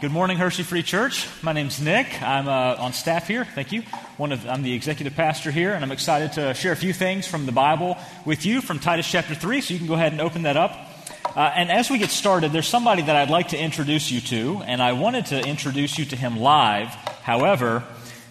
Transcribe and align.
Good 0.00 0.12
morning, 0.12 0.36
Hershey 0.36 0.62
Free 0.62 0.84
Church. 0.84 1.26
My 1.42 1.52
name's 1.52 1.80
Nick. 1.80 2.22
I'm 2.22 2.46
uh, 2.46 2.76
on 2.78 2.92
staff 2.92 3.26
here. 3.26 3.44
Thank 3.44 3.72
you. 3.72 3.82
One 4.16 4.30
of, 4.30 4.46
I'm 4.46 4.62
the 4.62 4.72
executive 4.72 5.16
pastor 5.16 5.50
here, 5.50 5.72
and 5.72 5.84
I'm 5.84 5.90
excited 5.90 6.34
to 6.34 6.54
share 6.54 6.70
a 6.70 6.76
few 6.76 6.92
things 6.92 7.26
from 7.26 7.46
the 7.46 7.52
Bible 7.52 7.98
with 8.24 8.46
you 8.46 8.60
from 8.60 8.78
Titus 8.78 9.10
chapter 9.10 9.34
3. 9.34 9.60
So 9.60 9.74
you 9.74 9.78
can 9.78 9.88
go 9.88 9.94
ahead 9.94 10.12
and 10.12 10.20
open 10.20 10.42
that 10.42 10.56
up. 10.56 10.70
Uh, 11.34 11.50
and 11.52 11.68
as 11.68 11.90
we 11.90 11.98
get 11.98 12.10
started, 12.10 12.52
there's 12.52 12.68
somebody 12.68 13.02
that 13.02 13.16
I'd 13.16 13.28
like 13.28 13.48
to 13.48 13.58
introduce 13.58 14.08
you 14.08 14.20
to, 14.20 14.62
and 14.66 14.80
I 14.80 14.92
wanted 14.92 15.26
to 15.26 15.40
introduce 15.44 15.98
you 15.98 16.04
to 16.04 16.16
him 16.16 16.36
live. 16.38 16.90
However, 17.24 17.82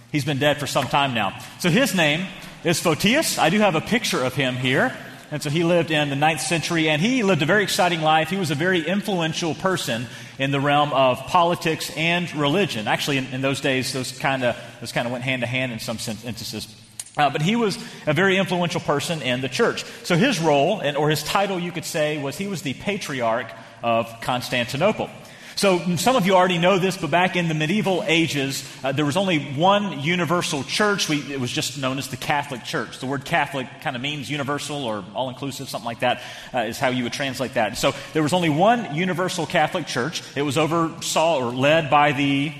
he's 0.09 0.23
been 0.23 0.39
dead 0.39 0.61
for 0.61 0.68
some 0.68 0.86
time 0.86 1.13
now. 1.13 1.38
So 1.59 1.70
his 1.70 1.93
name 1.93 2.27
is 2.63 2.79
Photius. 2.79 3.38
I 3.38 3.49
do 3.49 3.59
have 3.59 3.75
a 3.75 3.81
picture 3.81 4.23
of 4.23 4.34
him 4.36 4.55
here. 4.55 4.95
And 5.30 5.44
so 5.44 5.50
he 5.50 5.64
lived 5.64 5.91
in 5.91 6.09
the 6.09 6.16
ninth 6.16 6.39
century, 6.39 6.88
and 6.88 7.02
he 7.02 7.21
lived 7.21 7.41
a 7.41 7.46
very 7.46 7.64
exciting 7.64 8.02
life. 8.02 8.30
He 8.30 8.38
was 8.38 8.50
a 8.50 8.55
very 8.55 8.88
influential 8.88 9.55
person 9.55 10.07
in 10.39 10.52
the 10.52 10.59
realm 10.59 10.94
of 10.94 11.20
politics 11.27 11.91
and 11.98 12.34
religion. 12.36 12.88
Actually, 12.88 13.18
in, 13.18 13.26
in 13.27 13.41
those 13.41 13.59
days, 13.59 13.91
those 13.91 14.18
kind 14.18 14.44
of 14.44 14.55
those 14.80 14.91
kind 14.91 15.05
of 15.05 15.12
went 15.12 15.26
hand 15.26 15.41
to 15.41 15.48
hand 15.48 15.71
in 15.71 15.80
some 15.80 15.98
instances. 15.98 16.68
Uh, 17.18 17.30
but 17.30 17.41
he 17.41 17.55
was 17.55 17.77
a 18.05 18.13
very 18.13 18.38
influential 18.38 18.80
person 18.80 19.21
in 19.21 19.41
the 19.41 19.49
church. 19.49 19.84
So 20.04 20.16
his 20.16 20.40
role, 20.40 20.80
and, 20.80 20.95
or 20.95 21.09
his 21.09 21.23
title, 21.23 21.59
you 21.59 21.71
could 21.71 21.85
say, 21.85 22.21
was 22.21 22.38
he 22.38 22.48
was 22.48 22.62
the 22.62 22.76
patriarch 22.76 23.52
of 23.84 24.21
Constantinople. 24.21 25.09
So 25.57 25.79
some 25.95 26.16
of 26.16 26.27
you 26.27 26.35
already 26.35 26.59
know 26.59 26.77
this, 26.77 26.97
but 26.97 27.09
back 27.09 27.35
in 27.35 27.47
the 27.47 27.55
medieval 27.55 28.03
ages, 28.05 28.63
uh, 28.84 28.91
there 28.91 29.05
was 29.05 29.17
only 29.17 29.39
one 29.39 30.02
universal 30.02 30.63
church. 30.63 31.09
We, 31.09 31.34
it 31.34 31.39
was 31.39 31.52
just 31.52 31.79
known 31.79 31.98
as 31.98 32.09
the 32.09 32.15
Catholic 32.15 32.63
Church. 32.63 32.99
The 32.99 33.07
word 33.07 33.25
Catholic 33.25 33.67
kind 33.81 33.95
of 33.95 34.01
means 34.03 34.29
universal 34.29 34.85
or 34.85 35.03
all 35.15 35.29
inclusive, 35.29 35.67
something 35.67 35.88
like 35.88 36.01
that 36.01 36.21
uh, 36.53 36.59
is 36.59 36.77
how 36.77 36.89
you 36.89 37.05
would 37.05 37.13
translate 37.13 37.55
that. 37.55 37.75
So 37.75 37.95
there 38.13 38.21
was 38.21 38.34
only 38.34 38.49
one 38.49 38.93
universal 38.93 39.48
Catholic 39.48 39.88
Church. 39.88 40.21
It 40.35 40.43
was 40.43 40.59
oversaw 40.59 41.39
or 41.39 41.51
led 41.51 41.89
by 41.89 42.12
the 42.12 42.53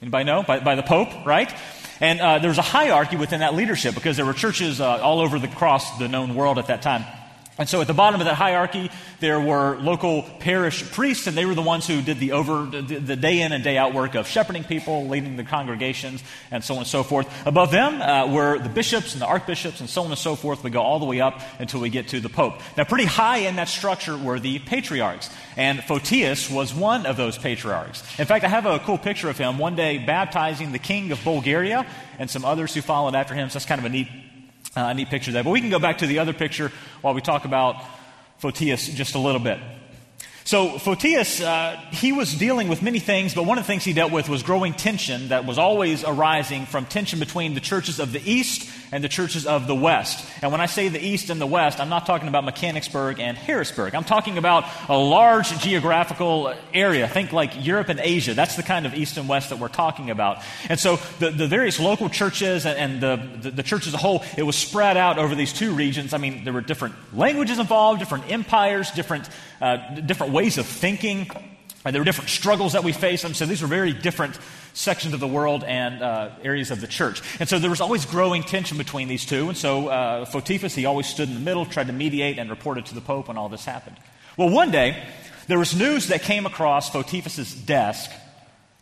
anybody 0.00 0.24
know 0.24 0.44
by, 0.44 0.60
by 0.60 0.76
the 0.76 0.84
Pope, 0.84 1.26
right? 1.26 1.52
And 2.00 2.20
uh, 2.20 2.38
there 2.38 2.50
was 2.50 2.58
a 2.58 2.62
hierarchy 2.62 3.16
within 3.16 3.40
that 3.40 3.54
leadership 3.54 3.96
because 3.96 4.16
there 4.16 4.24
were 4.24 4.34
churches 4.34 4.80
uh, 4.80 4.98
all 4.98 5.18
over 5.18 5.40
the 5.40 5.48
across 5.48 5.98
the 5.98 6.06
known 6.06 6.36
world 6.36 6.60
at 6.60 6.68
that 6.68 6.80
time. 6.80 7.04
And 7.58 7.68
so 7.68 7.80
at 7.80 7.88
the 7.88 7.94
bottom 7.94 8.20
of 8.20 8.26
that 8.26 8.36
hierarchy, 8.36 8.88
there 9.18 9.40
were 9.40 9.76
local 9.78 10.22
parish 10.22 10.88
priests, 10.92 11.26
and 11.26 11.36
they 11.36 11.44
were 11.44 11.56
the 11.56 11.62
ones 11.62 11.88
who 11.88 12.00
did 12.00 12.20
the 12.20 12.32
over 12.32 12.66
the, 12.66 13.16
day 13.16 13.40
in 13.40 13.50
and 13.50 13.64
day 13.64 13.76
out 13.76 13.94
work 13.94 14.14
of 14.14 14.28
shepherding 14.28 14.62
people, 14.62 15.08
leading 15.08 15.36
the 15.36 15.42
congregations, 15.42 16.22
and 16.52 16.62
so 16.62 16.74
on 16.74 16.78
and 16.78 16.86
so 16.86 17.02
forth. 17.02 17.28
Above 17.46 17.72
them 17.72 18.00
uh, 18.00 18.32
were 18.32 18.60
the 18.60 18.68
bishops 18.68 19.12
and 19.14 19.20
the 19.20 19.26
archbishops, 19.26 19.80
and 19.80 19.90
so 19.90 20.04
on 20.04 20.10
and 20.10 20.18
so 20.18 20.36
forth. 20.36 20.62
We 20.62 20.70
go 20.70 20.82
all 20.82 21.00
the 21.00 21.04
way 21.04 21.20
up 21.20 21.40
until 21.58 21.80
we 21.80 21.90
get 21.90 22.08
to 22.08 22.20
the 22.20 22.28
pope. 22.28 22.60
Now, 22.76 22.84
pretty 22.84 23.06
high 23.06 23.38
in 23.38 23.56
that 23.56 23.68
structure 23.68 24.16
were 24.16 24.38
the 24.38 24.60
patriarchs, 24.60 25.28
and 25.56 25.82
Photius 25.82 26.48
was 26.48 26.72
one 26.72 27.06
of 27.06 27.16
those 27.16 27.36
patriarchs. 27.36 28.02
In 28.20 28.26
fact, 28.26 28.44
I 28.44 28.48
have 28.48 28.66
a 28.66 28.78
cool 28.78 28.98
picture 28.98 29.28
of 29.28 29.36
him 29.36 29.58
one 29.58 29.74
day 29.74 29.98
baptizing 29.98 30.70
the 30.70 30.78
king 30.78 31.10
of 31.10 31.22
Bulgaria 31.24 31.84
and 32.20 32.30
some 32.30 32.44
others 32.44 32.72
who 32.72 32.82
followed 32.82 33.16
after 33.16 33.34
him. 33.34 33.48
So 33.48 33.54
that's 33.54 33.66
kind 33.66 33.80
of 33.80 33.84
a 33.84 33.88
neat 33.88 34.08
uh, 34.76 34.80
a 34.80 34.94
neat 34.94 35.08
picture 35.08 35.32
there. 35.32 35.44
But 35.44 35.50
we 35.50 35.60
can 35.60 35.70
go 35.70 35.78
back 35.78 35.98
to 35.98 36.06
the 36.06 36.18
other 36.18 36.32
picture 36.32 36.72
while 37.00 37.14
we 37.14 37.20
talk 37.20 37.44
about 37.44 37.82
Photius 38.38 38.88
just 38.88 39.14
a 39.14 39.18
little 39.18 39.40
bit. 39.40 39.58
So 40.48 40.78
Photius, 40.78 41.42
uh, 41.42 41.78
he 41.90 42.12
was 42.12 42.34
dealing 42.34 42.68
with 42.68 42.80
many 42.80 43.00
things, 43.00 43.34
but 43.34 43.44
one 43.44 43.58
of 43.58 43.64
the 43.64 43.66
things 43.66 43.84
he 43.84 43.92
dealt 43.92 44.12
with 44.12 44.30
was 44.30 44.42
growing 44.42 44.72
tension 44.72 45.28
that 45.28 45.44
was 45.44 45.58
always 45.58 46.04
arising 46.04 46.64
from 46.64 46.86
tension 46.86 47.18
between 47.18 47.52
the 47.52 47.60
churches 47.60 48.00
of 48.00 48.12
the 48.12 48.22
East 48.24 48.66
and 48.90 49.04
the 49.04 49.10
churches 49.10 49.46
of 49.46 49.66
the 49.66 49.74
West. 49.74 50.26
And 50.40 50.50
when 50.50 50.62
I 50.62 50.64
say 50.64 50.88
the 50.88 51.06
East 51.06 51.28
and 51.28 51.38
the 51.38 51.46
West, 51.46 51.80
I'm 51.80 51.90
not 51.90 52.06
talking 52.06 52.28
about 52.28 52.44
Mechanicsburg 52.44 53.20
and 53.20 53.36
Harrisburg. 53.36 53.94
I'm 53.94 54.04
talking 54.04 54.38
about 54.38 54.64
a 54.88 54.96
large 54.96 55.50
geographical 55.60 56.54
area. 56.72 57.06
Think 57.08 57.34
like 57.34 57.62
Europe 57.62 57.90
and 57.90 58.00
Asia. 58.00 58.32
That's 58.32 58.56
the 58.56 58.62
kind 58.62 58.86
of 58.86 58.94
East 58.94 59.18
and 59.18 59.28
West 59.28 59.50
that 59.50 59.58
we're 59.58 59.68
talking 59.68 60.08
about. 60.08 60.42
And 60.70 60.80
so 60.80 60.96
the, 61.18 61.30
the 61.30 61.46
various 61.46 61.78
local 61.78 62.08
churches 62.08 62.64
and, 62.64 63.02
the, 63.02 63.20
the, 63.42 63.50
the 63.50 63.62
church 63.62 63.86
as 63.86 63.92
a 63.92 63.98
whole, 63.98 64.24
it 64.38 64.44
was 64.44 64.56
spread 64.56 64.96
out 64.96 65.18
over 65.18 65.34
these 65.34 65.52
two 65.52 65.74
regions. 65.74 66.14
I 66.14 66.16
mean, 66.16 66.44
there 66.44 66.54
were 66.54 66.62
different 66.62 66.94
languages 67.14 67.58
involved, 67.58 67.98
different 67.98 68.30
empires, 68.30 68.90
different, 68.92 69.28
uh, 69.60 69.94
different 70.00 70.32
ways 70.32 70.58
of 70.58 70.66
thinking. 70.66 71.30
Uh, 71.84 71.90
there 71.90 72.00
were 72.00 72.04
different 72.04 72.30
struggles 72.30 72.72
that 72.72 72.84
we 72.84 72.92
faced. 72.92 73.24
And 73.24 73.36
so 73.36 73.46
these 73.46 73.62
were 73.62 73.68
very 73.68 73.92
different 73.92 74.38
sections 74.74 75.14
of 75.14 75.20
the 75.20 75.28
world 75.28 75.64
and 75.64 76.02
uh, 76.02 76.30
areas 76.42 76.70
of 76.70 76.80
the 76.80 76.86
church. 76.86 77.22
And 77.40 77.48
so 77.48 77.58
there 77.58 77.70
was 77.70 77.80
always 77.80 78.04
growing 78.04 78.42
tension 78.42 78.78
between 78.78 79.08
these 79.08 79.26
two. 79.26 79.48
And 79.48 79.56
so 79.56 79.88
uh, 79.88 80.24
he 80.24 80.86
always 80.86 81.06
stood 81.06 81.28
in 81.28 81.34
the 81.34 81.40
middle, 81.40 81.66
tried 81.66 81.88
to 81.88 81.92
mediate, 81.92 82.38
and 82.38 82.50
reported 82.50 82.86
to 82.86 82.94
the 82.94 83.00
Pope 83.00 83.28
when 83.28 83.36
all 83.36 83.48
this 83.48 83.64
happened. 83.64 83.96
Well, 84.36 84.50
one 84.50 84.70
day, 84.70 85.02
there 85.48 85.58
was 85.58 85.74
news 85.74 86.08
that 86.08 86.22
came 86.22 86.46
across 86.46 86.90
Photiphus's 86.90 87.54
desk 87.54 88.10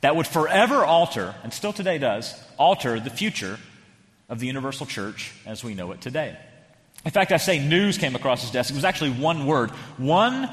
that 0.02 0.16
would 0.16 0.26
forever 0.26 0.84
alter, 0.84 1.34
and 1.42 1.52
still 1.52 1.72
today 1.72 1.98
does, 1.98 2.34
alter 2.58 3.00
the 3.00 3.10
future 3.10 3.58
of 4.28 4.38
the 4.38 4.46
universal 4.46 4.84
church 4.84 5.32
as 5.46 5.64
we 5.64 5.74
know 5.74 5.92
it 5.92 6.00
today. 6.00 6.36
In 7.04 7.10
fact, 7.10 7.32
I 7.32 7.36
say 7.36 7.64
news 7.64 7.98
came 7.98 8.16
across 8.16 8.42
his 8.42 8.50
desk. 8.50 8.70
It 8.70 8.74
was 8.74 8.84
actually 8.84 9.12
one 9.12 9.46
word, 9.46 9.70
one 9.96 10.50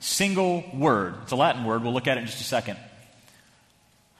single 0.00 0.64
word. 0.74 1.14
It's 1.22 1.32
a 1.32 1.36
Latin 1.36 1.64
word. 1.64 1.82
We'll 1.82 1.92
look 1.92 2.08
at 2.08 2.16
it 2.16 2.22
in 2.22 2.26
just 2.26 2.40
a 2.40 2.44
second. 2.44 2.78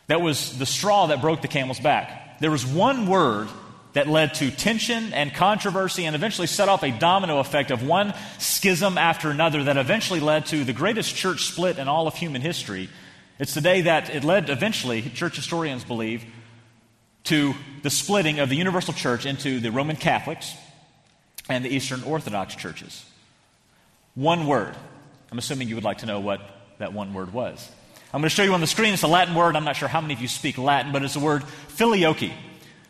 That 0.07 0.21
was 0.21 0.59
the 0.59 0.67
straw 0.67 1.07
that 1.07 1.21
broke 1.21 1.43
the 1.43 1.49
camel's 1.49 1.81
back. 1.81 2.41
There 2.41 2.51
was 2.51 2.65
one 2.65 3.07
word 3.07 3.49
that 3.93 4.07
led 4.07 4.35
to 4.35 4.51
tension 4.51 5.13
and 5.13 5.35
controversy 5.35 6.05
and 6.05 6.15
eventually 6.15 6.47
set 6.47 6.69
off 6.69 6.83
a 6.83 6.91
domino 6.91 7.39
effect 7.39 7.71
of 7.71 7.83
one 7.83 8.15
schism 8.39 8.97
after 8.99 9.31
another 9.31 9.65
that 9.65 9.77
eventually 9.77 10.21
led 10.21 10.47
to 10.47 10.65
the 10.65 10.73
greatest 10.73 11.15
church 11.17 11.47
split 11.47 11.79
in 11.79 11.89
all 11.89 12.07
of 12.07 12.15
human 12.15 12.41
history. 12.41 12.89
It's 13.39 13.55
the 13.55 13.61
day 13.61 13.83
that 13.83 14.15
it 14.15 14.23
led 14.23 14.51
eventually, 14.51 15.03
church 15.03 15.37
historians 15.37 15.83
believe, 15.83 16.25
to 17.25 17.55
the 17.83 17.91
splitting 17.91 18.39
of 18.39 18.49
the 18.49 18.57
universal 18.57 18.95
church 18.95 19.27
into 19.27 19.61
the 19.61 19.71
Roman 19.71 19.97
Catholics 19.97 20.55
and 21.49 21.65
the 21.65 21.69
Eastern 21.69 22.03
Orthodox 22.05 22.55
churches. 22.55 23.05
One 24.15 24.47
word. 24.47 24.77
I'm 25.31 25.39
assuming 25.39 25.69
you 25.69 25.77
would 25.77 25.85
like 25.85 25.99
to 25.99 26.07
know 26.07 26.21
what 26.21 26.41
that 26.79 26.93
one 26.93 27.15
word 27.15 27.33
was. 27.33 27.71
I'm 28.13 28.21
going 28.21 28.29
to 28.29 28.35
show 28.35 28.43
you 28.43 28.53
on 28.55 28.61
the 28.61 28.67
screen. 28.67 28.93
It's 28.93 29.05
a 29.05 29.09
Latin 29.09 29.35
word. 29.35 29.55
I'm 29.55 29.65
not 29.65 29.77
sure 29.77 29.87
how 29.87 30.01
many 30.01 30.15
of 30.15 30.21
you 30.21 30.27
speak 30.27 30.59
Latin, 30.59 30.91
but 30.91 31.05
it's 31.05 31.15
the 31.15 31.21
word 31.21 31.45
filioque. 31.69 32.33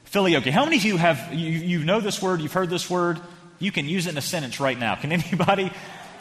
Filioque. 0.04 0.50
How 0.50 0.64
many 0.64 0.78
of 0.78 0.84
you 0.84 0.96
have, 0.96 1.34
you, 1.34 1.50
you 1.50 1.84
know 1.84 2.00
this 2.00 2.22
word, 2.22 2.40
you've 2.40 2.52
heard 2.52 2.70
this 2.70 2.88
word? 2.88 3.20
You 3.58 3.70
can 3.70 3.86
use 3.86 4.06
it 4.06 4.10
in 4.10 4.18
a 4.18 4.22
sentence 4.22 4.60
right 4.60 4.78
now. 4.78 4.94
Can 4.94 5.12
anybody? 5.12 5.70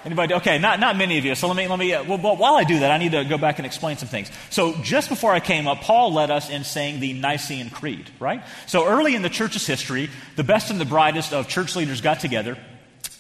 Anybody? 0.04 0.34
Okay, 0.34 0.60
not, 0.60 0.80
not 0.82 0.98
many 0.98 1.18
of 1.18 1.26
you. 1.26 1.36
So 1.36 1.48
let 1.48 1.56
me, 1.56 1.68
let 1.68 1.80
me, 1.80 1.94
uh, 1.94 2.04
well, 2.04 2.36
while 2.36 2.56
I 2.56 2.66
do 2.66 2.80
that, 2.80 2.92
I 2.92 2.98
need 2.98 3.14
to 3.14 3.24
go 3.24 3.38
back 3.38 3.60
and 3.60 3.66
explain 3.66 3.98
some 3.98 4.10
things. 4.10 4.30
So 4.50 4.74
just 4.82 5.08
before 5.08 5.32
I 5.32 5.40
came 5.40 5.68
up, 5.68 5.80
Paul 5.80 6.14
led 6.14 6.30
us 6.30 6.50
in 6.50 6.66
saying 6.66 7.00
the 7.00 7.14
Nicene 7.14 7.70
Creed, 7.70 8.10
right? 8.20 8.44
So 8.68 8.86
early 8.86 9.16
in 9.16 9.22
the 9.22 9.30
church's 9.30 9.66
history, 9.66 10.10
the 10.36 10.44
best 10.44 10.72
and 10.72 10.80
the 10.80 10.86
brightest 10.86 11.34
of 11.34 11.48
church 11.48 11.76
leaders 11.76 12.02
got 12.02 12.20
together 12.20 12.58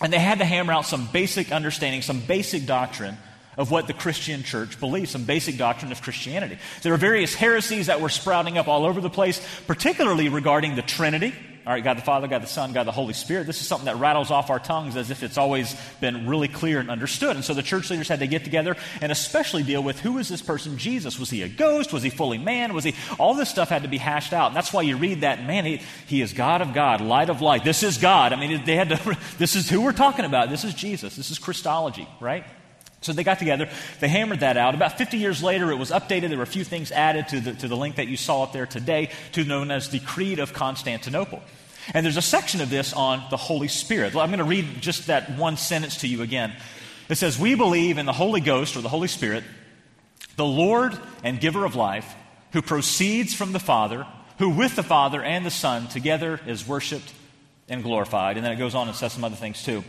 and 0.01 0.13
they 0.13 0.19
had 0.19 0.39
to 0.39 0.45
hammer 0.45 0.73
out 0.73 0.85
some 0.85 1.07
basic 1.11 1.51
understanding, 1.51 2.01
some 2.01 2.19
basic 2.21 2.65
doctrine 2.65 3.17
of 3.57 3.71
what 3.71 3.87
the 3.87 3.93
Christian 3.93 4.43
church 4.43 4.79
believes, 4.79 5.11
some 5.11 5.25
basic 5.25 5.57
doctrine 5.57 5.91
of 5.91 6.01
Christianity. 6.01 6.57
There 6.81 6.93
were 6.93 6.97
various 6.97 7.35
heresies 7.35 7.87
that 7.87 7.99
were 7.99 8.09
sprouting 8.09 8.57
up 8.57 8.69
all 8.69 8.85
over 8.85 9.01
the 9.01 9.09
place, 9.09 9.45
particularly 9.67 10.29
regarding 10.29 10.75
the 10.75 10.81
Trinity. 10.81 11.33
All 11.69 11.75
right, 11.75 11.83
God 11.83 11.97
the 11.97 12.01
Father, 12.01 12.27
God 12.27 12.41
the 12.41 12.47
Son, 12.47 12.73
God 12.73 12.87
the 12.87 12.91
Holy 12.91 13.13
Spirit. 13.13 13.45
This 13.45 13.61
is 13.61 13.67
something 13.67 13.85
that 13.85 13.97
rattles 13.97 14.31
off 14.31 14.49
our 14.49 14.57
tongues 14.57 14.95
as 14.95 15.11
if 15.11 15.21
it's 15.21 15.37
always 15.37 15.75
been 16.01 16.25
really 16.25 16.47
clear 16.47 16.79
and 16.79 16.89
understood. 16.89 17.35
And 17.35 17.45
so 17.45 17.53
the 17.53 17.61
church 17.61 17.91
leaders 17.91 18.07
had 18.07 18.21
to 18.21 18.27
get 18.27 18.43
together 18.43 18.75
and 19.03 19.11
especially 19.11 19.61
deal 19.61 19.83
with 19.83 19.99
who 19.99 20.17
is 20.17 20.27
this 20.27 20.41
person, 20.41 20.79
Jesus? 20.79 21.19
Was 21.19 21.29
he 21.29 21.43
a 21.43 21.47
ghost? 21.47 21.93
Was 21.93 22.01
he 22.01 22.09
fully 22.09 22.39
man? 22.39 22.73
Was 22.73 22.85
he? 22.85 22.95
All 23.19 23.35
this 23.35 23.51
stuff 23.51 23.69
had 23.69 23.83
to 23.83 23.87
be 23.87 23.99
hashed 23.99 24.33
out. 24.33 24.47
And 24.47 24.55
that's 24.55 24.73
why 24.73 24.81
you 24.81 24.97
read 24.97 25.21
that, 25.21 25.45
man, 25.45 25.63
he, 25.63 25.79
he 26.07 26.23
is 26.23 26.33
God 26.33 26.63
of 26.63 26.73
God, 26.73 27.01
light 27.01 27.29
of 27.29 27.39
light. 27.39 27.63
This 27.63 27.83
is 27.83 27.99
God. 27.99 28.33
I 28.33 28.39
mean, 28.39 28.65
they 28.65 28.75
had 28.75 28.89
to, 28.89 29.17
this 29.37 29.55
is 29.55 29.69
who 29.69 29.81
we're 29.81 29.91
talking 29.91 30.25
about. 30.25 30.49
This 30.49 30.63
is 30.63 30.73
Jesus. 30.73 31.15
This 31.15 31.29
is 31.29 31.37
Christology, 31.37 32.07
right? 32.19 32.45
So 33.01 33.13
they 33.13 33.23
got 33.23 33.37
together, 33.37 33.69
they 33.99 34.07
hammered 34.07 34.39
that 34.39 34.57
out. 34.57 34.73
About 34.73 34.97
50 34.97 35.17
years 35.17 35.43
later, 35.43 35.69
it 35.69 35.75
was 35.75 35.91
updated. 35.91 36.29
There 36.29 36.37
were 36.37 36.43
a 36.43 36.47
few 36.47 36.63
things 36.63 36.91
added 36.91 37.27
to 37.27 37.39
the, 37.39 37.53
to 37.53 37.67
the 37.67 37.77
link 37.77 37.97
that 37.97 38.07
you 38.07 38.17
saw 38.17 38.41
up 38.41 38.53
there 38.53 38.65
today 38.65 39.11
to 39.33 39.43
known 39.43 39.69
as 39.69 39.89
the 39.89 39.99
Creed 39.99 40.39
of 40.39 40.51
Constantinople. 40.51 41.43
And 41.93 42.05
there's 42.05 42.17
a 42.17 42.21
section 42.21 42.61
of 42.61 42.69
this 42.69 42.93
on 42.93 43.23
the 43.29 43.37
Holy 43.37 43.67
Spirit. 43.67 44.15
I'm 44.15 44.29
going 44.29 44.39
to 44.39 44.43
read 44.43 44.81
just 44.81 45.07
that 45.07 45.37
one 45.37 45.57
sentence 45.57 45.97
to 45.97 46.07
you 46.07 46.21
again. 46.21 46.53
It 47.09 47.15
says, 47.15 47.39
We 47.39 47.55
believe 47.55 47.97
in 47.97 48.05
the 48.05 48.13
Holy 48.13 48.41
Ghost 48.41 48.75
or 48.77 48.81
the 48.81 48.89
Holy 48.89 49.07
Spirit, 49.07 49.43
the 50.35 50.45
Lord 50.45 50.97
and 51.23 51.39
giver 51.39 51.65
of 51.65 51.75
life, 51.75 52.15
who 52.53 52.61
proceeds 52.61 53.33
from 53.33 53.51
the 53.51 53.59
Father, 53.59 54.05
who 54.37 54.49
with 54.49 54.75
the 54.75 54.83
Father 54.83 55.21
and 55.21 55.45
the 55.45 55.51
Son 55.51 55.87
together 55.87 56.39
is 56.45 56.67
worshiped 56.67 57.11
and 57.67 57.83
glorified. 57.83 58.37
And 58.37 58.45
then 58.45 58.53
it 58.53 58.57
goes 58.57 58.75
on 58.75 58.87
and 58.87 58.95
says 58.95 59.13
some 59.13 59.23
other 59.23 59.35
things 59.35 59.63
too. 59.63 59.83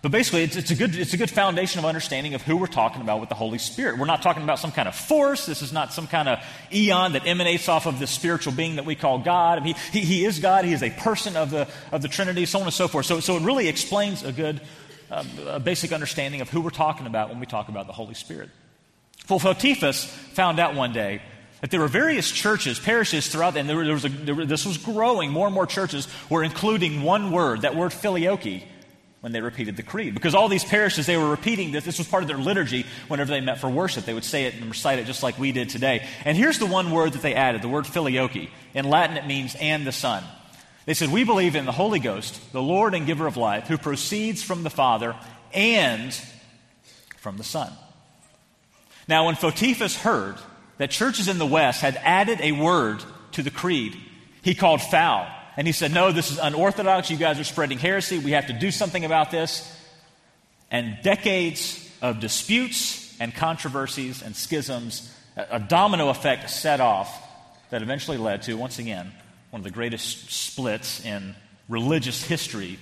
But 0.00 0.12
basically, 0.12 0.44
it's, 0.44 0.54
it's, 0.54 0.70
a 0.70 0.76
good, 0.76 0.94
it's 0.94 1.12
a 1.12 1.16
good 1.16 1.30
foundation 1.30 1.80
of 1.80 1.84
understanding 1.84 2.34
of 2.34 2.42
who 2.42 2.56
we're 2.56 2.68
talking 2.68 3.02
about 3.02 3.18
with 3.18 3.30
the 3.30 3.34
Holy 3.34 3.58
Spirit. 3.58 3.98
We're 3.98 4.06
not 4.06 4.22
talking 4.22 4.44
about 4.44 4.60
some 4.60 4.70
kind 4.70 4.86
of 4.86 4.94
force. 4.94 5.44
This 5.44 5.60
is 5.60 5.72
not 5.72 5.92
some 5.92 6.06
kind 6.06 6.28
of 6.28 6.38
eon 6.72 7.14
that 7.14 7.26
emanates 7.26 7.68
off 7.68 7.86
of 7.86 7.98
this 7.98 8.10
spiritual 8.12 8.52
being 8.52 8.76
that 8.76 8.84
we 8.84 8.94
call 8.94 9.18
God. 9.18 9.58
I 9.58 9.64
mean, 9.64 9.74
he, 9.92 10.00
he 10.00 10.24
is 10.24 10.38
God. 10.38 10.64
He 10.64 10.72
is 10.72 10.84
a 10.84 10.90
person 10.90 11.36
of 11.36 11.50
the, 11.50 11.66
of 11.90 12.02
the 12.02 12.08
Trinity, 12.08 12.46
so 12.46 12.60
on 12.60 12.66
and 12.66 12.72
so 12.72 12.86
forth. 12.86 13.06
So, 13.06 13.18
so 13.18 13.36
it 13.38 13.42
really 13.42 13.66
explains 13.66 14.22
a 14.22 14.30
good, 14.30 14.60
uh, 15.10 15.24
a 15.48 15.58
basic 15.58 15.90
understanding 15.90 16.42
of 16.42 16.48
who 16.48 16.60
we're 16.60 16.70
talking 16.70 17.08
about 17.08 17.30
when 17.30 17.40
we 17.40 17.46
talk 17.46 17.68
about 17.68 17.88
the 17.88 17.92
Holy 17.92 18.14
Spirit. 18.14 18.50
Well, 19.28 19.40
Fotiphus 19.40 20.04
found 20.04 20.60
out 20.60 20.76
one 20.76 20.92
day 20.92 21.22
that 21.60 21.72
there 21.72 21.80
were 21.80 21.88
various 21.88 22.30
churches, 22.30 22.78
parishes 22.78 23.26
throughout, 23.26 23.56
and 23.56 23.68
there, 23.68 23.84
there 23.84 23.94
was 23.94 24.04
a, 24.04 24.10
there, 24.10 24.46
this 24.46 24.64
was 24.64 24.78
growing. 24.78 25.32
More 25.32 25.46
and 25.46 25.54
more 25.54 25.66
churches 25.66 26.06
were 26.30 26.44
including 26.44 27.02
one 27.02 27.32
word, 27.32 27.62
that 27.62 27.74
word 27.74 27.92
filioque, 27.92 28.62
when 29.20 29.32
they 29.32 29.40
repeated 29.40 29.76
the 29.76 29.82
creed. 29.82 30.14
Because 30.14 30.34
all 30.34 30.48
these 30.48 30.64
parishes, 30.64 31.06
they 31.06 31.16
were 31.16 31.30
repeating 31.30 31.72
this. 31.72 31.84
This 31.84 31.98
was 31.98 32.06
part 32.06 32.22
of 32.22 32.28
their 32.28 32.38
liturgy 32.38 32.86
whenever 33.08 33.30
they 33.30 33.40
met 33.40 33.58
for 33.58 33.68
worship. 33.68 34.04
They 34.04 34.14
would 34.14 34.24
say 34.24 34.44
it 34.44 34.54
and 34.54 34.66
recite 34.66 34.98
it 34.98 35.06
just 35.06 35.22
like 35.22 35.38
we 35.38 35.52
did 35.52 35.70
today. 35.70 36.06
And 36.24 36.36
here's 36.36 36.58
the 36.58 36.66
one 36.66 36.90
word 36.90 37.14
that 37.14 37.22
they 37.22 37.34
added 37.34 37.62
the 37.62 37.68
word 37.68 37.86
filioque. 37.86 38.48
In 38.74 38.88
Latin, 38.88 39.16
it 39.16 39.26
means 39.26 39.56
and 39.60 39.86
the 39.86 39.92
Son. 39.92 40.22
They 40.86 40.94
said, 40.94 41.10
We 41.10 41.24
believe 41.24 41.56
in 41.56 41.66
the 41.66 41.72
Holy 41.72 41.98
Ghost, 41.98 42.52
the 42.52 42.62
Lord 42.62 42.94
and 42.94 43.06
giver 43.06 43.26
of 43.26 43.36
life, 43.36 43.66
who 43.66 43.76
proceeds 43.76 44.42
from 44.42 44.62
the 44.62 44.70
Father 44.70 45.16
and 45.52 46.18
from 47.16 47.36
the 47.36 47.44
Son. 47.44 47.72
Now, 49.08 49.26
when 49.26 49.34
Fotiphus 49.34 49.96
heard 49.96 50.36
that 50.76 50.90
churches 50.90 51.28
in 51.28 51.38
the 51.38 51.46
West 51.46 51.80
had 51.80 51.96
added 51.96 52.40
a 52.40 52.52
word 52.52 53.02
to 53.32 53.42
the 53.42 53.50
creed, 53.50 53.96
he 54.42 54.54
called 54.54 54.80
foul. 54.80 55.26
And 55.58 55.66
he 55.66 55.72
said, 55.72 55.92
No, 55.92 56.12
this 56.12 56.30
is 56.30 56.38
unorthodox. 56.38 57.10
You 57.10 57.16
guys 57.16 57.40
are 57.40 57.44
spreading 57.44 57.80
heresy. 57.80 58.20
We 58.20 58.30
have 58.30 58.46
to 58.46 58.52
do 58.52 58.70
something 58.70 59.04
about 59.04 59.32
this. 59.32 59.68
And 60.70 60.98
decades 61.02 61.84
of 62.00 62.20
disputes 62.20 63.16
and 63.18 63.34
controversies 63.34 64.22
and 64.22 64.36
schisms, 64.36 65.12
a 65.36 65.58
domino 65.58 66.10
effect 66.10 66.48
set 66.48 66.80
off 66.80 67.12
that 67.70 67.82
eventually 67.82 68.18
led 68.18 68.42
to, 68.42 68.54
once 68.54 68.78
again, 68.78 69.10
one 69.50 69.58
of 69.58 69.64
the 69.64 69.72
greatest 69.72 70.30
splits 70.30 71.04
in 71.04 71.34
religious 71.68 72.22
history 72.22 72.78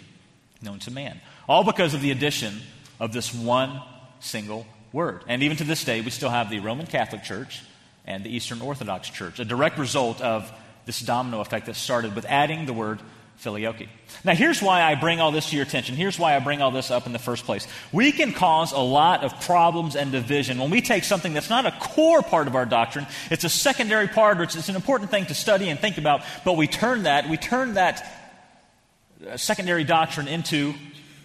known 0.61 0.79
to 0.81 0.91
man. 0.91 1.19
All 1.49 1.65
because 1.65 1.95
of 1.95 2.03
the 2.03 2.11
addition 2.11 2.61
of 3.01 3.11
this 3.11 3.33
one 3.33 3.81
single 4.21 4.67
word. 4.93 5.25
And 5.29 5.43
even 5.43 5.57
to 5.57 5.65
this 5.65 5.83
day, 5.83 6.03
we 6.03 6.11
still 6.11 6.29
have 6.29 6.51
the 6.51 6.59
Roman 6.59 6.87
Catholic 6.87 7.23
Church 7.23 7.63
and 8.05 8.23
the 8.23 8.37
Eastern 8.37 8.61
Orthodox 8.61 9.09
Church, 9.09 9.41
a 9.41 9.47
direct 9.47 9.79
result 9.79 10.21
of 10.21 10.53
this 10.87 11.01
domino 11.01 11.41
effect 11.41 11.67
that 11.67 11.77
started 11.77 12.15
with 12.15 12.25
adding 12.25 12.65
the 12.65 12.73
word 12.73 13.01
filioque. 13.37 13.89
Now, 14.25 14.35
here's 14.35 14.63
why 14.63 14.83
I 14.83 14.95
bring 14.95 15.21
all 15.21 15.31
this 15.31 15.51
to 15.51 15.57
your 15.57 15.65
attention. 15.65 15.95
Here's 15.95 16.19
why 16.19 16.35
I 16.35 16.39
bring 16.39 16.63
all 16.63 16.71
this 16.71 16.91
up 16.91 17.07
in 17.07 17.13
the 17.13 17.19
first 17.19 17.45
place. 17.45 17.67
We 17.93 18.13
can 18.13 18.33
cause 18.33 18.73
a 18.73 18.79
lot 18.79 19.25
of 19.25 19.39
problems 19.43 19.95
and 19.95 20.11
division 20.11 20.59
when 20.59 20.71
we 20.71 20.81
take 20.81 21.05
something 21.05 21.35
that's 21.35 21.51
not 21.51 21.67
a 21.67 21.73
core 21.73 22.23
part 22.23 22.47
of 22.47 22.55
our 22.55 22.65
doctrine, 22.65 23.07
it's 23.31 23.45
a 23.45 23.49
secondary 23.49 24.09
part, 24.09 24.41
or 24.41 24.45
it's, 24.45 24.57
it's 24.57 24.71
an 24.71 24.77
important 24.77 25.11
thing 25.11 25.27
to 25.27 25.35
study 25.35 25.69
and 25.69 25.79
think 25.79 25.99
about, 25.99 26.23
but 26.45 26.57
we 26.57 26.67
turn 26.67 27.03
that, 27.03 27.29
we 27.29 27.37
turn 27.37 27.75
that 27.75 28.11
uh, 29.29 29.37
secondary 29.37 29.85
doctrine 29.85 30.29
into 30.29 30.75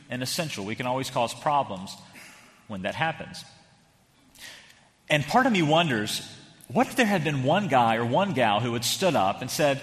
an 0.09 0.21
essential. 0.21 0.65
We 0.65 0.75
can 0.75 0.87
always 0.87 1.09
cause 1.09 1.33
problems 1.33 1.95
when 2.67 2.81
that 2.81 2.95
happens. 2.95 3.45
And 5.09 5.25
part 5.25 5.45
of 5.45 5.53
me 5.53 5.61
wonders 5.61 6.21
what 6.73 6.87
if 6.87 6.95
there 6.95 7.05
had 7.05 7.23
been 7.23 7.43
one 7.43 7.67
guy 7.67 7.95
or 7.95 8.05
one 8.05 8.33
gal 8.33 8.59
who 8.59 8.73
had 8.73 8.85
stood 8.85 9.15
up 9.15 9.41
and 9.41 9.49
said, 9.49 9.81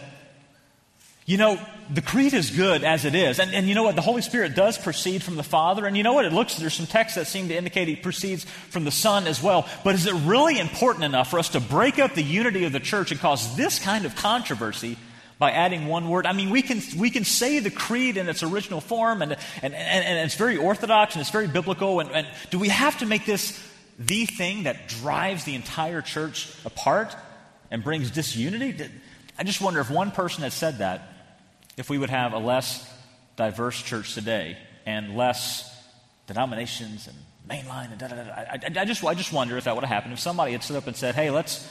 you 1.27 1.37
know, 1.37 1.61
the 1.93 2.01
creed 2.01 2.33
is 2.33 2.51
good 2.51 2.85
as 2.85 3.05
it 3.05 3.15
is. 3.15 3.39
And, 3.39 3.53
and 3.55 3.69
you 3.69 3.75
know 3.75 3.83
what? 3.83 3.97
The 3.97 4.03
Holy 4.03 4.23
Spirit 4.23 4.55
does 4.55 4.79
proceed 4.79 5.23
from 5.23 5.37
the 5.37 5.43
Father. 5.43 5.87
And 5.87 5.95
you 5.95 6.03
know 6.03 6.15
what? 6.15 6.25
It 6.25 6.33
looks, 6.33 6.57
there's 6.57 6.73
some 6.73 6.87
texts 6.87 7.17
that 7.17 7.27
seem 7.27 7.49
to 7.49 7.57
indicate 7.57 7.89
he 7.89 7.97
proceeds 7.97 8.45
from 8.45 8.85
the 8.85 8.91
Son 8.91 9.27
as 9.27 9.43
well. 9.43 9.69
But 9.85 9.95
is 9.95 10.07
it 10.07 10.15
really 10.15 10.59
important 10.59 11.05
enough 11.05 11.31
for 11.31 11.39
us 11.39 11.51
to 11.51 11.61
break 11.61 11.99
up 11.99 12.15
the 12.15 12.23
unity 12.23 12.65
of 12.65 12.73
the 12.73 12.81
church 12.81 13.11
and 13.11 13.21
cause 13.21 13.57
this 13.57 13.79
kind 13.79 14.07
of 14.07 14.17
controversy 14.17 14.97
by 15.39 15.53
adding 15.53 15.87
one 15.87 16.09
word. 16.09 16.27
I 16.27 16.33
mean, 16.33 16.51
we 16.51 16.63
can, 16.63 16.83
we 16.99 17.11
can 17.11 17.25
say 17.25 17.61
the 17.61 17.71
creed 17.71 18.17
in 18.17 18.29
its 18.29 18.43
original 18.43 18.81
form, 18.81 19.23
and, 19.23 19.33
and, 19.63 19.75
and, 19.75 19.75
and 19.75 20.19
it's 20.27 20.35
very 20.35 20.57
orthodox 20.57 21.15
and 21.15 21.21
it's 21.21 21.31
very 21.31 21.47
biblical. 21.47 22.01
And, 22.01 22.11
and 22.11 22.27
do 22.51 22.59
we 22.59 22.69
have 22.69 22.99
to 22.99 23.07
make 23.07 23.25
this 23.25 23.57
the 23.99 24.27
thing 24.27 24.65
that 24.65 24.89
drives 24.89 25.45
the 25.45 25.55
entire 25.55 26.01
church 26.01 26.53
apart 26.65 27.17
and 27.71 27.83
brings 27.83 28.11
disunity? 28.11 28.89
I 29.39 29.45
just 29.45 29.61
wonder 29.61 29.81
if 29.81 29.91
one 29.91 30.11
person 30.11 30.43
had 30.43 30.53
said 30.53 30.79
that, 30.79 31.03
if 31.77 31.91
we 31.91 31.99
would 31.99 32.11
have 32.11 32.33
a 32.33 32.39
less 32.39 32.89
diverse 33.37 33.81
church 33.83 34.15
today 34.15 34.57
and 34.87 35.17
less 35.17 35.75
denominations 36.27 37.09
and 37.09 37.17
mainline 37.49 37.91
and 37.91 37.99
da 37.99 38.09
da 38.09 38.17
da. 38.17 38.31
I, 38.31 38.43
I, 38.53 38.81
I, 38.81 38.85
just, 38.85 39.05
I 39.05 39.15
just 39.15 39.33
wonder 39.33 39.57
if 39.57 39.65
that 39.65 39.75
would 39.75 39.85
have 39.85 39.93
happened 39.93 40.13
if 40.13 40.21
somebody 40.21 40.53
had 40.53 40.63
stood 40.63 40.77
up 40.77 40.87
and 40.87 40.97
said, 40.97 41.15
hey, 41.15 41.31
let's, 41.31 41.67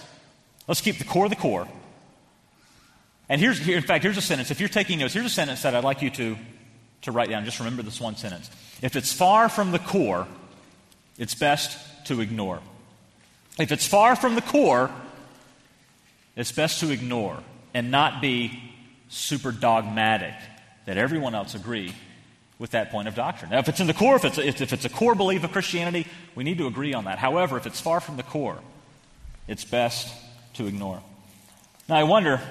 let's 0.68 0.82
keep 0.82 0.98
the 0.98 1.04
core 1.04 1.26
of 1.26 1.30
the 1.30 1.36
core 1.36 1.68
and 3.30 3.42
here's, 3.42 3.60
here, 3.60 3.78
in 3.78 3.84
fact, 3.84 4.04
here's 4.04 4.18
a 4.18 4.22
sentence. 4.22 4.52
If 4.52 4.60
you're 4.60 4.70
taking 4.70 5.00
notes, 5.00 5.14
here's 5.14 5.26
a 5.26 5.30
sentence 5.30 5.64
that 5.64 5.76
I'd 5.76 5.84
like 5.84 6.02
you 6.02 6.10
to, 6.12 6.38
to 7.04 7.12
write 7.12 7.30
down. 7.30 7.44
Just 7.44 7.60
remember 7.60 7.84
this 7.84 8.00
one 8.00 8.16
sentence. 8.16 8.50
If 8.82 8.96
it's 8.96 9.12
far 9.12 9.50
from 9.50 9.72
the 9.72 9.80
core, 9.80 10.28
it's 11.18 11.36
best 11.36 11.78
to 12.08 12.22
ignore. 12.22 12.60
If 13.60 13.72
it's 13.72 13.88
far 13.88 14.16
from 14.16 14.36
the 14.36 14.42
core, 14.42 14.92
it's 16.36 16.52
best 16.52 16.80
to 16.82 16.92
ignore 16.92 17.38
and 17.74 17.92
not 17.92 18.22
be 18.22 18.62
super 19.10 19.52
dogmatic 19.52 20.34
that 20.86 20.98
everyone 20.98 21.36
else 21.36 21.56
agree 21.56 21.94
with 22.60 22.72
that 22.72 22.92
point 22.92 23.08
of 23.08 23.16
doctrine. 23.16 23.52
Now, 23.52 23.60
if 23.60 23.70
it's 23.70 23.80
in 23.80 23.88
the 23.88 23.94
core, 23.94 24.16
if 24.16 24.26
it's, 24.26 24.38
if 24.38 24.74
it's 24.74 24.86
a 24.86 24.90
core 24.90 25.16
belief 25.16 25.44
of 25.44 25.52
Christianity, 25.52 26.08
we 26.36 26.44
need 26.44 26.58
to 26.58 26.68
agree 26.68 26.94
on 26.94 27.06
that. 27.06 27.20
However, 27.20 27.58
if 27.58 27.68
it's 27.68 27.80
far 27.80 28.00
from 28.00 28.18
the 28.18 28.24
core, 28.24 28.60
it's 29.48 29.64
best 29.64 30.14
to 30.56 30.66
ignore. 30.66 31.02
Now, 31.88 31.96
I 31.96 32.04
wonder 32.04 32.42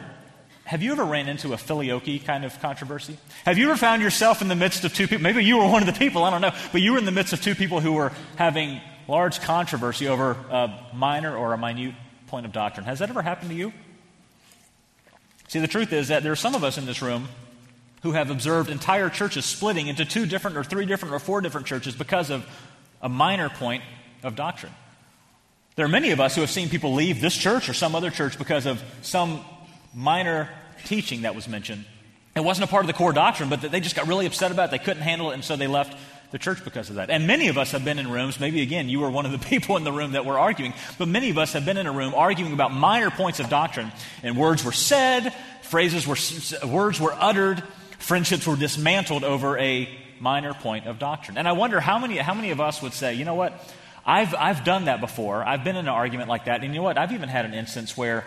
have 0.65 0.83
you 0.83 0.91
ever 0.91 1.05
ran 1.05 1.29
into 1.29 1.53
a 1.53 1.57
filioque 1.57 2.25
kind 2.25 2.45
of 2.45 2.61
controversy? 2.61 3.17
Have 3.45 3.57
you 3.57 3.71
ever 3.71 3.77
found 3.77 4.03
yourself 4.03 4.43
in 4.43 4.49
the 4.49 4.57
midst 4.57 4.85
of 4.85 4.93
two 4.93 5.07
people? 5.07 5.23
Maybe 5.23 5.45
you 5.45 5.59
were 5.59 5.69
one 5.69 5.81
of 5.81 5.87
the 5.87 5.97
people, 5.97 6.25
I 6.25 6.31
don't 6.31 6.41
know, 6.41 6.53
but 6.73 6.81
you 6.81 6.93
were 6.93 6.99
in 6.99 7.05
the 7.05 7.13
midst 7.13 7.33
of 7.33 7.41
two 7.41 7.55
people 7.55 7.79
who 7.79 7.93
were 7.93 8.11
having 8.35 8.81
large 9.09 9.41
controversy 9.41 10.09
over 10.09 10.33
a 10.51 10.73
minor 10.95 11.37
or 11.37 11.53
a 11.53 11.59
minute 11.59 11.95
point 12.27 12.47
of 12.47 12.53
doctrine. 12.53 12.87
Has 12.87 12.99
that 12.99 13.11
ever 13.11 13.23
happened 13.23 13.51
to 13.51 13.57
you? 13.57 13.73
See, 15.49 15.61
the 15.61 15.69
truth 15.69 15.93
is 15.93 16.09
that 16.09 16.23
there 16.23 16.33
are 16.33 16.37
some 16.37 16.55
of 16.55 16.65
us 16.65 16.77
in 16.77 16.87
this 16.87 17.01
room 17.01 17.29
who 18.03 18.13
have 18.13 18.31
observed 18.31 18.69
entire 18.71 19.09
churches 19.09 19.45
splitting 19.45 19.87
into 19.87 20.05
two 20.05 20.27
different 20.27 20.57
or 20.57 20.65
three 20.65 20.87
different 20.87 21.15
or 21.15 21.19
four 21.19 21.41
different 21.41 21.67
churches 21.67 21.95
because 21.95 22.31
of 22.31 22.47
a 23.01 23.09
minor 23.09 23.49
point 23.49 23.83
of 24.23 24.35
doctrine. 24.35 24.73
There 25.77 25.85
are 25.85 25.91
many 25.91 26.11
of 26.11 26.21
us 26.21 26.35
who 26.35 26.41
have 26.41 26.51
seen 26.51 26.69
people 26.69 26.95
leave 26.95 27.21
this 27.21 27.37
church 27.37 27.69
or 27.69 27.75
some 27.75 27.95
other 27.95 28.11
church 28.11 28.39
because 28.39 28.67
of 28.67 28.83
some 29.03 29.45
minor 29.95 30.49
teaching 30.85 31.23
that 31.23 31.35
was 31.35 31.49
mentioned. 31.49 31.85
It 32.35 32.45
wasn't 32.45 32.65
a 32.65 32.71
part 32.71 32.83
of 32.83 32.87
the 32.87 32.93
core 32.93 33.13
doctrine, 33.13 33.49
but 33.49 33.61
they 33.61 33.81
just 33.81 33.97
got 33.97 34.07
really 34.07 34.27
upset 34.27 34.51
about 34.51 34.69
it. 34.69 34.71
They 34.73 34.85
couldn't 34.85 35.03
handle 35.03 35.31
it, 35.31 35.35
and 35.35 35.45
so 35.45 35.57
they 35.57 35.67
left 35.67 35.97
the 36.37 36.43
church 36.43 36.63
because 36.65 36.91
of 36.91 36.97
that. 36.97 37.09
And 37.09 37.27
many 37.27 37.49
of 37.49 37.57
us 37.57 37.71
have 37.71 37.83
been 37.83 37.99
in 37.99 38.11
rooms, 38.11 38.39
maybe 38.39 38.61
again, 38.61 38.91
you 38.91 39.01
were 39.01 39.11
one 39.11 39.25
of 39.25 39.33
the 39.33 39.39
people 39.51 39.79
in 39.79 39.85
the 39.85 39.93
room 39.93 40.13
that 40.13 40.27
were 40.27 40.39
arguing, 40.39 40.75
but 40.99 41.09
many 41.09 41.31
of 41.31 41.39
us 41.39 41.55
have 41.55 41.65
been 41.65 41.79
in 41.79 41.87
a 41.87 41.93
room 41.93 42.15
arguing 42.15 42.53
about 42.53 42.75
minor 42.75 43.11
points 43.11 43.41
of 43.41 43.49
doctrine, 43.49 43.91
and 44.23 44.37
words 44.37 44.63
were 44.63 44.73
said, 44.73 45.33
phrases 45.63 46.07
were, 46.07 46.69
words 46.69 47.01
were 47.01 47.15
uttered, 47.19 47.63
friendships 47.99 48.47
were 48.47 48.57
dismantled 48.57 49.25
over 49.25 49.59
a 49.59 49.89
minor 50.21 50.53
point 50.53 50.87
of 50.87 50.99
doctrine. 50.99 51.39
And 51.39 51.49
I 51.49 51.53
wonder 51.53 51.81
how 51.81 51.99
many, 51.99 52.19
how 52.19 52.35
many 52.35 52.51
of 52.51 52.61
us 52.61 52.83
would 52.83 52.93
say, 52.93 53.15
you 53.15 53.25
know 53.25 53.35
what? 53.35 53.59
I've, 54.05 54.35
I've 54.35 54.63
done 54.63 54.85
that 54.85 55.01
before. 55.01 55.43
I've 55.43 55.65
been 55.65 55.77
in 55.77 55.87
an 55.87 55.89
argument 55.89 56.29
like 56.29 56.45
that. 56.45 56.63
And 56.63 56.73
you 56.73 56.81
know 56.81 56.85
what? 56.85 56.97
I've 56.97 57.13
even 57.13 57.29
had 57.29 57.45
an 57.45 57.55
instance 57.55 57.97
where 57.97 58.25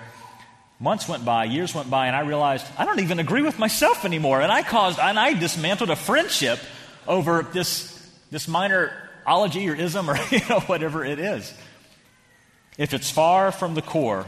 Months 0.81 1.09
went 1.09 1.25
by, 1.25 1.43
years 1.43 1.75
went 1.75 1.89
by, 1.89 2.07
and 2.07 2.15
I 2.15 2.21
realized 2.21 2.65
I 2.77 2.85
don't 2.85 3.01
even 3.01 3.19
agree 3.19 3.41
with 3.41 3.59
myself 3.59 4.05
anymore. 4.05 4.39
And 4.39 4.49
I 4.49 4.63
caused, 4.63 4.97
and 4.97 5.19
I 5.19 5.33
dismantled 5.33 5.89
a 5.89 5.95
friendship 5.97 6.57
over 7.05 7.43
this, 7.51 7.98
this 8.31 8.47
minor 8.47 8.91
ology 9.25 9.69
or 9.69 9.75
ism 9.75 10.09
or 10.09 10.17
you 10.31 10.39
know, 10.49 10.59
whatever 10.61 11.03
it 11.03 11.19
is. 11.19 11.53
If 12.77 12.93
it's 12.93 13.09
far 13.09 13.51
from 13.51 13.75
the 13.75 13.81
core, 13.81 14.25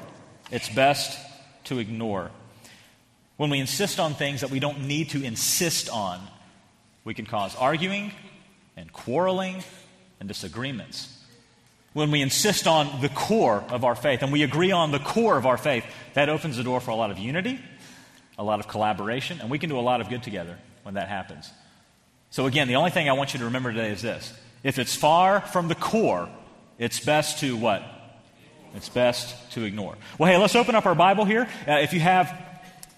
it's 0.51 0.69
best 0.69 1.17
to 1.65 1.79
ignore. 1.79 2.31
When 3.37 3.49
we 3.49 3.59
insist 3.59 3.99
on 3.99 4.13
things 4.13 4.41
that 4.41 4.51
we 4.51 4.59
don't 4.59 4.87
need 4.87 5.09
to 5.11 5.23
insist 5.23 5.89
on, 5.89 6.19
we 7.03 7.13
can 7.13 7.25
cause 7.25 7.55
arguing 7.55 8.11
and 8.75 8.91
quarreling 8.91 9.63
and 10.19 10.27
disagreements 10.27 11.17
when 11.93 12.11
we 12.11 12.21
insist 12.21 12.67
on 12.67 13.01
the 13.01 13.09
core 13.09 13.63
of 13.69 13.83
our 13.83 13.95
faith 13.95 14.23
and 14.23 14.31
we 14.31 14.43
agree 14.43 14.71
on 14.71 14.91
the 14.91 14.99
core 14.99 15.37
of 15.37 15.45
our 15.45 15.57
faith, 15.57 15.85
that 16.13 16.29
opens 16.29 16.57
the 16.57 16.63
door 16.63 16.79
for 16.79 16.91
a 16.91 16.95
lot 16.95 17.11
of 17.11 17.19
unity, 17.19 17.59
a 18.37 18.43
lot 18.43 18.59
of 18.59 18.67
collaboration, 18.67 19.39
and 19.41 19.49
we 19.49 19.59
can 19.59 19.69
do 19.69 19.77
a 19.77 19.81
lot 19.81 20.01
of 20.01 20.09
good 20.09 20.23
together 20.23 20.57
when 20.83 20.95
that 20.95 21.09
happens. 21.09 21.51
So, 22.31 22.45
again, 22.45 22.69
the 22.69 22.77
only 22.77 22.91
thing 22.91 23.09
I 23.09 23.13
want 23.13 23.33
you 23.33 23.39
to 23.39 23.45
remember 23.45 23.73
today 23.73 23.91
is 23.91 24.01
this 24.01 24.33
if 24.63 24.79
it's 24.79 24.95
far 24.95 25.41
from 25.41 25.67
the 25.67 25.75
core, 25.75 26.29
it's 26.79 26.99
best 26.99 27.39
to 27.39 27.57
what? 27.57 27.83
It's 28.73 28.87
best 28.87 29.51
to 29.51 29.65
ignore. 29.65 29.97
Well, 30.17 30.31
hey, 30.31 30.37
let's 30.37 30.55
open 30.55 30.73
up 30.75 30.85
our 30.85 30.95
Bible 30.95 31.25
here. 31.25 31.49
Uh, 31.67 31.73
if 31.73 31.91
you 31.91 31.99
have 31.99 32.33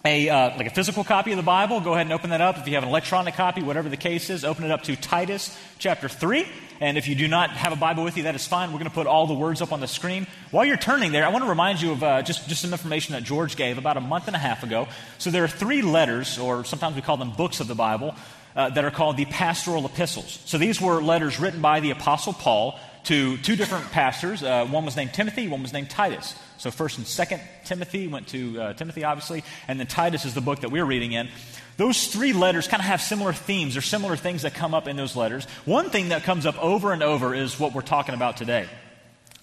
a, 0.05 0.29
uh, 0.29 0.57
like 0.57 0.67
a 0.67 0.69
physical 0.69 1.03
copy 1.03 1.31
of 1.31 1.37
the 1.37 1.43
Bible, 1.43 1.81
go 1.81 1.93
ahead 1.93 2.05
and 2.05 2.13
open 2.13 2.29
that 2.29 2.41
up. 2.41 2.59
If 2.59 2.67
you 2.67 2.75
have 2.75 2.83
an 2.83 2.89
electronic 2.89 3.33
copy, 3.33 3.63
whatever 3.63 3.89
the 3.89 3.97
case 3.97 4.29
is, 4.29 4.45
open 4.45 4.65
it 4.65 4.71
up 4.71 4.83
to 4.83 4.95
Titus 4.95 5.57
chapter 5.79 6.07
3. 6.07 6.45
And 6.79 6.99
if 6.99 7.07
you 7.07 7.15
do 7.15 7.27
not 7.27 7.49
have 7.49 7.73
a 7.73 7.75
Bible 7.75 8.03
with 8.03 8.17
you, 8.17 8.23
that 8.23 8.35
is 8.35 8.45
fine. 8.45 8.71
We're 8.71 8.79
going 8.79 8.89
to 8.89 8.93
put 8.93 9.07
all 9.07 9.25
the 9.25 9.33
words 9.33 9.63
up 9.63 9.71
on 9.71 9.79
the 9.79 9.87
screen. 9.87 10.27
While 10.51 10.65
you're 10.65 10.77
turning 10.77 11.11
there, 11.11 11.25
I 11.25 11.29
want 11.29 11.43
to 11.43 11.49
remind 11.49 11.81
you 11.81 11.93
of 11.93 12.03
uh, 12.03 12.21
just, 12.21 12.47
just 12.47 12.61
some 12.61 12.71
information 12.71 13.13
that 13.13 13.23
George 13.23 13.55
gave 13.55 13.79
about 13.79 13.97
a 13.97 14.01
month 14.01 14.27
and 14.27 14.35
a 14.35 14.39
half 14.39 14.61
ago. 14.61 14.87
So 15.17 15.31
there 15.31 15.43
are 15.43 15.47
three 15.47 15.81
letters, 15.81 16.37
or 16.37 16.65
sometimes 16.65 16.95
we 16.95 17.01
call 17.01 17.17
them 17.17 17.31
books 17.31 17.61
of 17.61 17.67
the 17.67 17.75
Bible, 17.75 18.13
uh, 18.55 18.69
that 18.69 18.85
are 18.85 18.91
called 18.91 19.17
the 19.17 19.25
pastoral 19.25 19.85
epistles. 19.85 20.39
So 20.45 20.57
these 20.57 20.79
were 20.79 21.01
letters 21.01 21.39
written 21.39 21.61
by 21.61 21.79
the 21.79 21.91
Apostle 21.91 22.33
Paul 22.33 22.79
to 23.05 23.37
two 23.37 23.55
different 23.55 23.91
pastors. 23.91 24.43
Uh, 24.43 24.65
one 24.65 24.85
was 24.85 24.95
named 24.95 25.13
Timothy, 25.13 25.47
one 25.47 25.61
was 25.61 25.73
named 25.73 25.89
Titus. 25.89 26.35
So 26.57 26.71
first 26.71 26.97
and 26.97 27.05
second 27.05 27.41
Timothy 27.65 28.07
went 28.07 28.27
to 28.29 28.61
uh, 28.61 28.73
Timothy, 28.73 29.03
obviously, 29.03 29.43
and 29.67 29.79
then 29.79 29.87
Titus 29.87 30.25
is 30.25 30.33
the 30.33 30.41
book 30.41 30.61
that 30.61 30.71
we're 30.71 30.85
reading 30.85 31.11
in. 31.11 31.27
Those 31.75 32.07
three 32.07 32.33
letters 32.33 32.67
kind 32.67 32.79
of 32.79 32.85
have 32.85 33.01
similar 33.01 33.33
themes. 33.33 33.73
There's 33.73 33.85
similar 33.85 34.15
things 34.15 34.43
that 34.43 34.53
come 34.53 34.73
up 34.73 34.87
in 34.87 34.95
those 34.95 35.15
letters. 35.15 35.45
One 35.65 35.89
thing 35.89 36.09
that 36.09 36.23
comes 36.23 36.45
up 36.45 36.61
over 36.63 36.93
and 36.93 37.01
over 37.01 37.33
is 37.33 37.59
what 37.59 37.73
we're 37.73 37.81
talking 37.81 38.15
about 38.15 38.37
today. 38.37 38.67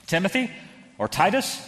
Timothy 0.07 0.51
or 0.97 1.09
Titus, 1.09 1.61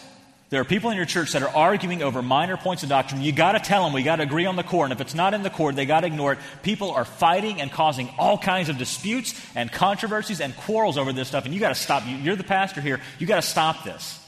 there 0.53 0.61
are 0.61 0.67
people 0.67 0.91
in 0.91 0.99
your 0.99 1.07
church 1.07 1.33
that 1.33 1.43
are 1.43 1.49
arguing 1.49 2.03
over 2.03 2.21
minor 2.21 2.59
points 2.59 2.83
of 2.83 2.91
doctrine. 2.91 3.23
You 3.23 3.33
got 3.33 3.53
to 3.53 3.59
tell 3.59 3.85
them 3.85 3.95
we 3.95 4.03
got 4.03 4.17
to 4.17 4.25
agree 4.25 4.45
on 4.45 4.55
the 4.55 4.63
core, 4.63 4.85
and 4.85 4.93
if 4.93 5.01
it's 5.01 5.15
not 5.15 5.33
in 5.33 5.43
the 5.43 5.49
core, 5.49 5.73
they 5.73 5.87
got 5.87 6.01
to 6.01 6.07
ignore 6.07 6.35
it. 6.35 6.39
People 6.63 6.91
are 6.91 7.07
fighting 7.07 7.63
and 7.63 7.73
causing 7.73 8.11
all 8.19 8.37
kinds 8.37 8.69
of 8.69 8.77
disputes 8.77 9.35
and 9.55 9.73
controversies 9.73 10.43
and 10.43 10.55
quarrels 10.55 10.99
over 10.99 11.11
this 11.15 11.29
stuff, 11.29 11.47
and 11.47 11.55
you 11.55 11.59
got 11.59 11.71
to 11.71 11.75
stop. 11.75 12.03
You're 12.07 12.37
the 12.37 12.45
pastor 12.45 12.83
here. 12.83 13.01
You 13.19 13.27
got 13.27 13.37
to 13.37 13.49
stop 13.49 13.83
this. 13.83 14.21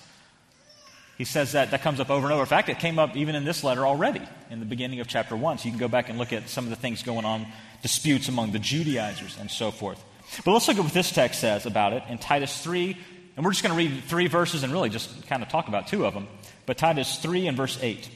He 1.19 1.25
says 1.25 1.53
that 1.53 1.73
that 1.73 1.83
comes 1.83 2.01
up 2.01 2.09
over 2.09 2.25
and 2.27 2.33
over. 2.33 2.41
In 2.41 2.49
fact, 2.49 2.71
it 2.71 2.79
came 2.79 2.99
up 2.99 3.15
even 3.17 3.35
in 3.35 3.45
this 3.45 3.63
letter 3.63 3.87
already 3.87 4.23
in 4.49 4.61
the 4.61 4.67
beginning 4.67 5.01
of 5.01 5.07
chapter 5.07 5.37
1. 5.37 5.59
So 5.59 5.67
you 5.67 5.73
can 5.73 5.79
go 5.79 5.89
back 5.89 6.09
and 6.09 6.17
look 6.17 6.33
at 6.33 6.49
some 6.49 6.65
of 6.65 6.71
the 6.71 6.77
things 6.77 7.03
going 7.03 7.27
on, 7.27 7.45
disputes 7.83 8.29
among 8.29 8.53
the 8.53 8.59
Judaizers 8.59 9.37
and 9.39 9.51
so 9.51 9.71
forth. 9.71 10.03
But 10.43 10.53
let's 10.53 10.69
look 10.69 10.79
at 10.79 10.85
what 10.85 10.95
this 10.95 11.13
text 11.13 11.43
says 11.43 11.67
about 11.67 11.93
it 11.93 12.03
in 12.09 12.17
Titus 12.17 12.63
3. 12.63 12.97
And 13.37 13.45
we're 13.45 13.53
just 13.53 13.63
going 13.63 13.77
to 13.77 13.79
read 13.79 14.05
three 14.05 14.29
verses 14.29 14.63
and 14.63 14.73
really 14.73 14.91
just 14.91 15.27
kind 15.27 15.43
of 15.43 15.49
talk 15.49 15.69
about 15.69 15.89
two 15.89 16.07
of 16.07 16.15
them. 16.15 16.29
But 16.67 16.79
Titus 16.79 17.19
3 17.19 17.49
and 17.49 17.57
verse 17.57 17.79
8. 17.81 18.09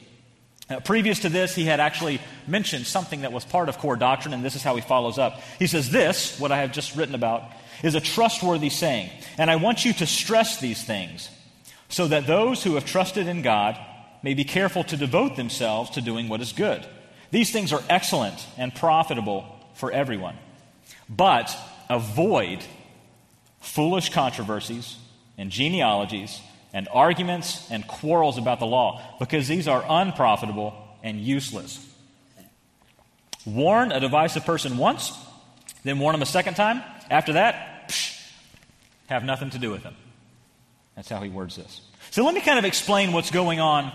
Now, 0.70 0.80
previous 0.80 1.20
to 1.20 1.28
this, 1.28 1.54
he 1.54 1.64
had 1.64 1.80
actually 1.80 2.20
mentioned 2.46 2.87
something 2.87 3.22
that 3.22 3.32
was 3.32 3.44
part 3.44 3.68
of 3.68 3.78
core 3.78 3.96
doctrine, 3.96 4.34
and 4.34 4.44
this 4.44 4.54
is 4.54 4.62
how 4.62 4.76
he 4.76 4.82
follows 4.82 5.18
up. 5.18 5.40
He 5.58 5.66
says, 5.66 5.90
This, 5.90 6.38
what 6.38 6.52
I 6.52 6.58
have 6.58 6.72
just 6.72 6.94
written 6.94 7.14
about, 7.14 7.42
is 7.82 7.94
a 7.94 8.00
trustworthy 8.00 8.68
saying, 8.68 9.10
and 9.38 9.50
I 9.50 9.56
want 9.56 9.84
you 9.84 9.92
to 9.94 10.06
stress 10.06 10.60
these 10.60 10.82
things 10.84 11.30
so 11.88 12.06
that 12.08 12.26
those 12.26 12.62
who 12.62 12.75
have 12.75 12.84
trusted 12.84 13.26
in 13.26 13.42
God 13.42 13.78
may 14.22 14.34
be 14.34 14.44
careful 14.44 14.84
to 14.84 14.96
devote 14.96 15.37
themselves 15.37 15.90
to 15.90 16.02
doing 16.02 16.28
what 16.28 16.40
is 16.40 16.52
good. 16.52 16.84
These 17.30 17.50
things 17.50 17.72
are 17.72 17.82
excellent 17.88 18.46
and 18.56 18.75
profitable 18.75 19.44
for 19.75 19.90
everyone. 19.90 20.37
But 21.08 21.56
avoid 21.88 22.62
foolish 23.60 24.10
controversies 24.10 24.96
and 25.38 25.50
genealogies 25.50 26.40
and 26.75 26.87
arguments 26.92 27.71
and 27.71 27.87
quarrels 27.87 28.37
about 28.37 28.59
the 28.59 28.66
law, 28.66 29.00
because 29.18 29.49
these 29.49 29.66
are 29.66 29.83
unprofitable 29.88 30.75
and 31.02 31.18
useless. 31.18 31.85
Warn 33.47 33.92
a 33.92 34.00
divisive 34.00 34.45
person 34.45 34.76
once, 34.76 35.12
then 35.85 35.99
warn 35.99 36.14
him 36.14 36.21
a 36.21 36.26
second 36.26 36.54
time. 36.54 36.83
After 37.11 37.35
that, 37.35 37.88
psh, 37.88 38.21
have 39.07 39.25
nothing 39.25 39.50
to 39.50 39.59
do 39.59 39.71
with 39.71 39.83
him. 39.83 39.95
That's 40.97 41.09
how 41.09 41.23
he 41.23 41.30
words 41.30 41.57
this. 41.57 41.80
So 42.11 42.25
let 42.25 42.35
me 42.35 42.40
kind 42.40 42.59
of 42.59 42.64
explain 42.64 43.12
what's 43.12 43.30
going 43.30 43.61
on 43.61 43.92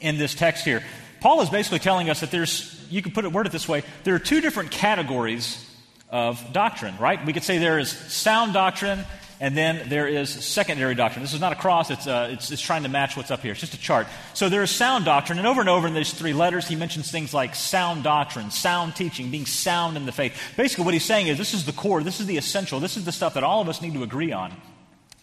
in 0.00 0.18
this 0.18 0.34
text 0.34 0.64
here. 0.64 0.82
Paul 1.20 1.40
is 1.42 1.50
basically 1.50 1.78
telling 1.78 2.10
us 2.10 2.20
that 2.20 2.32
there's, 2.32 2.84
you 2.90 3.02
could 3.02 3.14
put 3.14 3.24
it, 3.24 3.32
word 3.32 3.46
it 3.46 3.52
this 3.52 3.68
way, 3.68 3.84
there 4.02 4.14
are 4.14 4.18
two 4.18 4.40
different 4.40 4.72
categories 4.72 5.64
of 6.10 6.52
doctrine, 6.52 6.96
right? 6.98 7.24
We 7.24 7.32
could 7.32 7.44
say 7.44 7.58
there 7.58 7.78
is 7.78 7.90
sound 7.90 8.54
doctrine 8.54 9.04
and 9.42 9.56
then 9.56 9.88
there 9.88 10.06
is 10.06 10.30
secondary 10.30 10.94
doctrine. 10.94 11.20
This 11.20 11.34
is 11.34 11.40
not 11.40 11.52
a 11.52 11.56
cross, 11.56 11.90
it's, 11.90 12.06
uh, 12.06 12.28
it's, 12.30 12.52
it's, 12.52 12.62
trying 12.62 12.84
to 12.84 12.88
match 12.88 13.16
what's 13.16 13.32
up 13.32 13.40
here. 13.40 13.50
It's 13.50 13.60
just 13.60 13.74
a 13.74 13.78
chart. 13.78 14.06
So 14.34 14.48
there 14.48 14.62
is 14.62 14.70
sound 14.70 15.04
doctrine, 15.04 15.36
and 15.36 15.48
over 15.48 15.60
and 15.60 15.68
over 15.68 15.88
in 15.88 15.94
these 15.94 16.12
three 16.12 16.32
letters, 16.32 16.68
he 16.68 16.76
mentions 16.76 17.10
things 17.10 17.34
like 17.34 17.56
sound 17.56 18.04
doctrine, 18.04 18.52
sound 18.52 18.94
teaching, 18.94 19.32
being 19.32 19.44
sound 19.44 19.96
in 19.96 20.06
the 20.06 20.12
faith. 20.12 20.40
Basically, 20.56 20.84
what 20.84 20.94
he's 20.94 21.04
saying 21.04 21.26
is 21.26 21.38
this 21.38 21.54
is 21.54 21.66
the 21.66 21.72
core, 21.72 22.04
this 22.04 22.20
is 22.20 22.26
the 22.26 22.36
essential, 22.36 22.78
this 22.78 22.96
is 22.96 23.04
the 23.04 23.10
stuff 23.10 23.34
that 23.34 23.42
all 23.42 23.60
of 23.60 23.68
us 23.68 23.82
need 23.82 23.94
to 23.94 24.04
agree 24.04 24.30
on 24.30 24.52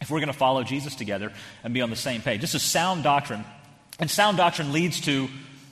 if 0.01 0.11
we're 0.11 0.19
going 0.19 0.27
to 0.27 0.33
follow 0.33 0.63
Jesus 0.63 0.95
together 0.95 1.31
and 1.63 1.73
be 1.73 1.79
on 1.79 1.89
the 1.89 1.95
same 1.95 2.21
page. 2.21 2.41
This 2.41 2.55
is 2.55 2.61
sound 2.61 3.03
doctrine. 3.03 3.45
And 3.99 4.11
sound 4.11 4.35
doctrine 4.35 4.73
leads 4.73 4.99
to 5.01 5.29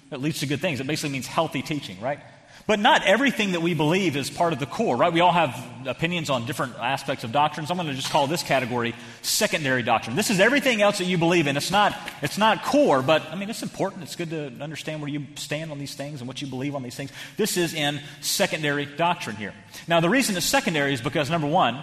it 0.09 0.21
leads 0.21 0.39
to 0.39 0.45
good 0.45 0.61
things. 0.61 0.79
It 0.79 0.87
basically 0.87 1.09
means 1.09 1.27
healthy 1.27 1.61
teaching, 1.61 1.99
right? 1.99 2.19
But 2.67 2.79
not 2.79 3.01
everything 3.03 3.53
that 3.53 3.61
we 3.61 3.73
believe 3.73 4.17
is 4.17 4.29
part 4.29 4.51
of 4.51 4.59
the 4.59 4.65
core, 4.65 4.97
right? 4.97 5.11
We 5.11 5.21
all 5.21 5.31
have 5.31 5.57
opinions 5.85 6.29
on 6.29 6.45
different 6.45 6.75
aspects 6.77 7.23
of 7.23 7.31
doctrines. 7.31 7.71
I'm 7.71 7.77
going 7.77 7.87
to 7.87 7.95
just 7.95 8.09
call 8.09 8.27
this 8.27 8.43
category 8.43 8.93
secondary 9.21 9.83
doctrine. 9.83 10.17
This 10.17 10.29
is 10.29 10.41
everything 10.41 10.81
else 10.81 10.97
that 10.97 11.05
you 11.05 11.17
believe 11.17 11.47
in. 11.47 11.55
It's 11.55 11.71
not, 11.71 11.97
it's 12.21 12.37
not 12.37 12.65
core, 12.65 13.01
but 13.01 13.23
I 13.31 13.35
mean, 13.35 13.49
it's 13.49 13.63
important. 13.63 14.03
It's 14.03 14.17
good 14.17 14.31
to 14.31 14.51
understand 14.59 15.01
where 15.01 15.09
you 15.09 15.27
stand 15.35 15.71
on 15.71 15.79
these 15.79 15.95
things 15.95 16.19
and 16.19 16.27
what 16.27 16.41
you 16.41 16.47
believe 16.47 16.75
on 16.75 16.83
these 16.83 16.95
things. 16.95 17.09
This 17.37 17.55
is 17.55 17.73
in 17.73 18.01
secondary 18.19 18.85
doctrine 18.85 19.37
here. 19.37 19.53
Now, 19.87 20.01
the 20.01 20.09
reason 20.09 20.35
it's 20.35 20.45
secondary 20.45 20.93
is 20.93 20.99
because, 20.99 21.29
number 21.29 21.47
one, 21.47 21.81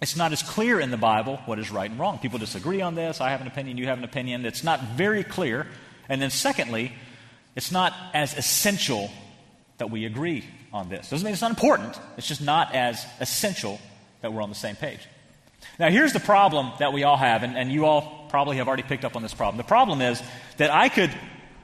it's 0.00 0.16
not 0.16 0.32
as 0.32 0.42
clear 0.42 0.80
in 0.80 0.90
the 0.90 0.96
Bible 0.96 1.36
what 1.46 1.60
is 1.60 1.70
right 1.70 1.88
and 1.88 2.00
wrong. 2.00 2.18
People 2.18 2.40
disagree 2.40 2.80
on 2.80 2.96
this. 2.96 3.20
I 3.20 3.30
have 3.30 3.40
an 3.40 3.46
opinion, 3.46 3.78
you 3.78 3.86
have 3.86 3.98
an 3.98 4.04
opinion. 4.04 4.46
It's 4.46 4.64
not 4.64 4.82
very 4.82 5.22
clear. 5.22 5.68
And 6.08 6.20
then, 6.20 6.30
secondly, 6.30 6.92
it's 7.54 7.70
not 7.70 7.92
as 8.12 8.36
essential 8.36 9.08
that 9.78 9.90
we 9.90 10.04
agree 10.04 10.44
on 10.72 10.88
this. 10.88 11.10
Doesn't 11.10 11.24
mean 11.24 11.32
it's 11.32 11.42
not 11.42 11.50
important, 11.50 11.98
it's 12.16 12.26
just 12.26 12.40
not 12.40 12.74
as 12.74 13.04
essential 13.20 13.80
that 14.20 14.32
we're 14.32 14.42
on 14.42 14.48
the 14.48 14.54
same 14.54 14.76
page. 14.76 15.00
Now, 15.78 15.90
here's 15.90 16.12
the 16.12 16.20
problem 16.20 16.72
that 16.78 16.92
we 16.92 17.04
all 17.04 17.16
have, 17.16 17.42
and, 17.42 17.56
and 17.56 17.72
you 17.72 17.86
all 17.86 18.26
probably 18.28 18.56
have 18.56 18.68
already 18.68 18.82
picked 18.82 19.04
up 19.04 19.16
on 19.16 19.22
this 19.22 19.34
problem. 19.34 19.56
The 19.56 19.64
problem 19.64 20.00
is 20.00 20.22
that 20.56 20.70
I 20.70 20.88
could 20.88 21.10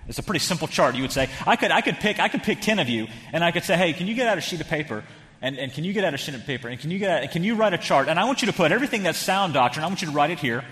it's 0.06 0.18
a 0.18 0.22
pretty 0.22 0.38
simple 0.38 0.68
chart. 0.68 0.94
You 0.94 1.02
would 1.02 1.12
say, 1.12 1.28
I 1.46 1.56
could, 1.56 1.70
I 1.70 1.82
could, 1.82 1.96
pick, 1.96 2.18
I 2.18 2.28
could 2.28 2.42
pick 2.42 2.62
10 2.62 2.78
of 2.78 2.88
you, 2.88 3.08
and 3.30 3.44
I 3.44 3.50
could 3.50 3.64
say, 3.64 3.76
hey, 3.76 3.92
can 3.92 4.06
you 4.06 4.14
get 4.14 4.26
out 4.26 4.38
a 4.38 4.40
sheet 4.40 4.58
of 4.62 4.66
paper 4.66 5.04
and, 5.40 5.58
and 5.58 5.72
can 5.72 5.84
you 5.84 5.92
get 5.92 6.04
out 6.04 6.14
a 6.14 6.16
sheet 6.16 6.34
of 6.34 6.44
paper? 6.44 6.68
And 6.68 6.80
can 6.80 6.90
you, 6.90 6.98
get 6.98 7.24
out, 7.24 7.30
can 7.30 7.44
you 7.44 7.54
write 7.54 7.72
a 7.72 7.78
chart? 7.78 8.08
And 8.08 8.18
I 8.18 8.24
want 8.24 8.42
you 8.42 8.46
to 8.46 8.52
put 8.52 8.72
everything 8.72 9.02
that's 9.02 9.18
sound 9.18 9.54
doctrine, 9.54 9.84
I 9.84 9.88
want 9.88 10.02
you 10.02 10.08
to 10.08 10.14
write 10.14 10.30
it 10.30 10.38
here. 10.38 10.64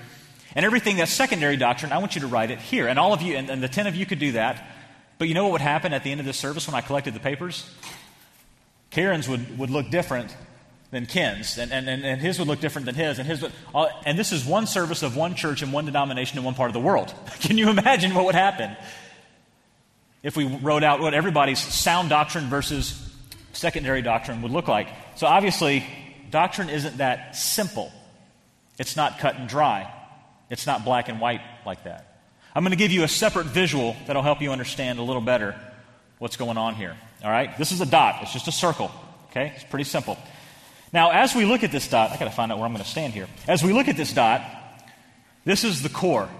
And 0.55 0.65
everything 0.65 0.97
that's 0.97 1.13
secondary 1.13 1.57
doctrine, 1.57 1.93
I 1.93 1.99
want 1.99 2.15
you 2.15 2.23
to 2.23 2.27
write 2.27 2.51
it 2.51 2.59
here. 2.59 2.89
And 2.89 2.99
all 2.99 3.13
of 3.13 3.21
you, 3.21 3.37
and, 3.37 3.51
and 3.51 3.63
the 3.63 3.69
10 3.69 3.87
of 3.87 3.95
you 3.95 4.07
could 4.07 4.19
do 4.19 4.33
that. 4.33 4.67
But 5.19 5.29
you 5.29 5.35
know 5.35 5.45
what 5.45 5.53
would 5.53 5.61
happen 5.61 5.93
at 5.93 6.05
the 6.05 6.11
end 6.11 6.21
of 6.21 6.27
this 6.27 6.37
service 6.37 6.67
when 6.67 6.75
I 6.75 6.81
collected 6.81 7.15
the 7.15 7.21
papers? 7.21 7.69
Karen's 8.91 9.29
would, 9.29 9.59
would 9.59 9.71
look 9.71 9.91
different 9.91 10.35
than 10.91 11.07
Ken's, 11.07 11.59
and, 11.59 11.73
and, 11.73 11.89
and 11.89 12.21
his 12.21 12.39
would 12.39 12.47
look 12.47 12.61
different 12.61 12.87
than 12.87 12.95
his, 12.95 13.19
and 13.19 13.27
his 13.27 13.43
would, 13.43 13.53
all, 13.75 13.91
and 14.05 14.19
this 14.19 14.31
is 14.31 14.45
one 14.45 14.67
service 14.67 15.03
of 15.03 15.17
one 15.17 15.35
church 15.35 15.63
in 15.63 15.73
one 15.73 15.85
denomination 15.85 16.39
in 16.39 16.45
one 16.45 16.55
part 16.55 16.71
of 16.71 16.75
the 16.75 16.81
world. 16.81 17.13
Can 17.41 17.59
you 17.59 17.71
imagine 17.71 18.15
what 18.15 18.25
would 18.25 18.35
happen 18.35 18.77
if 20.23 20.37
we 20.37 20.45
wrote 20.45 20.83
out 20.83 21.01
what 21.01 21.15
everybody's 21.15 21.59
sound 21.59 22.09
doctrine 22.09 22.49
versus 22.49 23.07
secondary 23.53 24.03
doctrine 24.03 24.43
would 24.43 24.53
look 24.53 24.69
like. 24.69 24.89
So 25.17 25.27
obviously, 25.27 25.85
doctrine 26.31 26.69
isn't 26.69 26.99
that 26.99 27.37
simple. 27.37 27.93
It's 28.79 28.97
not 28.97 29.19
cut 29.19 29.37
and 29.37 29.49
dry. 29.49 29.93
It's 30.51 30.67
not 30.67 30.85
black 30.85 31.09
and 31.09 31.21
white 31.21 31.41
like 31.65 31.85
that. 31.85 32.16
I'm 32.57 32.63
going 32.63 32.71
to 32.71 32.77
give 32.77 32.91
you 32.91 33.03
a 33.03 33.09
separate 33.09 33.49
visual 33.49 33.95
that'll 34.07 34.23
help 34.23 34.41
you 34.41 34.51
understand 34.51 34.99
a 34.99 35.03
little 35.03 35.21
better 35.21 35.55
what's 36.17 36.39
going 36.39 36.57
on 36.57 36.75
here. 36.75 36.97
All 37.23 37.31
right? 37.31 37.57
This 37.59 37.71
is 37.71 37.83
a 37.83 37.87
dot. 37.87 38.21
It's 38.23 38.33
just 38.33 38.49
a 38.49 38.53
circle. 38.53 38.91
Okay? 39.29 39.53
It's 39.55 39.65
pretty 39.65 39.85
simple. 39.85 40.17
Now, 40.91 41.11
as 41.11 41.35
we 41.35 41.45
look 41.45 41.65
at 41.65 41.71
this 41.71 41.87
dot, 41.87 42.13
I 42.13 42.17
got 42.17 42.25
to 42.25 42.31
find 42.31 42.51
out 42.51 42.57
where 42.57 42.65
I'm 42.65 42.73
going 42.73 42.83
to 42.83 42.89
stand 42.89 43.13
here. 43.13 43.29
As 43.47 43.63
we 43.63 43.75
look 43.75 43.89
at 43.89 43.99
this 43.99 44.11
dot, 44.11 44.41
this 45.45 45.65
is 45.65 45.83
the 45.83 45.91
core. 45.91 46.31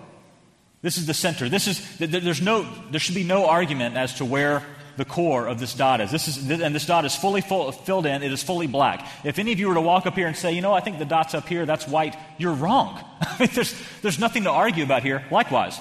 This 0.81 0.97
is 0.97 1.05
the 1.05 1.13
center. 1.13 1.51
This 1.51 1.69
is 1.69 1.99
there's 1.99 2.41
no 2.41 2.67
there 2.91 3.01
should 3.01 3.15
be 3.15 3.25
no 3.25 3.47
argument 3.47 3.97
as 3.97 4.15
to 4.15 4.25
where 4.25 4.63
the 4.97 5.05
core 5.05 5.47
of 5.47 5.61
this 5.61 5.75
dot 5.75 6.01
is. 6.01 6.11
This 6.11 6.29
is 6.29 6.51
and 6.51 6.75
this 6.75 6.87
dot 6.87 7.05
is 7.05 7.15
fully 7.15 7.43
full, 7.43 7.73
filled 7.73 8.07
in. 8.07 8.23
It 8.23 8.33
is 8.33 8.43
fully 8.43 8.69
black. 8.69 9.07
If 9.23 9.39
any 9.39 9.53
of 9.53 9.59
you 9.59 9.69
were 9.69 9.75
to 9.75 9.83
walk 9.83 10.07
up 10.07 10.15
here 10.15 10.29
and 10.29 10.37
say, 10.37 10.53
you 10.53 10.63
know, 10.63 10.73
I 10.73 10.81
think 10.81 10.99
the 10.99 11.05
dot's 11.05 11.35
up 11.35 11.47
here, 11.47 11.67
that's 11.67 11.87
white, 11.87 12.17
you're 12.39 12.55
wrong. 12.55 13.05
There's, 13.53 13.75
there's 14.01 14.19
nothing 14.19 14.45
to 14.45 14.51
argue 14.51 14.85
about 14.85 15.03
here. 15.03 15.23
Likewise, 15.31 15.79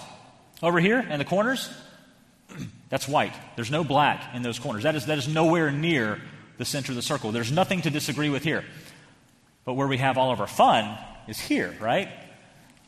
over 0.62 0.80
here 0.80 1.00
in 1.00 1.20
the 1.20 1.26
corners, 1.26 1.70
that's 2.90 3.08
white. 3.08 3.34
There's 3.56 3.72
no 3.72 3.84
black 3.84 4.34
in 4.34 4.42
those 4.42 4.60
corners. 4.60 4.84
That 4.84 4.96
is, 4.96 5.06
that 5.08 5.18
is 5.18 5.28
nowhere 5.28 5.72
near 5.72 6.22
the 6.58 6.66
center 6.66 6.92
of 6.92 6.96
the 6.96 7.02
circle. 7.02 7.32
There's 7.32 7.52
nothing 7.52 7.82
to 7.82 7.90
disagree 7.90 8.30
with 8.30 8.44
here. 8.44 8.64
But 9.66 9.74
where 9.74 9.88
we 9.88 9.98
have 9.98 10.18
all 10.18 10.32
of 10.32 10.40
our 10.40 10.48
fun 10.48 10.98
is 11.28 11.40
here, 11.40 11.76
right? 11.82 12.10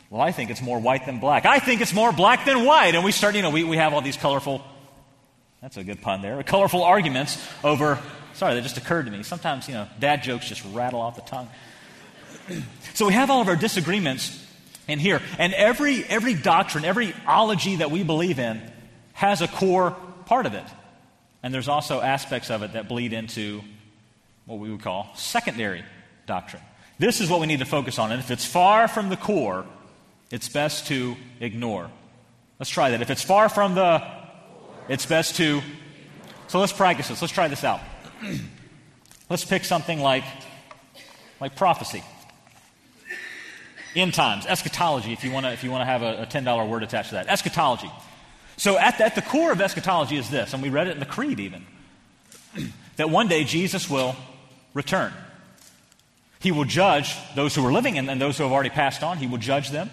Well, 0.09 0.21
I 0.21 0.31
think 0.31 0.49
it's 0.49 0.61
more 0.61 0.79
white 0.79 1.05
than 1.05 1.19
black. 1.19 1.45
I 1.45 1.59
think 1.59 1.81
it's 1.81 1.93
more 1.93 2.13
black 2.13 2.45
than 2.45 2.63
white. 2.63 2.95
And 2.95 3.03
we 3.03 3.11
start, 3.11 3.35
you 3.35 3.41
know, 3.41 3.49
we, 3.49 3.63
we 3.63 3.77
have 3.77 3.93
all 3.93 4.01
these 4.01 4.15
colorful 4.15 4.63
that's 5.61 5.77
a 5.77 5.83
good 5.83 6.01
pun 6.01 6.21
there. 6.21 6.41
Colorful 6.43 6.83
arguments 6.83 7.43
over, 7.63 7.99
sorry, 8.33 8.53
that 8.55 8.61
just 8.61 8.77
occurred 8.77 9.05
to 9.05 9.11
me. 9.11 9.23
Sometimes, 9.23 9.67
you 9.67 9.73
know, 9.73 9.87
dad 9.99 10.21
jokes 10.21 10.47
just 10.47 10.63
rattle 10.65 11.01
off 11.01 11.15
the 11.15 11.21
tongue. 11.23 11.49
so 12.93 13.07
we 13.07 13.13
have 13.13 13.29
all 13.29 13.41
of 13.41 13.47
our 13.47 13.55
disagreements 13.55 14.45
in 14.87 14.99
here. 14.99 15.21
And 15.37 15.53
every, 15.53 16.03
every 16.05 16.33
doctrine, 16.33 16.85
every 16.85 17.13
ology 17.25 17.77
that 17.77 17.91
we 17.91 18.03
believe 18.03 18.39
in 18.39 18.61
has 19.13 19.41
a 19.41 19.47
core 19.47 19.95
part 20.25 20.45
of 20.45 20.53
it. 20.53 20.65
And 21.43 21.53
there's 21.53 21.67
also 21.67 22.01
aspects 22.01 22.49
of 22.49 22.63
it 22.63 22.73
that 22.73 22.87
bleed 22.87 23.13
into 23.13 23.61
what 24.45 24.59
we 24.59 24.71
would 24.71 24.81
call 24.81 25.09
secondary 25.15 25.83
doctrine. 26.25 26.63
This 26.99 27.21
is 27.21 27.29
what 27.29 27.39
we 27.39 27.47
need 27.47 27.59
to 27.59 27.65
focus 27.65 27.99
on. 27.99 28.11
And 28.11 28.19
if 28.19 28.31
it's 28.31 28.45
far 28.45 28.87
from 28.87 29.09
the 29.09 29.17
core, 29.17 29.65
it's 30.31 30.49
best 30.49 30.87
to 30.87 31.15
ignore. 31.39 31.89
Let's 32.59 32.69
try 32.69 32.89
that. 32.91 33.01
If 33.01 33.09
it's 33.09 33.23
far 33.23 33.49
from 33.49 33.75
the 33.75 34.03
it's 34.89 35.05
best 35.05 35.35
to. 35.35 35.61
So 36.47 36.59
let's 36.59 36.71
practice 36.71 37.09
this. 37.09 37.21
Let's 37.21 37.33
try 37.33 37.49
this 37.49 37.63
out. 37.63 37.81
Let's 39.29 39.43
pick 39.43 39.65
something 39.65 39.99
like, 39.99 40.23
like 41.41 41.57
prophecy. 41.57 42.01
End 43.97 44.13
times, 44.13 44.45
eschatology, 44.45 45.11
if 45.11 45.23
you 45.23 45.31
want 45.31 45.47
to 45.47 45.51
if 45.51 45.63
you 45.63 45.71
want 45.71 45.81
to 45.81 45.85
have 45.85 46.03
a, 46.03 46.21
a 46.21 46.25
$10 46.27 46.69
word 46.69 46.83
attached 46.83 47.09
to 47.09 47.15
that. 47.15 47.27
Eschatology. 47.27 47.89
So 48.55 48.77
at 48.77 48.99
the, 48.99 49.05
at 49.05 49.15
the 49.15 49.23
core 49.23 49.51
of 49.51 49.59
eschatology 49.59 50.17
is 50.17 50.29
this, 50.29 50.53
and 50.53 50.61
we 50.61 50.69
read 50.69 50.87
it 50.87 50.91
in 50.91 50.99
the 50.99 51.05
creed 51.07 51.39
even, 51.39 51.65
that 52.97 53.09
one 53.09 53.27
day 53.27 53.43
Jesus 53.43 53.89
will 53.89 54.15
return. 54.75 55.11
He 56.39 56.51
will 56.51 56.65
judge 56.65 57.15
those 57.33 57.55
who 57.55 57.65
are 57.65 57.73
living 57.73 57.97
and, 57.97 58.07
and 58.07 58.21
those 58.21 58.37
who 58.37 58.43
have 58.43 58.53
already 58.53 58.69
passed 58.69 59.01
on. 59.01 59.17
He 59.17 59.25
will 59.25 59.39
judge 59.39 59.71
them. 59.71 59.89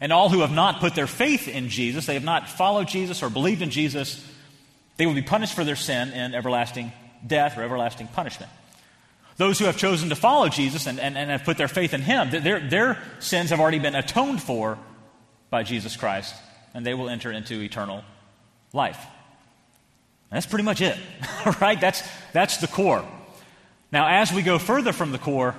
And 0.00 0.10
all 0.10 0.30
who 0.30 0.40
have 0.40 0.50
not 0.50 0.80
put 0.80 0.94
their 0.94 1.06
faith 1.06 1.48
in 1.48 1.68
Jesus, 1.68 2.06
they 2.06 2.14
have 2.14 2.24
not 2.24 2.48
followed 2.48 2.88
Jesus 2.88 3.22
or 3.22 3.28
believed 3.28 3.60
in 3.60 3.68
Jesus, 3.68 4.26
they 4.96 5.04
will 5.04 5.12
be 5.12 5.20
punished 5.20 5.52
for 5.52 5.62
their 5.62 5.76
sin 5.76 6.08
in 6.12 6.34
everlasting 6.34 6.90
death 7.26 7.58
or 7.58 7.62
everlasting 7.64 8.08
punishment. 8.08 8.50
Those 9.36 9.58
who 9.58 9.64
have 9.64 9.76
chosen 9.76 10.10
to 10.10 10.16
follow 10.16 10.48
Jesus 10.48 10.86
and, 10.86 11.00
and, 11.00 11.16
and 11.16 11.30
have 11.30 11.44
put 11.44 11.56
their 11.56 11.68
faith 11.68 11.94
in 11.94 12.02
Him, 12.02 12.30
their, 12.30 12.60
their 12.60 13.02
sins 13.18 13.50
have 13.50 13.60
already 13.60 13.78
been 13.78 13.94
atoned 13.94 14.42
for 14.42 14.78
by 15.50 15.62
Jesus 15.62 15.96
Christ, 15.96 16.34
and 16.74 16.84
they 16.84 16.94
will 16.94 17.08
enter 17.08 17.32
into 17.32 17.60
eternal 17.60 18.04
life. 18.72 18.98
And 20.30 20.36
that's 20.36 20.46
pretty 20.46 20.64
much 20.64 20.80
it, 20.80 20.96
right? 21.60 21.80
That's, 21.80 22.02
that's 22.32 22.58
the 22.58 22.66
core. 22.66 23.04
Now, 23.90 24.08
as 24.08 24.32
we 24.32 24.42
go 24.42 24.58
further 24.58 24.92
from 24.92 25.12
the 25.12 25.18
core, 25.18 25.54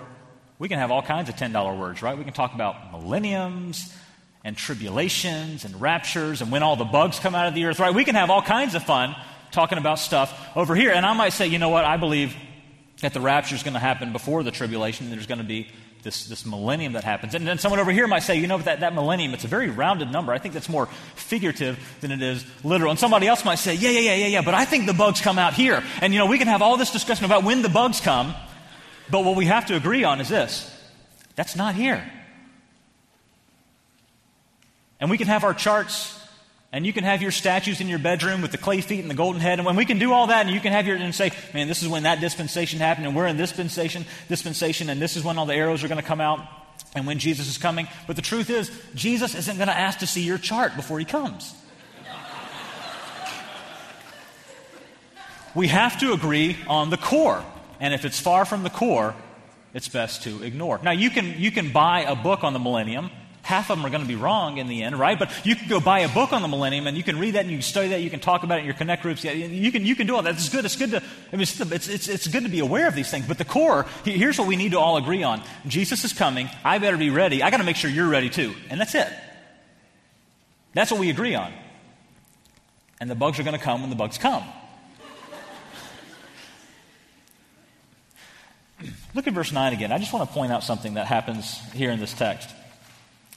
we 0.60 0.68
can 0.68 0.80
have 0.80 0.92
all 0.92 1.01
kinds 1.01 1.30
of 1.30 1.36
$10 1.36 1.80
words, 1.80 2.01
right? 2.01 2.18
We 2.18 2.24
can 2.24 2.34
talk 2.34 2.53
about 2.53 2.92
millenniums 2.92 3.96
and 4.44 4.58
tribulations 4.58 5.65
and 5.65 5.80
raptures 5.80 6.42
and 6.42 6.51
when 6.51 6.63
all 6.63 6.75
the 6.75 6.86
bugs 6.86 7.20
come 7.20 7.36
out 7.36 7.48
of 7.48 7.53
the 7.53 7.65
earth, 7.65 7.80
right? 7.80 7.94
We 7.94 8.06
can 8.06 8.15
have 8.15 8.30
all 8.30 8.42
kinds 8.42 8.75
of 8.75 8.84
fun 8.84 9.15
talking 9.51 9.77
about 9.77 10.00
stuff 10.00 10.34
over 10.56 10.75
here. 10.75 10.92
And 10.92 11.06
I 11.06 11.13
might 11.13 11.34
say, 11.34 11.48
you 11.48 11.60
know 11.60 11.70
what? 11.70 11.86
I 11.86 11.98
believe 11.98 12.36
that 13.03 13.13
the 13.13 13.22
rapture 13.22 13.55
is 13.55 13.63
going 13.63 13.75
to 13.75 13.79
happen 13.79 14.12
before 14.12 14.43
the 14.43 14.51
tribulation. 14.51 15.10
There's 15.10 15.27
going 15.27 15.39
to 15.39 15.45
be 15.45 15.69
this, 16.03 16.25
this 16.25 16.45
millennium 16.45 16.93
that 16.93 17.03
happens. 17.03 17.33
And 17.33 17.48
then 17.48 17.57
someone 17.57 17.79
over 17.79 17.91
here 17.91 18.07
might 18.07 18.24
say, 18.24 18.38
you 18.38 18.48
know, 18.48 18.57
that, 18.57 18.81
that 18.81 18.93
millennium, 18.93 19.33
it's 19.33 19.45
a 19.45 19.48
very 19.48 19.69
rounded 19.69 20.12
number. 20.12 20.33
I 20.33 20.38
think 20.38 20.53
that's 20.53 20.69
more 20.69 20.88
figurative 21.15 21.79
than 22.01 22.12
it 22.12 22.22
is 22.22 22.45
literal. 22.63 22.91
And 22.91 23.00
somebody 23.00 23.27
else 23.27 23.45
might 23.45 23.60
say, 23.60 23.75
yeah, 23.75 23.89
yeah, 23.89 24.00
yeah, 24.00 24.15
yeah, 24.15 24.27
yeah, 24.27 24.41
but 24.41 24.53
I 24.53 24.65
think 24.65 24.86
the 24.86 24.93
bugs 24.93 25.22
come 25.22 25.39
out 25.39 25.53
here. 25.53 25.83
And, 26.01 26.13
you 26.13 26.19
know, 26.19 26.25
we 26.25 26.38
can 26.38 26.48
have 26.48 26.62
all 26.62 26.77
this 26.77 26.91
discussion 26.91 27.25
about 27.25 27.43
when 27.43 27.62
the 27.62 27.69
bugs 27.69 28.01
come, 28.01 28.33
but 29.10 29.24
what 29.24 29.36
we 29.36 29.45
have 29.45 29.67
to 29.67 29.75
agree 29.75 30.03
on 30.03 30.19
is 30.19 30.29
this 30.29 30.69
that's 31.36 31.55
not 31.55 31.75
here. 31.75 32.10
And 35.00 35.10
we 35.10 35.17
can 35.17 35.27
have 35.27 35.43
our 35.43 35.53
charts 35.53 36.19
and 36.74 36.88
you 36.88 36.92
can 36.92 37.03
have 37.03 37.22
your 37.22 37.30
statues 37.30 37.80
in 37.82 37.88
your 37.88 38.00
bedroom 38.00 38.42
with 38.42 38.51
the 38.51 38.58
clay 38.58 38.82
feet 38.82 39.01
and 39.01 39.10
the 39.10 39.15
golden 39.15 39.39
head. 39.39 39.60
And 39.60 39.65
when 39.65 39.75
we 39.75 39.86
can 39.86 40.00
do 40.00 40.12
all 40.12 40.27
that, 40.27 40.48
and 40.48 40.53
you 40.53 40.60
can 40.60 40.74
have 40.74 40.88
your 40.88 40.98
and 40.98 41.13
say, 41.13 41.32
man, 41.53 41.68
this 41.68 41.84
is 41.84 41.88
when 41.88 42.03
that 42.03 42.20
dispensation 42.20 42.80
happened, 42.80 43.06
and 43.06 43.15
we're 43.15 43.27
in 43.27 43.38
this 43.38 43.51
dispensation, 43.51 44.06
dispensation, 44.27 44.89
and 44.89 45.00
this 45.00 45.15
is 45.15 45.24
when 45.24 45.38
all 45.38 45.46
the 45.46 45.53
arrows 45.53 45.84
are 45.84 45.88
going 45.88 46.01
to 46.01 46.06
come 46.06 46.20
out, 46.20 46.39
and 46.96 47.06
when 47.06 47.20
Jesus 47.20 47.48
is 47.48 47.60
coming. 47.60 47.88
But 48.08 48.15
the 48.15 48.24
truth 48.24 48.50
is, 48.50 48.72
Jesus 48.96 49.36
isn't 49.36 49.58
going 49.58 49.68
to 49.68 49.77
ask 49.77 50.00
to 50.00 50.08
see 50.08 50.24
your 50.24 50.39
chart 50.39 50.75
before 50.75 50.98
he 50.98 51.06
comes. 51.06 51.53
we 55.53 55.68
have 55.68 56.00
to 56.00 56.13
agree 56.13 56.58
on 56.68 56.89
the 56.89 56.98
core. 56.98 57.46
And 57.80 57.94
if 57.94 58.03
it's 58.03 58.20
far 58.20 58.46
from 58.46 58.63
the 58.63 58.72
core, 58.72 59.13
it's 59.75 59.89
best 59.89 60.24
to 60.24 60.42
ignore. 60.42 60.80
Now, 60.82 60.92
you 60.92 61.12
can, 61.12 61.36
you 61.38 61.51
can 61.51 61.72
buy 61.72 62.01
a 62.01 62.15
book 62.15 62.44
on 62.44 62.53
the 62.53 62.60
millennium 62.60 63.12
half 63.44 63.70
of 63.70 63.78
them 63.78 63.86
are 63.86 63.90
going 63.90 64.02
to 64.02 64.08
be 64.08 64.16
wrong 64.16 64.58
in 64.58 64.68
the 64.68 64.84
end, 64.84 64.98
right? 64.98 65.20
But 65.20 65.46
you 65.46 65.56
can 65.56 65.68
go 65.68 65.80
buy 65.80 66.00
a 66.00 66.10
book 66.10 66.34
on 66.34 66.42
the 66.42 66.48
millennium 66.48 66.88
and 66.88 66.98
you 66.98 67.04
can 67.04 67.20
read 67.20 67.36
that 67.36 67.42
and 67.42 67.52
you 67.52 67.58
can 67.58 67.64
study 67.64 67.90
that. 67.90 68.02
You 68.02 68.10
can 68.10 68.20
talk 68.20 68.44
about 68.44 68.58
it 68.58 68.62
in 68.62 68.66
your 68.66 68.74
connect 68.74 69.04
groups. 69.04 69.24
You 69.24 69.72
can, 69.72 69.86
you 69.86 69.96
can 69.96 70.08
do 70.08 70.16
all 70.16 70.22
that. 70.22 70.34
It's 70.34 70.50
good. 70.50 70.66
It's 70.66 70.78
good 70.78 70.92
to, 70.92 70.98
I 70.98 71.36
mean, 71.36 71.42
it's, 71.42 71.60
it's, 71.88 72.08
it's 72.08 72.28
good 72.28 72.44
to 72.44 72.50
be 72.50 72.60
aware 72.60 72.88
of 72.88 72.96
these 72.96 73.12
things. 73.12 73.28
But 73.28 73.38
the 73.38 73.46
core, 73.46 73.86
here's 74.06 74.40
what 74.40 74.48
we 74.48 74.56
need 74.56 74.72
to 74.72 74.80
all 74.80 74.98
agree 74.98 75.24
on. 75.24 75.42
Jesus 75.68 76.06
is 76.06 76.14
coming. 76.14 76.50
I 76.64 76.78
better 76.80 76.98
be 76.98 77.10
ready. 77.10 77.44
I 77.44 77.52
got 77.52 77.58
to 77.58 77.64
make 77.66 77.76
sure 77.76 77.92
you're 77.92 78.10
ready 78.10 78.30
too. 78.30 78.56
And 78.70 78.80
that's 78.80 78.96
it. 78.96 79.12
That's 80.74 80.90
what 80.90 81.00
we 81.00 81.10
agree 81.10 81.36
on. 81.36 81.54
And 83.02 83.10
the 83.10 83.16
bugs 83.16 83.40
are 83.40 83.44
going 83.44 83.58
to 83.58 83.64
come 83.64 83.82
when 83.82 83.90
the 83.90 83.96
bugs 83.98 84.18
come. 84.18 84.44
Look 89.14 89.27
at 89.27 89.34
verse 89.34 89.51
9 89.51 89.74
again. 89.74 89.92
I 89.92 89.98
just 90.00 90.14
want 90.14 90.27
to 90.27 90.34
point 90.34 90.51
out 90.51 90.64
something 90.64 90.96
that 90.96 91.06
happens 91.06 91.60
here 91.74 91.92
in 91.92 92.00
this 92.00 92.14
text. 92.14 92.50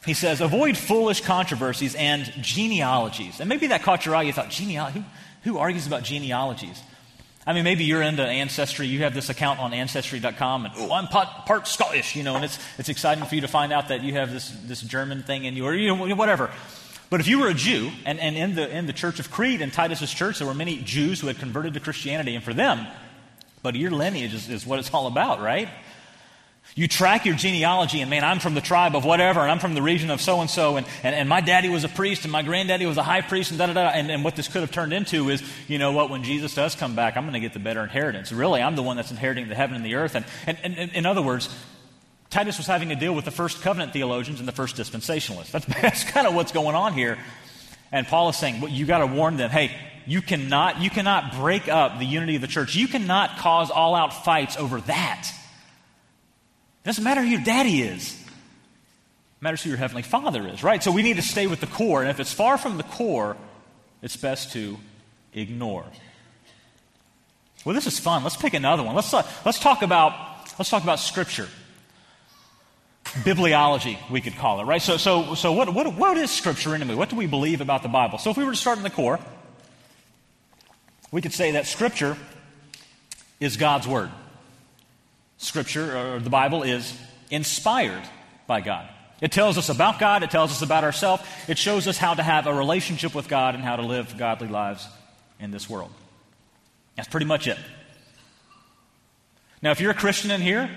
He 0.06 0.14
says, 0.14 0.40
avoid 0.40 0.76
foolish 0.78 1.20
controversies 1.20 1.94
and 1.96 2.24
genealogies. 2.40 3.40
And 3.40 3.48
maybe 3.48 3.66
that 3.68 3.82
caught 3.82 4.06
your 4.06 4.14
eye. 4.14 4.22
You 4.22 4.32
thought, 4.32 4.50
genealogy? 4.50 5.04
Who, 5.42 5.52
who 5.52 5.58
argues 5.58 5.86
about 5.86 6.04
genealogies? 6.04 6.80
I 7.46 7.52
mean, 7.52 7.62
maybe 7.62 7.84
you're 7.84 8.02
into 8.02 8.22
Ancestry. 8.22 8.88
You 8.88 9.00
have 9.00 9.14
this 9.14 9.30
account 9.30 9.60
on 9.60 9.72
Ancestry.com, 9.72 10.64
and 10.66 10.74
oh, 10.76 10.92
I'm 10.92 11.06
part, 11.06 11.28
part, 11.46 11.68
Scottish, 11.68 12.16
you 12.16 12.24
know, 12.24 12.34
and 12.34 12.44
it's, 12.44 12.58
it's 12.76 12.88
exciting 12.88 13.24
for 13.24 13.36
you 13.36 13.42
to 13.42 13.48
find 13.48 13.72
out 13.72 13.88
that 13.88 14.02
you 14.02 14.14
have 14.14 14.32
this, 14.32 14.50
this 14.64 14.80
German 14.80 15.22
thing 15.22 15.44
in 15.44 15.54
you, 15.54 15.64
or 15.64 15.72
you 15.72 15.94
know, 15.94 16.16
whatever. 16.16 16.50
But 17.08 17.20
if 17.20 17.28
you 17.28 17.38
were 17.38 17.48
a 17.48 17.54
Jew, 17.54 17.92
and, 18.04 18.18
and 18.18 18.36
in, 18.36 18.56
the, 18.56 18.68
in 18.68 18.86
the 18.86 18.92
church 18.92 19.20
of 19.20 19.30
Crete, 19.30 19.60
in 19.60 19.70
Titus's 19.70 20.12
church, 20.12 20.38
there 20.40 20.48
were 20.48 20.54
many 20.54 20.78
Jews 20.78 21.20
who 21.20 21.28
had 21.28 21.38
converted 21.38 21.74
to 21.74 21.80
Christianity, 21.80 22.34
and 22.34 22.42
for 22.42 22.52
them, 22.52 22.84
but 23.62 23.76
your 23.76 23.92
lineage 23.92 24.34
is, 24.34 24.48
is 24.48 24.66
what 24.66 24.80
it's 24.80 24.92
all 24.92 25.06
about, 25.06 25.40
right? 25.40 25.68
You 26.78 26.86
track 26.86 27.24
your 27.24 27.34
genealogy, 27.34 28.02
and 28.02 28.10
man, 28.10 28.22
I'm 28.22 28.38
from 28.38 28.52
the 28.52 28.60
tribe 28.60 28.94
of 28.94 29.06
whatever, 29.06 29.40
and 29.40 29.50
I'm 29.50 29.60
from 29.60 29.72
the 29.72 29.80
region 29.80 30.10
of 30.10 30.20
so 30.20 30.42
and 30.42 30.50
so, 30.50 30.76
and 30.76 30.86
and 31.02 31.26
my 31.26 31.40
daddy 31.40 31.70
was 31.70 31.84
a 31.84 31.88
priest, 31.88 32.24
and 32.24 32.30
my 32.30 32.42
granddaddy 32.42 32.84
was 32.84 32.98
a 32.98 33.02
high 33.02 33.22
priest, 33.22 33.50
and 33.50 33.58
da 33.58 33.66
da 33.66 33.72
da. 33.72 33.88
And, 33.88 34.10
and 34.10 34.22
what 34.22 34.36
this 34.36 34.46
could 34.46 34.60
have 34.60 34.70
turned 34.70 34.92
into 34.92 35.30
is, 35.30 35.42
you 35.68 35.78
know 35.78 35.92
what, 35.92 36.10
when 36.10 36.22
Jesus 36.22 36.54
does 36.54 36.74
come 36.74 36.94
back, 36.94 37.16
I'm 37.16 37.24
going 37.24 37.32
to 37.32 37.40
get 37.40 37.54
the 37.54 37.60
better 37.60 37.82
inheritance. 37.82 38.30
Really, 38.30 38.60
I'm 38.60 38.76
the 38.76 38.82
one 38.82 38.96
that's 38.96 39.10
inheriting 39.10 39.48
the 39.48 39.54
heaven 39.54 39.74
and 39.74 39.86
the 39.86 39.94
earth. 39.94 40.14
And, 40.14 40.26
and, 40.46 40.58
and 40.62 40.92
in 40.92 41.06
other 41.06 41.22
words, 41.22 41.48
Titus 42.28 42.58
was 42.58 42.66
having 42.66 42.90
to 42.90 42.94
deal 42.94 43.14
with 43.14 43.24
the 43.24 43.30
first 43.30 43.62
covenant 43.62 43.94
theologians 43.94 44.40
and 44.40 44.46
the 44.46 44.52
first 44.52 44.76
dispensationalists. 44.76 45.52
That's, 45.52 45.64
that's 45.80 46.04
kind 46.04 46.26
of 46.26 46.34
what's 46.34 46.52
going 46.52 46.76
on 46.76 46.92
here. 46.92 47.16
And 47.90 48.06
Paul 48.06 48.28
is 48.28 48.36
saying, 48.36 48.60
well, 48.60 48.70
you 48.70 48.84
got 48.84 48.98
to 48.98 49.06
warn 49.06 49.38
them, 49.38 49.48
hey, 49.48 49.74
you 50.06 50.20
cannot, 50.20 50.82
you 50.82 50.90
cannot 50.90 51.32
break 51.36 51.68
up 51.68 51.98
the 51.98 52.04
unity 52.04 52.36
of 52.36 52.42
the 52.42 52.48
church. 52.48 52.74
You 52.74 52.86
cannot 52.86 53.38
cause 53.38 53.70
all 53.70 53.94
out 53.94 54.24
fights 54.24 54.58
over 54.58 54.82
that. 54.82 55.32
It 56.86 56.90
doesn't 56.90 57.02
matter 57.02 57.20
who 57.20 57.26
your 57.26 57.40
daddy 57.40 57.82
is. 57.82 58.12
It 58.12 59.42
matters 59.42 59.60
who 59.60 59.70
your 59.70 59.76
heavenly 59.76 60.02
father 60.02 60.46
is, 60.46 60.62
right? 60.62 60.80
So 60.80 60.92
we 60.92 61.02
need 61.02 61.16
to 61.16 61.22
stay 61.22 61.48
with 61.48 61.58
the 61.58 61.66
core. 61.66 62.00
And 62.00 62.08
if 62.08 62.20
it's 62.20 62.32
far 62.32 62.56
from 62.56 62.76
the 62.76 62.84
core, 62.84 63.36
it's 64.02 64.16
best 64.16 64.52
to 64.52 64.78
ignore. 65.34 65.84
Well, 67.64 67.74
this 67.74 67.88
is 67.88 67.98
fun. 67.98 68.22
Let's 68.22 68.36
pick 68.36 68.54
another 68.54 68.84
one. 68.84 68.94
Let's, 68.94 69.12
uh, 69.12 69.28
let's, 69.44 69.58
talk, 69.58 69.82
about, 69.82 70.12
let's 70.60 70.70
talk 70.70 70.84
about 70.84 71.00
Scripture. 71.00 71.48
Bibliology, 73.02 73.98
we 74.08 74.20
could 74.20 74.36
call 74.36 74.60
it, 74.60 74.66
right? 74.66 74.80
So, 74.80 74.96
so, 74.96 75.34
so 75.34 75.54
what, 75.54 75.74
what, 75.74 75.92
what 75.96 76.16
is 76.16 76.30
Scripture 76.30 76.72
anyway? 76.72 76.94
What 76.94 77.08
do 77.08 77.16
we 77.16 77.26
believe 77.26 77.60
about 77.60 77.82
the 77.82 77.88
Bible? 77.88 78.18
So 78.18 78.30
if 78.30 78.36
we 78.36 78.44
were 78.44 78.52
to 78.52 78.56
start 78.56 78.78
in 78.78 78.84
the 78.84 78.90
core, 78.90 79.18
we 81.10 81.20
could 81.20 81.32
say 81.32 81.50
that 81.50 81.66
Scripture 81.66 82.16
is 83.40 83.56
God's 83.56 83.88
Word. 83.88 84.12
Scripture, 85.38 85.96
uh, 85.96 86.14
or 86.14 86.20
the 86.20 86.30
Bible, 86.30 86.62
is 86.62 86.98
inspired 87.30 88.02
by 88.46 88.60
God. 88.60 88.88
It 89.20 89.32
tells 89.32 89.56
us 89.56 89.68
about 89.68 89.98
God, 89.98 90.22
it 90.22 90.30
tells 90.30 90.50
us 90.50 90.62
about 90.62 90.84
ourselves, 90.84 91.22
it 91.48 91.58
shows 91.58 91.86
us 91.86 91.96
how 91.96 92.14
to 92.14 92.22
have 92.22 92.46
a 92.46 92.54
relationship 92.54 93.14
with 93.14 93.28
God 93.28 93.54
and 93.54 93.64
how 93.64 93.76
to 93.76 93.82
live 93.82 94.16
godly 94.18 94.48
lives 94.48 94.86
in 95.40 95.50
this 95.50 95.68
world. 95.68 95.90
That's 96.96 97.08
pretty 97.08 97.26
much 97.26 97.46
it. 97.46 97.58
Now, 99.62 99.70
if 99.70 99.80
you're 99.80 99.90
a 99.90 99.94
Christian 99.94 100.30
in 100.30 100.40
here, 100.40 100.70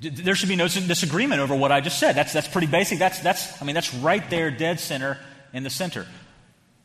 there 0.00 0.34
should 0.34 0.48
be 0.48 0.56
no 0.56 0.66
disagreement 0.66 1.40
over 1.40 1.54
what 1.54 1.70
I 1.70 1.80
just 1.80 1.98
said. 1.98 2.16
That's, 2.16 2.32
that's 2.32 2.48
pretty 2.48 2.66
basic. 2.66 2.98
That's, 2.98 3.20
that's, 3.20 3.60
I 3.62 3.64
mean, 3.64 3.74
that's 3.74 3.94
right 3.94 4.28
there, 4.30 4.50
dead 4.50 4.80
center 4.80 5.18
in 5.52 5.62
the 5.62 5.70
center. 5.70 6.06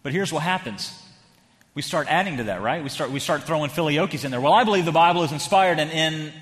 But 0.03 0.11
here's 0.11 0.31
what 0.31 0.43
happens. 0.43 0.93
We 1.73 1.81
start 1.81 2.07
adding 2.07 2.37
to 2.37 2.43
that, 2.45 2.61
right? 2.61 2.83
We 2.83 2.89
start, 2.89 3.09
we 3.09 3.19
start 3.19 3.43
throwing 3.43 3.71
filioques 3.71 4.23
in 4.23 4.31
there. 4.31 4.41
Well, 4.41 4.53
I 4.53 4.63
believe 4.63 4.85
the 4.85 4.91
Bible 4.91 5.23
is 5.23 5.31
inspired 5.31 5.79
and 5.79 5.89
in 5.91 6.33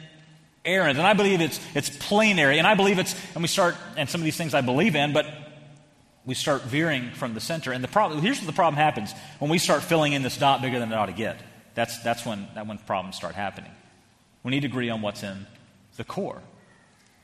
errant. 0.65 0.97
And 0.97 1.07
I 1.07 1.13
believe 1.13 1.41
it's, 1.41 1.59
it's 1.73 1.89
plenary. 1.89 2.57
And 2.57 2.67
I 2.67 2.75
believe 2.75 2.99
it's, 2.99 3.15
and 3.33 3.41
we 3.41 3.47
start, 3.47 3.75
and 3.97 4.09
some 4.09 4.21
of 4.21 4.25
these 4.25 4.37
things 4.37 4.53
I 4.53 4.61
believe 4.61 4.95
in, 4.95 5.13
but 5.13 5.25
we 6.25 6.35
start 6.35 6.63
veering 6.63 7.11
from 7.11 7.33
the 7.33 7.41
center. 7.41 7.71
And 7.71 7.83
the 7.83 7.87
problem, 7.87 8.21
here's 8.21 8.37
what 8.39 8.47
the 8.47 8.53
problem 8.53 8.77
happens 8.77 9.13
when 9.39 9.49
we 9.49 9.57
start 9.57 9.83
filling 9.83 10.13
in 10.13 10.21
this 10.21 10.37
dot 10.37 10.61
bigger 10.61 10.79
than 10.79 10.91
it 10.91 10.95
ought 10.95 11.07
to 11.07 11.13
get. 11.13 11.39
That's, 11.73 11.97
that's 12.03 12.25
when, 12.25 12.47
that 12.55 12.67
when 12.67 12.77
problems 12.79 13.15
start 13.15 13.35
happening. 13.35 13.71
We 14.43 14.51
need 14.51 14.61
to 14.61 14.67
agree 14.67 14.89
on 14.89 15.01
what's 15.01 15.23
in 15.23 15.47
the 15.97 16.03
core. 16.03 16.41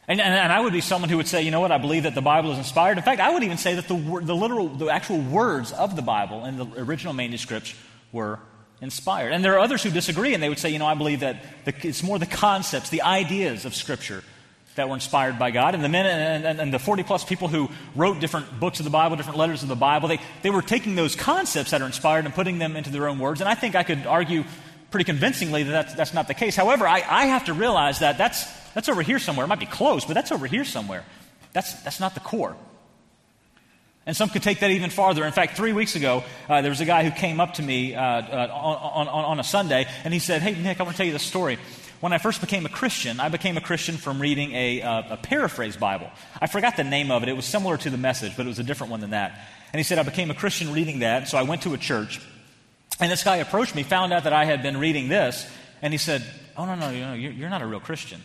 And, 0.08 0.21
and, 0.21 0.34
and, 0.34 0.54
I 0.54 0.62
would 0.62 0.71
be 0.71 0.80
someone 0.80 1.10
who 1.10 1.17
would 1.17 1.28
say, 1.28 1.41
you 1.41 1.52
know 1.52 1.60
what, 1.60 1.71
I 1.71 1.80
believe 1.80 2.04
that 2.04 2.15
the 2.15 2.21
Bible 2.21 2.54
is 2.54 2.58
inspired. 2.58 2.97
In 2.97 3.04
fact, 3.04 3.19
I 3.19 3.30
would 3.30 3.43
even 3.43 3.58
say 3.58 3.76
that 3.76 3.89
the, 3.89 3.95
the 3.95 4.36
literal, 4.36 4.69
the 4.69 4.88
actual 4.88 5.19
words 5.19 5.73
of 5.73 5.97
the 5.97 6.02
Bible 6.02 6.45
in 6.45 6.58
the 6.58 6.65
original 6.78 7.13
manuscripts 7.13 7.76
were 8.13 8.39
inspired. 8.82 9.34
And 9.34 9.44
there 9.44 9.56
are 9.56 9.60
others 9.60 9.84
who 9.84 9.90
disagree, 9.90 10.34
and 10.34 10.42
they 10.42 10.50
would 10.50 10.60
say, 10.60 10.70
you 10.70 10.80
know, 10.80 10.86
I 10.86 10.94
believe 10.94 11.22
that 11.22 11.44
the, 11.66 11.74
it's 11.88 12.04
more 12.04 12.20
the 12.20 12.26
concepts, 12.26 12.90
the 12.90 13.02
ideas 13.02 13.66
of 13.66 13.76
Scripture 13.76 14.24
that 14.76 14.88
were 14.88 14.96
inspired 14.96 15.38
by 15.38 15.52
God. 15.52 15.76
And 15.76 15.84
the 15.84 15.90
men 15.90 16.06
and, 16.06 16.46
and, 16.46 16.60
and, 16.60 16.74
the 16.74 16.80
40 16.80 17.04
plus 17.04 17.26
people 17.26 17.48
who 17.48 17.70
wrote 17.96 18.20
different 18.20 18.60
books 18.60 18.80
of 18.80 18.84
the 18.84 18.92
Bible, 18.92 19.16
different 19.16 19.40
letters 19.40 19.63
of 19.63 19.70
the 19.70 19.76
Bible, 19.76 20.08
they, 20.08 20.20
they 20.44 20.52
were 20.52 20.62
taking 20.62 20.96
those 20.96 21.16
concepts 21.16 21.72
that 21.72 21.82
are 21.82 21.86
inspired 21.86 22.26
and 22.26 22.34
putting 22.34 22.60
them 22.60 22.76
into 22.76 22.92
their 22.92 23.08
own 23.08 23.18
words. 23.20 23.42
And 23.42 23.50
I 23.50 23.56
think 23.56 23.76
I 23.76 23.82
could 23.84 24.06
argue 24.06 24.44
pretty 24.92 25.04
convincingly 25.04 25.63
that 25.63 25.72
that's, 25.72 25.94
that's 25.96 26.13
not 26.13 26.28
the 26.28 26.34
case. 26.34 26.56
However, 26.56 26.88
I, 26.88 27.04
I 27.08 27.26
have 27.26 27.46
to 27.46 27.54
realize 27.54 28.00
that 28.00 28.18
that's, 28.18 28.46
that's 28.74 28.88
over 28.88 29.02
here 29.02 29.20
somewhere. 29.20 29.46
It 29.46 29.50
might 29.50 29.60
be 29.60 29.66
close, 29.66 30.06
but 30.06 30.13
that's 30.13 30.32
over 30.32 30.46
here 30.46 30.63
somewhere. 30.63 31.04
That's, 31.54 31.74
that's 31.82 32.00
not 32.00 32.13
the 32.13 32.20
core. 32.20 32.56
And 34.08 34.15
some 34.15 34.30
could 34.30 34.41
take 34.41 34.62
that 34.62 34.72
even 34.72 34.89
farther. 34.89 35.26
In 35.26 35.34
fact, 35.34 35.58
three 35.58 35.74
weeks 35.74 35.98
ago, 35.98 36.24
uh, 36.48 36.62
there 36.62 36.72
was 36.72 36.80
a 36.80 36.86
guy 36.86 37.04
who 37.04 37.12
came 37.12 37.41
up 37.41 37.56
to 37.56 37.62
me 37.62 37.93
uh, 37.93 38.02
uh, 38.02 38.50
on, 38.54 39.08
on, 39.10 39.26
on, 39.26 39.39
a 39.39 39.43
Sunday, 39.43 39.86
and 40.06 40.13
he 40.13 40.20
said, 40.22 40.41
Hey, 40.41 40.56
Nick, 40.56 40.80
I 40.80 40.84
want 40.84 40.96
to 40.96 40.98
tell 40.98 41.06
you 41.06 41.12
this 41.12 41.24
story. 41.24 41.60
When 42.00 42.13
I 42.13 42.17
first 42.17 42.39
became 42.39 42.65
a 42.65 42.70
Christian, 42.70 43.20
I 43.20 43.28
became 43.28 43.58
a 43.58 43.62
Christian 43.62 43.98
from 43.98 44.22
reading 44.22 44.54
a, 44.54 44.82
uh, 44.82 45.15
a 45.15 45.17
paraphrase 45.17 45.76
Bible. 45.76 46.10
I 46.39 46.48
forgot 46.48 46.78
the 46.78 46.86
name 46.86 47.12
of 47.12 47.24
it. 47.24 47.30
It 47.30 47.36
was 47.36 47.46
similar 47.46 47.76
to 47.76 47.89
the 47.89 47.98
message, 47.98 48.38
but 48.38 48.46
it 48.46 48.50
was 48.50 48.60
a 48.60 48.63
different 48.63 48.91
one 48.91 49.02
than 49.02 49.10
that. 49.10 49.41
And 49.74 49.80
he 49.80 49.84
said, 49.84 50.00
I 50.00 50.04
became 50.04 50.32
a 50.32 50.36
Christian 50.36 50.72
reading 50.72 51.00
that, 51.00 51.28
so 51.28 51.38
I 51.38 51.41
went 51.41 51.63
to 51.63 51.74
a 51.74 51.78
church. 51.78 52.22
And 53.02 53.12
this 53.12 53.26
guy 53.26 53.38
approached 53.38 53.76
me, 53.76 53.84
found 53.84 54.13
out 54.13 54.24
that 54.24 54.34
I 54.34 54.46
had 54.46 54.63
been 54.63 54.78
reading 54.78 55.10
this, 55.10 55.46
and 55.82 55.93
he 55.93 55.98
said, 55.98 56.24
Oh, 56.56 56.65
no, 56.65 56.76
no, 56.76 56.91
no 56.91 57.13
you're 57.13 57.50
not 57.50 57.62
a 57.62 57.67
real 57.67 57.82
Christian. 57.82 58.22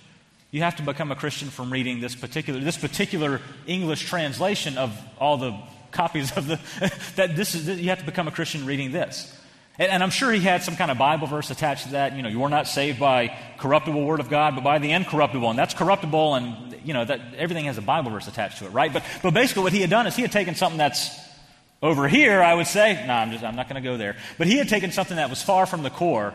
You 0.52 0.62
have 0.62 0.76
to 0.76 0.82
become 0.82 1.10
a 1.10 1.16
Christian 1.16 1.48
from 1.48 1.72
reading 1.72 2.00
this 2.00 2.14
particular, 2.14 2.60
this 2.60 2.76
particular 2.76 3.40
English 3.66 4.06
translation 4.06 4.76
of 4.76 4.96
all 5.18 5.38
the 5.38 5.58
copies 5.92 6.36
of 6.36 6.46
the, 6.46 6.60
that 7.16 7.36
this 7.36 7.54
is, 7.54 7.68
you 7.80 7.90
have 7.90 8.00
to 8.00 8.04
become 8.04 8.28
a 8.28 8.32
Christian 8.32 8.66
reading 8.66 8.92
this. 8.92 9.38
And, 9.78 9.90
and, 9.90 10.02
I'm 10.02 10.10
sure 10.10 10.30
he 10.32 10.40
had 10.40 10.62
some 10.62 10.76
kind 10.76 10.90
of 10.90 10.98
Bible 10.98 11.26
verse 11.26 11.50
attached 11.50 11.84
to 11.84 11.92
that. 11.92 12.14
You 12.14 12.22
know, 12.22 12.28
you 12.28 12.42
are 12.42 12.48
not 12.48 12.66
saved 12.66 13.00
by 13.00 13.36
corruptible 13.58 14.04
word 14.04 14.20
of 14.20 14.28
God, 14.28 14.54
but 14.54 14.64
by 14.64 14.78
the 14.78 14.90
incorruptible. 14.92 15.48
And 15.48 15.58
that's 15.58 15.74
corruptible, 15.74 16.34
and, 16.34 16.76
you 16.84 16.92
know, 16.92 17.04
that 17.04 17.20
everything 17.36 17.64
has 17.66 17.78
a 17.78 17.82
Bible 17.82 18.10
verse 18.10 18.28
attached 18.28 18.58
to 18.58 18.66
it, 18.66 18.70
right? 18.70 18.92
But, 18.92 19.02
but 19.22 19.32
basically 19.32 19.62
what 19.62 19.72
he 19.72 19.80
had 19.80 19.90
done 19.90 20.06
is 20.06 20.14
he 20.14 20.22
had 20.22 20.32
taken 20.32 20.54
something 20.54 20.78
that's 20.78 21.10
over 21.82 22.06
here, 22.06 22.42
I 22.42 22.54
would 22.54 22.66
say. 22.66 23.02
No, 23.06 23.14
I'm, 23.14 23.32
just, 23.32 23.44
I'm 23.44 23.56
not 23.56 23.68
going 23.68 23.82
to 23.82 23.88
go 23.88 23.96
there. 23.96 24.16
But 24.38 24.46
he 24.46 24.58
had 24.58 24.68
taken 24.68 24.92
something 24.92 25.16
that 25.16 25.30
was 25.30 25.42
far 25.42 25.66
from 25.66 25.82
the 25.82 25.90
core, 25.90 26.34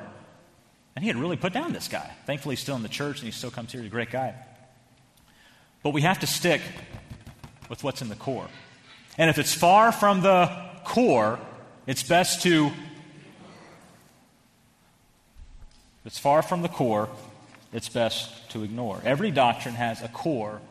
and 0.95 1.03
he 1.03 1.07
had 1.07 1.15
really 1.15 1.37
put 1.37 1.53
down 1.53 1.73
this 1.73 1.87
guy. 1.87 2.11
Thankfully, 2.25 2.55
he's 2.55 2.61
still 2.61 2.75
in 2.75 2.83
the 2.83 2.89
church, 2.89 3.19
and 3.19 3.25
he 3.25 3.31
still 3.31 3.51
comes 3.51 3.71
here. 3.71 3.81
He's 3.81 3.89
a 3.89 3.91
great 3.91 4.11
guy. 4.11 4.33
But 5.83 5.91
we 5.91 6.01
have 6.01 6.19
to 6.19 6.27
stick 6.27 6.61
with 7.69 7.83
what's 7.83 8.01
in 8.01 8.09
the 8.09 8.15
core. 8.15 8.47
And 9.17 9.30
if 9.30 9.38
it's 9.38 9.53
far 9.53 9.91
from 9.91 10.21
the 10.21 10.49
core, 10.84 11.39
it's 11.86 12.03
best 12.03 12.43
to. 12.43 12.67
If 15.99 16.06
it's 16.06 16.19
far 16.19 16.41
from 16.41 16.62
the 16.62 16.69
core, 16.69 17.10
it's 17.73 17.89
best 17.89 18.49
to 18.51 18.63
ignore. 18.63 19.01
Every 19.03 19.32
doctrine 19.32 19.75
has 19.75 20.01
a 20.01 20.08
core, 20.08 20.62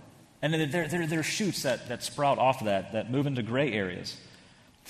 and 0.41 0.55
there, 0.55 0.89
there, 0.89 1.07
there 1.07 1.21
are 1.21 1.25
shoots 1.25 1.63
that, 1.63 1.89
that 1.89 2.03
sprout 2.03 2.39
off 2.39 2.61
of 2.61 2.67
that, 2.67 2.93
that 2.93 3.11
move 3.11 3.27
into 3.27 3.43
gray 3.43 3.73
areas. 3.73 4.17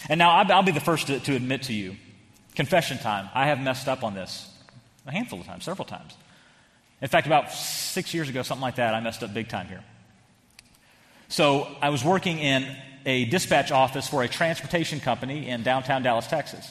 And 0.09 0.19
now 0.19 0.31
I'll, 0.31 0.62
be 0.62 0.73
the 0.73 0.81
first 0.81 1.07
to, 1.07 1.19
to 1.21 1.35
admit 1.35 1.62
to 1.64 1.73
you 1.73 1.97
confession 2.55 2.99
time. 2.99 3.29
I 3.35 3.47
have 3.47 3.61
messed 3.61 3.88
up 3.88 4.05
on 4.05 4.14
this 4.14 4.51
a 5.07 5.12
handful 5.12 5.40
of 5.40 5.47
times, 5.47 5.64
several 5.64 5.87
times. 5.87 6.14
In 7.01 7.09
fact, 7.09 7.27
about 7.27 7.53
six 7.53 8.12
years 8.12 8.29
ago, 8.29 8.42
something 8.42 8.62
like 8.62 8.77
that, 8.77 8.95
I 8.95 9.01
messed 9.01 9.23
up 9.23 9.33
big 9.33 9.49
time 9.49 9.69
here. 9.69 9.85
So 11.29 11.69
I 11.83 11.90
was 11.90 12.05
working 12.05 12.38
in 12.38 12.77
a 13.07 13.25
dispatch 13.27 13.71
office 13.71 14.09
for 14.09 14.23
a 14.23 14.29
transportation 14.29 15.01
company 15.01 15.49
in 15.49 15.62
downtown 15.62 16.03
Dallas, 16.03 16.27
Texas. 16.27 16.71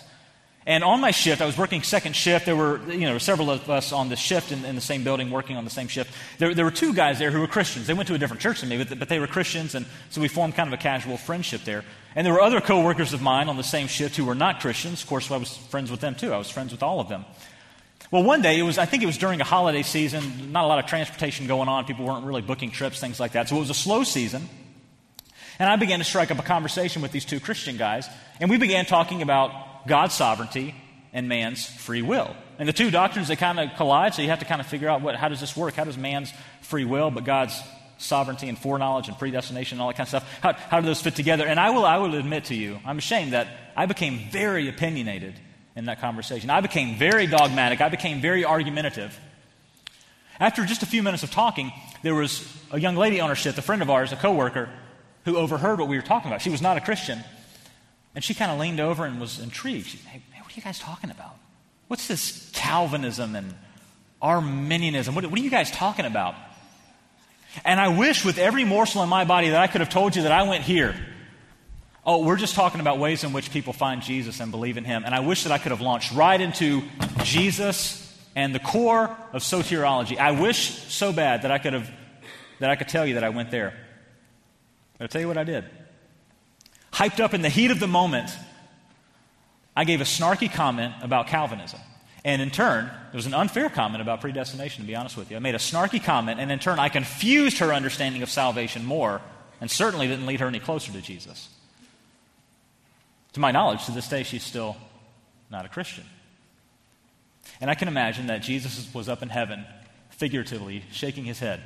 And 0.67 0.83
on 0.83 0.99
my 0.99 1.11
shift, 1.11 1.41
I 1.41 1.45
was 1.45 1.57
working 1.57 1.83
second 1.83 2.15
shift. 2.15 2.47
There 2.47 2.55
were, 2.55 2.81
you 2.91 3.01
know, 3.01 3.19
several 3.19 3.51
of 3.51 3.69
us 3.69 3.93
on 3.93 4.09
the 4.09 4.15
shift 4.15 4.51
in, 4.51 4.65
in 4.65 4.73
the 4.73 4.81
same 4.81 5.03
building 5.03 5.29
working 5.29 5.57
on 5.57 5.63
the 5.63 5.69
same 5.69 5.87
shift. 5.87 6.11
There, 6.39 6.55
there, 6.55 6.65
were 6.65 6.71
two 6.71 6.91
guys 6.91 7.19
there 7.19 7.29
who 7.29 7.39
were 7.39 7.47
Christians. 7.47 7.85
They 7.85 7.93
went 7.93 8.07
to 8.07 8.15
a 8.15 8.17
different 8.17 8.41
church 8.41 8.61
than 8.61 8.69
me, 8.69 8.83
but, 8.83 8.97
but 8.97 9.07
they 9.07 9.19
were 9.19 9.27
Christians, 9.27 9.75
and 9.75 9.85
so 10.09 10.21
we 10.21 10.27
formed 10.27 10.55
kind 10.55 10.67
of 10.67 10.73
a 10.73 10.81
casual 10.81 11.17
friendship 11.17 11.61
there. 11.65 11.83
And 12.15 12.25
there 12.25 12.33
were 12.33 12.41
other 12.41 12.61
coworkers 12.61 13.13
of 13.13 13.21
mine 13.21 13.47
on 13.47 13.57
the 13.57 13.63
same 13.63 13.87
shift 13.87 14.15
who 14.15 14.25
were 14.25 14.33
not 14.33 14.59
Christians. 14.59 15.03
Of 15.03 15.07
course, 15.07 15.29
I 15.29 15.37
was 15.37 15.55
friends 15.55 15.91
with 15.91 16.01
them 16.01 16.15
too. 16.15 16.33
I 16.33 16.37
was 16.37 16.49
friends 16.49 16.71
with 16.71 16.81
all 16.81 16.99
of 16.99 17.09
them. 17.09 17.25
Well, 18.09 18.23
one 18.23 18.41
day, 18.41 18.57
it 18.57 18.63
was, 18.63 18.77
I 18.77 18.85
think 18.85 19.03
it 19.03 19.07
was 19.07 19.17
during 19.17 19.41
a 19.41 19.43
holiday 19.43 19.83
season, 19.83 20.51
not 20.51 20.63
a 20.63 20.67
lot 20.67 20.79
of 20.79 20.87
transportation 20.87 21.47
going 21.47 21.69
on. 21.69 21.85
People 21.85 22.05
weren't 22.05 22.25
really 22.25 22.41
booking 22.41 22.71
trips, 22.71 22.99
things 22.99 23.19
like 23.19 23.33
that. 23.33 23.49
So 23.49 23.57
it 23.57 23.59
was 23.59 23.69
a 23.69 23.75
slow 23.75 24.03
season. 24.03 24.49
And 25.59 25.69
I 25.69 25.75
began 25.75 25.99
to 25.99 26.05
strike 26.05 26.31
up 26.31 26.39
a 26.39 26.43
conversation 26.43 27.01
with 27.01 27.11
these 27.11 27.25
two 27.25 27.39
Christian 27.39 27.77
guys, 27.77 28.07
and 28.39 28.49
we 28.49 28.57
began 28.57 28.85
talking 28.85 29.21
about 29.21 29.87
God's 29.87 30.13
sovereignty 30.13 30.75
and 31.13 31.29
man's 31.29 31.65
free 31.65 32.01
will. 32.01 32.35
And 32.59 32.67
the 32.67 32.73
two 32.73 32.91
doctrines, 32.91 33.27
they 33.27 33.35
kind 33.35 33.59
of 33.59 33.75
collide, 33.75 34.13
so 34.13 34.21
you 34.21 34.29
have 34.29 34.39
to 34.39 34.45
kind 34.45 34.61
of 34.61 34.67
figure 34.67 34.89
out 34.89 35.01
what, 35.01 35.15
how 35.15 35.29
does 35.29 35.39
this 35.39 35.55
work? 35.55 35.75
How 35.75 35.83
does 35.83 35.97
man's 35.97 36.33
free 36.61 36.85
will, 36.85 37.11
but 37.11 37.23
God's 37.23 37.59
sovereignty 37.97 38.49
and 38.49 38.57
foreknowledge 38.57 39.07
and 39.07 39.17
predestination 39.17 39.77
and 39.77 39.81
all 39.81 39.87
that 39.87 39.97
kind 39.97 40.05
of 40.05 40.09
stuff, 40.09 40.39
how, 40.41 40.53
how 40.53 40.79
do 40.81 40.85
those 40.85 41.01
fit 41.01 41.15
together? 41.15 41.45
And 41.45 41.59
I 41.59 41.69
will, 41.69 41.85
I 41.85 41.97
will 41.97 42.15
admit 42.15 42.45
to 42.45 42.55
you, 42.55 42.79
I'm 42.85 42.97
ashamed 42.97 43.33
that 43.33 43.47
I 43.75 43.85
became 43.85 44.29
very 44.31 44.67
opinionated 44.67 45.35
in 45.75 45.85
that 45.85 45.99
conversation. 45.99 46.49
I 46.49 46.61
became 46.61 46.97
very 46.97 47.27
dogmatic. 47.27 47.81
I 47.81 47.89
became 47.89 48.21
very 48.21 48.45
argumentative. 48.45 49.17
After 50.39 50.65
just 50.65 50.83
a 50.83 50.85
few 50.85 51.03
minutes 51.03 51.23
of 51.23 51.31
talking, 51.31 51.71
there 52.01 52.15
was 52.15 52.45
a 52.71 52.79
young 52.79 52.95
lady 52.95 53.21
on 53.21 53.29
our 53.29 53.35
shift, 53.35 53.57
a 53.57 53.61
friend 53.61 53.81
of 53.81 53.89
ours, 53.89 54.11
a 54.11 54.17
coworker, 54.17 54.69
who 55.25 55.37
overheard 55.37 55.79
what 55.79 55.87
we 55.87 55.97
were 55.97 56.03
talking 56.03 56.29
about. 56.29 56.41
She 56.41 56.49
was 56.49 56.61
not 56.61 56.77
a 56.77 56.81
Christian. 56.81 57.19
And 58.13 58.23
she 58.23 58.33
kind 58.33 58.51
of 58.51 58.59
leaned 58.59 58.79
over 58.79 59.05
and 59.05 59.19
was 59.19 59.39
intrigued. 59.39 59.87
She, 59.87 59.97
hey, 59.97 60.21
what 60.39 60.51
are 60.51 60.55
you 60.55 60.61
guys 60.61 60.79
talking 60.79 61.11
about? 61.11 61.35
What's 61.87 62.07
this 62.07 62.49
Calvinism 62.53 63.35
and 63.35 63.53
Arminianism? 64.21 65.13
What, 65.13 65.25
what 65.25 65.39
are 65.39 65.43
you 65.43 65.49
guys 65.49 65.69
talking 65.69 66.05
about? 66.05 66.35
And 67.63 67.79
I 67.79 67.89
wish 67.89 68.23
with 68.23 68.37
every 68.37 68.63
morsel 68.63 69.03
in 69.03 69.09
my 69.09 69.25
body 69.25 69.49
that 69.49 69.61
I 69.61 69.67
could 69.67 69.81
have 69.81 69.89
told 69.89 70.15
you 70.15 70.23
that 70.23 70.31
I 70.31 70.43
went 70.43 70.63
here. 70.63 70.95
Oh, 72.05 72.23
we're 72.23 72.37
just 72.37 72.55
talking 72.55 72.81
about 72.81 72.99
ways 72.99 73.23
in 73.23 73.33
which 73.33 73.51
people 73.51 73.73
find 73.73 74.01
Jesus 74.01 74.39
and 74.39 74.51
believe 74.51 74.77
in 74.77 74.85
him. 74.85 75.03
And 75.05 75.15
I 75.15 75.21
wish 75.21 75.43
that 75.43 75.51
I 75.51 75.57
could 75.57 75.71
have 75.71 75.81
launched 75.81 76.13
right 76.13 76.39
into 76.39 76.83
Jesus 77.23 78.01
and 78.35 78.53
the 78.53 78.59
core 78.59 79.15
of 79.33 79.41
soteriology. 79.41 80.17
I 80.17 80.31
wish 80.31 80.83
so 80.93 81.11
bad 81.11 81.41
that 81.41 81.51
I 81.51 81.57
could 81.57 81.73
have 81.73 81.89
that 82.59 82.69
I 82.69 82.75
could 82.75 82.87
tell 82.87 83.05
you 83.05 83.15
that 83.15 83.23
I 83.23 83.29
went 83.29 83.51
there. 83.51 83.73
I'll 84.99 85.07
tell 85.07 85.21
you 85.21 85.27
what 85.27 85.37
I 85.37 85.43
did. 85.43 85.65
Hyped 86.93 87.19
up 87.19 87.33
in 87.33 87.41
the 87.41 87.49
heat 87.49 87.71
of 87.71 87.79
the 87.79 87.87
moment, 87.87 88.29
I 89.75 89.83
gave 89.83 89.99
a 89.99 90.05
snarky 90.05 90.51
comment 90.51 90.93
about 91.01 91.27
Calvinism. 91.27 91.79
And 92.23 92.41
in 92.41 92.49
turn, 92.49 92.89
it 93.13 93.15
was 93.15 93.25
an 93.25 93.33
unfair 93.33 93.69
comment 93.69 94.01
about 94.01 94.21
predestination, 94.21 94.83
to 94.83 94.87
be 94.87 94.95
honest 94.95 95.17
with 95.17 95.29
you. 95.29 95.37
I 95.37 95.39
made 95.39 95.55
a 95.55 95.59
snarky 95.59 96.03
comment, 96.03 96.39
and 96.39 96.51
in 96.51 96.59
turn, 96.59 96.79
I 96.79 96.89
confused 96.89 97.59
her 97.59 97.73
understanding 97.73 98.23
of 98.23 98.29
salvation 98.29 98.83
more, 98.85 99.21
and 99.61 99.69
certainly 99.69 100.07
didn't 100.07 100.25
lead 100.25 100.39
her 100.39 100.47
any 100.47 100.59
closer 100.59 100.91
to 100.91 101.01
Jesus. 101.01 101.49
To 103.33 103.39
my 103.39 103.51
knowledge, 103.51 103.85
to 103.85 103.91
this 103.91 104.07
day, 104.07 104.23
she's 104.23 104.43
still 104.43 104.77
not 105.51 105.65
a 105.65 105.69
Christian. 105.69 106.05
And 107.61 107.69
I 107.69 107.75
can 107.75 107.87
imagine 107.87 108.27
that 108.27 108.41
Jesus 108.41 108.91
was 108.93 109.09
up 109.09 109.21
in 109.21 109.29
heaven, 109.29 109.65
figuratively, 110.09 110.83
shaking 110.91 111.25
his 111.25 111.39
head 111.39 111.61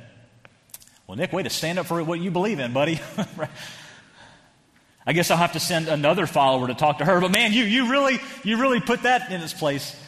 well, 1.10 1.16
Nick, 1.16 1.32
way 1.32 1.42
to 1.42 1.50
stand 1.50 1.76
up 1.80 1.86
for 1.86 2.00
what 2.04 2.20
you 2.20 2.30
believe 2.30 2.60
in, 2.60 2.72
buddy. 2.72 3.00
I 5.04 5.12
guess 5.12 5.28
I'll 5.32 5.38
have 5.38 5.54
to 5.54 5.58
send 5.58 5.88
another 5.88 6.24
follower 6.24 6.68
to 6.68 6.74
talk 6.74 6.98
to 6.98 7.04
her. 7.04 7.20
But 7.20 7.32
man, 7.32 7.52
you, 7.52 7.64
you, 7.64 7.90
really, 7.90 8.20
you 8.44 8.60
really 8.60 8.78
put 8.78 9.02
that 9.02 9.32
in 9.32 9.40
its 9.40 9.52
place. 9.52 10.00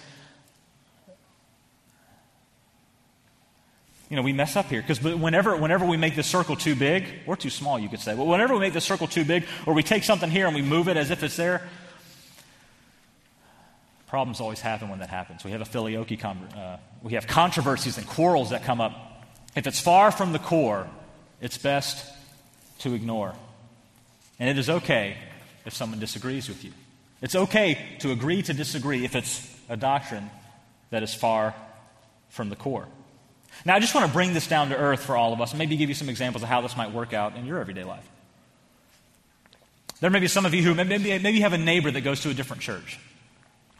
You 4.08 4.14
know, 4.14 4.22
we 4.22 4.32
mess 4.32 4.54
up 4.54 4.66
here 4.66 4.80
because 4.80 5.02
whenever, 5.02 5.56
whenever 5.56 5.84
we 5.84 5.96
make 5.96 6.14
the 6.14 6.22
circle 6.22 6.54
too 6.54 6.76
big, 6.76 7.04
or 7.26 7.36
too 7.36 7.50
small, 7.50 7.80
you 7.80 7.88
could 7.88 7.98
say, 7.98 8.14
but 8.14 8.28
whenever 8.28 8.54
we 8.54 8.60
make 8.60 8.72
the 8.72 8.80
circle 8.80 9.08
too 9.08 9.24
big, 9.24 9.44
or 9.66 9.74
we 9.74 9.82
take 9.82 10.04
something 10.04 10.30
here 10.30 10.46
and 10.46 10.54
we 10.54 10.62
move 10.62 10.86
it 10.86 10.96
as 10.96 11.10
if 11.10 11.24
it's 11.24 11.34
there, 11.34 11.68
problems 14.06 14.40
always 14.40 14.60
happen 14.60 14.88
when 14.88 15.00
that 15.00 15.10
happens. 15.10 15.42
We 15.42 15.50
have 15.50 15.62
a 15.62 15.64
filioque, 15.64 16.24
uh, 16.24 16.76
we 17.02 17.14
have 17.14 17.26
controversies 17.26 17.98
and 17.98 18.06
quarrels 18.06 18.50
that 18.50 18.62
come 18.62 18.80
up 18.80 19.12
if 19.54 19.66
it's 19.66 19.80
far 19.80 20.10
from 20.10 20.32
the 20.32 20.38
core, 20.38 20.88
it's 21.40 21.58
best 21.58 22.06
to 22.80 22.94
ignore. 22.94 23.34
And 24.38 24.48
it 24.48 24.58
is 24.58 24.70
okay 24.70 25.16
if 25.64 25.74
someone 25.74 26.00
disagrees 26.00 26.48
with 26.48 26.64
you. 26.64 26.72
It's 27.20 27.34
okay 27.34 27.96
to 28.00 28.10
agree 28.10 28.42
to 28.42 28.52
disagree 28.52 29.04
if 29.04 29.14
it's 29.14 29.48
a 29.68 29.76
doctrine 29.76 30.30
that 30.90 31.02
is 31.02 31.14
far 31.14 31.54
from 32.30 32.48
the 32.48 32.56
core. 32.56 32.88
Now, 33.64 33.76
I 33.76 33.80
just 33.80 33.94
want 33.94 34.06
to 34.06 34.12
bring 34.12 34.34
this 34.34 34.48
down 34.48 34.70
to 34.70 34.76
earth 34.76 35.04
for 35.04 35.16
all 35.16 35.32
of 35.32 35.40
us 35.40 35.52
and 35.52 35.58
maybe 35.58 35.76
give 35.76 35.88
you 35.88 35.94
some 35.94 36.08
examples 36.08 36.42
of 36.42 36.48
how 36.48 36.62
this 36.62 36.76
might 36.76 36.92
work 36.92 37.12
out 37.12 37.36
in 37.36 37.46
your 37.46 37.60
everyday 37.60 37.84
life. 37.84 38.08
There 40.00 40.10
may 40.10 40.18
be 40.18 40.26
some 40.26 40.46
of 40.46 40.54
you 40.54 40.62
who 40.62 40.74
maybe, 40.74 41.18
maybe 41.18 41.32
you 41.32 41.42
have 41.42 41.52
a 41.52 41.58
neighbor 41.58 41.90
that 41.90 42.00
goes 42.00 42.22
to 42.22 42.30
a 42.30 42.34
different 42.34 42.62
church 42.62 42.98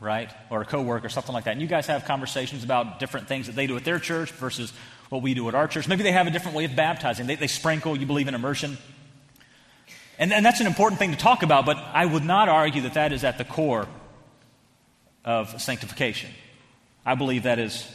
right? 0.02 0.30
Or 0.50 0.62
a 0.62 0.64
coworker, 0.64 1.06
or 1.06 1.08
something 1.08 1.32
like 1.32 1.44
that. 1.44 1.52
And 1.52 1.62
you 1.62 1.68
guys 1.68 1.87
have 1.87 2.04
conversations 2.04 2.64
about 2.64 2.98
different 2.98 3.28
things 3.28 3.46
that 3.46 3.54
they 3.54 3.66
do 3.66 3.76
at 3.76 3.85
their 3.85 4.00
church 4.00 4.32
versus 4.32 4.72
what 5.12 5.20
we 5.20 5.35
do 5.35 5.46
at 5.46 5.55
our 5.55 5.68
church. 5.68 5.87
Maybe 5.87 6.03
they 6.03 6.12
have 6.12 6.27
a 6.27 6.31
different 6.31 6.57
way 6.57 6.64
of 6.64 6.75
baptizing. 6.75 7.27
They, 7.27 7.35
they 7.35 7.46
sprinkle, 7.46 7.94
you 7.98 8.07
believe 8.07 8.29
in 8.29 8.35
immersion. 8.35 8.79
And, 10.18 10.33
and 10.33 10.44
that's 10.44 10.61
an 10.61 10.66
important 10.66 10.98
thing 10.98 11.11
to 11.11 11.18
talk 11.18 11.42
about, 11.42 11.66
but 11.66 11.77
I 11.77 12.07
would 12.07 12.25
not 12.25 12.48
argue 12.48 12.81
that 12.83 12.94
that 12.94 13.12
is 13.12 13.22
at 13.22 13.37
the 13.37 13.44
core 13.44 13.87
of 15.22 15.61
sanctification. 15.61 16.31
I 17.05 17.14
believe 17.14 17.42
that 17.42 17.59
is 17.59 17.87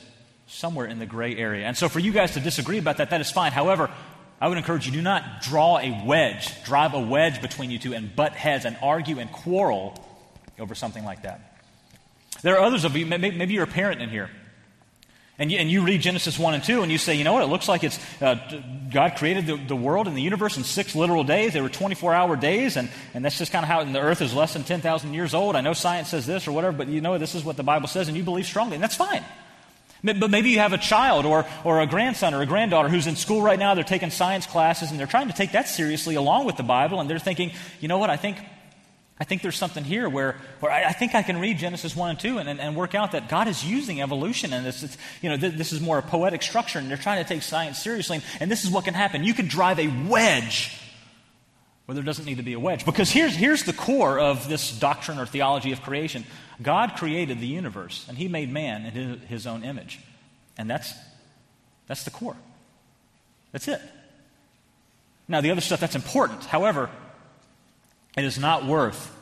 somewhere 0.46 0.86
in 0.86 1.00
the 1.00 1.08
gray 1.08 1.36
area. 1.36 1.66
And 1.66 1.76
so 1.76 1.90
for 1.90 1.98
you 1.98 2.12
guys 2.12 2.34
to 2.34 2.40
disagree 2.40 2.78
about 2.78 2.98
that, 2.98 3.10
that 3.10 3.20
is 3.20 3.32
fine. 3.32 3.52
However, 3.52 3.90
I 4.40 4.48
would 4.48 4.60
encourage 4.60 4.86
you 4.86 4.92
do 4.92 5.02
not 5.02 5.42
draw 5.42 5.80
a 5.80 6.04
wedge, 6.06 6.64
drive 6.66 6.94
a 6.94 7.00
wedge 7.00 7.42
between 7.42 7.72
you 7.72 7.80
two 7.80 7.96
and 7.96 8.16
butt 8.16 8.34
heads 8.34 8.64
and 8.64 8.78
argue 8.80 9.18
and 9.18 9.32
quarrel 9.32 10.00
over 10.60 10.76
something 10.76 11.04
like 11.04 11.24
that. 11.24 11.64
There 12.44 12.60
are 12.60 12.64
others 12.64 12.86
of 12.86 12.96
you, 12.96 13.08
maybe 13.08 13.56
you're 13.56 13.64
a 13.64 13.68
parent 13.68 14.04
in 14.04 14.10
here. 14.10 14.30
And 15.40 15.52
you, 15.52 15.60
and 15.60 15.70
you, 15.70 15.84
read 15.84 16.02
Genesis 16.02 16.40
1 16.40 16.56
and 16.56 16.64
2, 16.64 16.82
and 16.82 16.92
you 16.92 16.98
say, 16.98 17.14
you 17.14 17.24
know 17.24 17.34
what, 17.34 17.44
it 17.44 17.48
looks 17.48 17.68
like 17.68 17.84
it's 17.84 18.00
uh, 18.24 18.38
God 18.90 19.18
created 19.18 19.46
the, 19.46 19.56
the, 19.56 19.76
world 19.76 20.08
and 20.08 20.18
the 20.18 20.22
universe 20.22 20.58
in 20.58 20.64
six 20.64 20.96
literal 20.96 21.24
days. 21.24 21.54
They 21.54 21.62
were 21.62 21.70
24 21.70 22.12
hour 22.12 22.36
days, 22.36 22.76
and, 22.76 22.90
and 23.14 23.24
that's 23.24 23.38
just 23.38 23.52
kind 23.52 23.64
of 23.64 23.70
how 23.70 23.84
the 23.84 24.00
earth 24.00 24.22
is 24.24 24.34
less 24.34 24.54
than 24.54 24.64
10,000 24.64 25.14
years 25.14 25.36
old. 25.36 25.56
I 25.56 25.62
know 25.62 25.74
science 25.74 26.10
says 26.10 26.26
this 26.26 26.48
or 26.48 26.54
whatever, 26.54 26.76
but 26.76 26.88
you 26.88 27.02
know 27.02 27.20
this 27.20 27.36
is 27.36 27.44
what 27.44 27.56
the 27.56 27.62
Bible 27.62 27.88
says, 27.88 28.08
and 28.08 28.18
you 28.18 28.24
believe 28.24 28.48
strongly, 28.48 28.76
and 28.76 28.84
that's 28.84 28.96
fine. 28.96 29.24
But 30.04 30.32
maybe 30.32 30.50
you 30.50 30.60
have 30.60 30.74
a 30.74 30.78
child 30.80 31.28
or, 31.28 31.46
or 31.64 31.82
a 31.82 31.88
grandson 31.88 32.34
or 32.34 32.42
a 32.42 32.46
granddaughter 32.48 32.90
who's 32.90 33.06
in 33.06 33.16
school 33.16 33.42
right 33.44 33.60
now, 33.60 33.76
they're 33.76 33.84
taking 33.84 34.10
science 34.10 34.48
classes, 34.48 34.90
and 34.90 35.00
they're 35.00 35.06
trying 35.06 35.28
to 35.28 35.34
take 35.36 35.52
that 35.52 35.68
seriously 35.68 36.16
along 36.16 36.46
with 36.46 36.58
the 36.58 36.64
Bible, 36.64 37.00
and 37.00 37.08
they're 37.08 37.20
thinking, 37.20 37.52
you 37.80 37.88
know 37.88 38.00
what, 38.00 38.10
I 38.10 38.18
think 38.18 38.38
I 39.20 39.24
think 39.24 39.42
there's 39.42 39.58
something 39.58 39.84
here 39.84 40.08
where, 40.08 40.36
where 40.60 40.72
I, 40.72 40.90
I, 40.90 40.92
think 40.94 41.16
I 41.16 41.24
can 41.24 41.40
read 41.40 41.58
Genesis 41.58 41.96
1 41.96 42.10
and 42.12 42.20
2 42.20 42.38
and, 42.38 42.48
and, 42.48 42.60
and 42.60 42.76
work 42.76 42.94
out 42.94 43.14
that 43.14 43.30
God 43.30 43.48
is 43.48 43.66
using 43.66 44.02
evolution 44.02 44.54
and 44.54 44.66
this, 44.66 44.84
it's, 44.84 44.98
you 45.22 45.30
know, 45.30 45.38
th- 45.38 45.54
this 45.54 45.74
is 45.74 45.82
more 45.82 45.98
a 45.98 46.04
poetic 46.04 46.44
structure 46.44 46.78
and 46.78 46.90
they're 46.90 46.98
trying 46.98 47.24
to 47.24 47.28
take 47.28 47.42
science 47.42 47.80
seriously. 47.80 48.18
And, 48.18 48.26
and 48.42 48.52
this 48.52 48.64
is 48.64 48.70
what 48.70 48.86
can 48.86 48.94
happen. 48.94 49.24
You 49.24 49.34
could 49.34 49.48
drive 49.48 49.80
a 49.80 49.88
wedge 50.08 50.78
where 51.88 51.96
there 51.96 52.04
doesn't 52.04 52.26
need 52.26 52.38
to 52.38 52.44
be 52.44 52.54
a 52.54 52.60
wedge. 52.60 52.86
Because 52.86 53.10
here's, 53.10 53.36
here's 53.36 53.64
the 53.64 53.74
core 53.74 54.20
of 54.20 54.48
this 54.48 54.78
doctrine 54.78 55.18
or 55.18 55.26
theology 55.26 55.72
of 55.72 55.82
creation 55.82 56.24
God 56.62 56.94
created 56.96 57.40
the 57.40 57.48
universe 57.48 58.06
and 58.08 58.18
He 58.18 58.28
made 58.28 58.52
man 58.52 58.86
in 58.86 58.92
His, 58.92 59.22
his 59.30 59.48
own 59.48 59.64
image. 59.64 60.00
And 60.60 60.70
that's, 60.70 60.94
that's 61.88 62.04
the 62.04 62.12
core. 62.12 62.36
That's 63.52 63.68
it. 63.68 63.82
Now, 65.28 65.42
the 65.42 65.52
other 65.52 65.62
stuff 65.62 65.80
that's 65.80 65.96
important. 65.96 66.46
However, 66.46 66.90
it 68.18 68.26
is 68.26 68.38
not 68.40 68.66
worth 68.66 69.16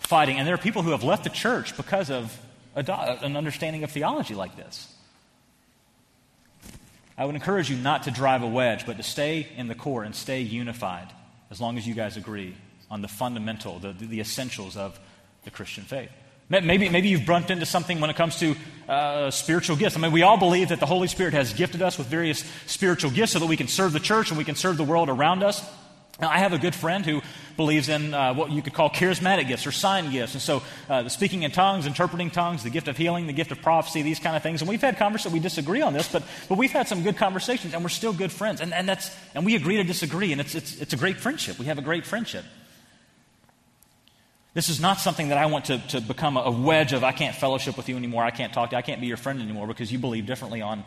fighting. 0.00 0.38
And 0.38 0.46
there 0.46 0.54
are 0.54 0.58
people 0.58 0.82
who 0.82 0.90
have 0.90 1.04
left 1.04 1.24
the 1.24 1.30
church 1.30 1.76
because 1.76 2.10
of 2.10 2.36
do- 2.74 2.92
an 2.92 3.36
understanding 3.36 3.84
of 3.84 3.90
theology 3.90 4.34
like 4.34 4.56
this. 4.56 4.92
I 7.16 7.24
would 7.26 7.34
encourage 7.34 7.70
you 7.70 7.76
not 7.76 8.04
to 8.04 8.10
drive 8.10 8.42
a 8.42 8.46
wedge, 8.46 8.86
but 8.86 8.96
to 8.96 9.02
stay 9.02 9.46
in 9.56 9.68
the 9.68 9.74
core 9.74 10.04
and 10.04 10.14
stay 10.14 10.40
unified 10.40 11.08
as 11.50 11.60
long 11.60 11.76
as 11.76 11.86
you 11.86 11.94
guys 11.94 12.16
agree 12.16 12.54
on 12.90 13.02
the 13.02 13.08
fundamental, 13.08 13.78
the, 13.78 13.92
the 13.92 14.20
essentials 14.20 14.76
of 14.76 14.98
the 15.44 15.50
Christian 15.50 15.84
faith. 15.84 16.10
Maybe, 16.48 16.88
maybe 16.88 17.08
you've 17.08 17.26
bumped 17.26 17.52
into 17.52 17.64
something 17.64 18.00
when 18.00 18.10
it 18.10 18.16
comes 18.16 18.40
to 18.40 18.56
uh, 18.88 19.30
spiritual 19.30 19.76
gifts. 19.76 19.96
I 19.96 20.00
mean, 20.00 20.10
we 20.10 20.22
all 20.22 20.36
believe 20.36 20.70
that 20.70 20.80
the 20.80 20.86
Holy 20.86 21.06
Spirit 21.06 21.32
has 21.32 21.52
gifted 21.52 21.80
us 21.80 21.96
with 21.96 22.08
various 22.08 22.44
spiritual 22.66 23.12
gifts 23.12 23.32
so 23.32 23.38
that 23.38 23.46
we 23.46 23.56
can 23.56 23.68
serve 23.68 23.92
the 23.92 24.00
church 24.00 24.30
and 24.30 24.38
we 24.38 24.42
can 24.42 24.56
serve 24.56 24.76
the 24.76 24.82
world 24.82 25.08
around 25.08 25.44
us. 25.44 25.64
Now, 26.20 26.28
I 26.28 26.38
have 26.38 26.52
a 26.52 26.58
good 26.58 26.74
friend 26.74 27.04
who 27.04 27.22
believes 27.56 27.88
in 27.88 28.14
uh, 28.14 28.34
what 28.34 28.50
you 28.50 28.62
could 28.62 28.74
call 28.74 28.90
charismatic 28.90 29.48
gifts 29.48 29.66
or 29.66 29.72
sign 29.72 30.10
gifts. 30.10 30.34
And 30.34 30.42
so, 30.42 30.62
uh, 30.88 31.02
the 31.02 31.10
speaking 31.10 31.42
in 31.42 31.50
tongues, 31.50 31.86
interpreting 31.86 32.30
tongues, 32.30 32.62
the 32.62 32.70
gift 32.70 32.88
of 32.88 32.96
healing, 32.96 33.26
the 33.26 33.32
gift 33.32 33.52
of 33.52 33.62
prophecy, 33.62 34.02
these 34.02 34.18
kind 34.18 34.36
of 34.36 34.42
things. 34.42 34.60
And 34.60 34.68
we've 34.68 34.80
had 34.80 34.96
conversations, 34.96 35.32
we 35.32 35.40
disagree 35.40 35.82
on 35.82 35.92
this, 35.92 36.08
but, 36.08 36.22
but 36.48 36.58
we've 36.58 36.70
had 36.70 36.88
some 36.88 37.02
good 37.02 37.16
conversations, 37.16 37.74
and 37.74 37.82
we're 37.82 37.88
still 37.88 38.12
good 38.12 38.32
friends. 38.32 38.60
And, 38.60 38.72
and, 38.72 38.88
that's, 38.88 39.14
and 39.34 39.44
we 39.44 39.56
agree 39.56 39.76
to 39.76 39.84
disagree, 39.84 40.32
and 40.32 40.40
it's, 40.40 40.54
it's, 40.54 40.80
it's 40.80 40.92
a 40.92 40.96
great 40.96 41.16
friendship. 41.16 41.58
We 41.58 41.66
have 41.66 41.78
a 41.78 41.82
great 41.82 42.06
friendship. 42.06 42.44
This 44.52 44.68
is 44.68 44.80
not 44.80 44.98
something 44.98 45.28
that 45.28 45.38
I 45.38 45.46
want 45.46 45.66
to, 45.66 45.78
to 45.88 46.00
become 46.00 46.36
a 46.36 46.50
wedge 46.50 46.92
of, 46.92 47.04
I 47.04 47.12
can't 47.12 47.36
fellowship 47.36 47.76
with 47.76 47.88
you 47.88 47.96
anymore, 47.96 48.24
I 48.24 48.30
can't 48.30 48.52
talk 48.52 48.70
to 48.70 48.74
you, 48.74 48.78
I 48.78 48.82
can't 48.82 49.00
be 49.00 49.06
your 49.06 49.16
friend 49.16 49.40
anymore 49.40 49.66
because 49.66 49.92
you 49.92 49.98
believe 49.98 50.26
differently 50.26 50.60
on 50.60 50.82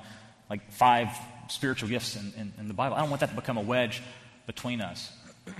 like 0.50 0.72
five 0.72 1.10
spiritual 1.48 1.90
gifts 1.90 2.16
in, 2.16 2.34
in, 2.38 2.54
in 2.60 2.68
the 2.68 2.74
Bible. 2.74 2.96
I 2.96 3.00
don't 3.00 3.10
want 3.10 3.22
that 3.22 3.30
to 3.30 3.36
become 3.36 3.58
a 3.58 3.62
wedge 3.62 4.02
between 4.48 4.82
us. 4.82 5.12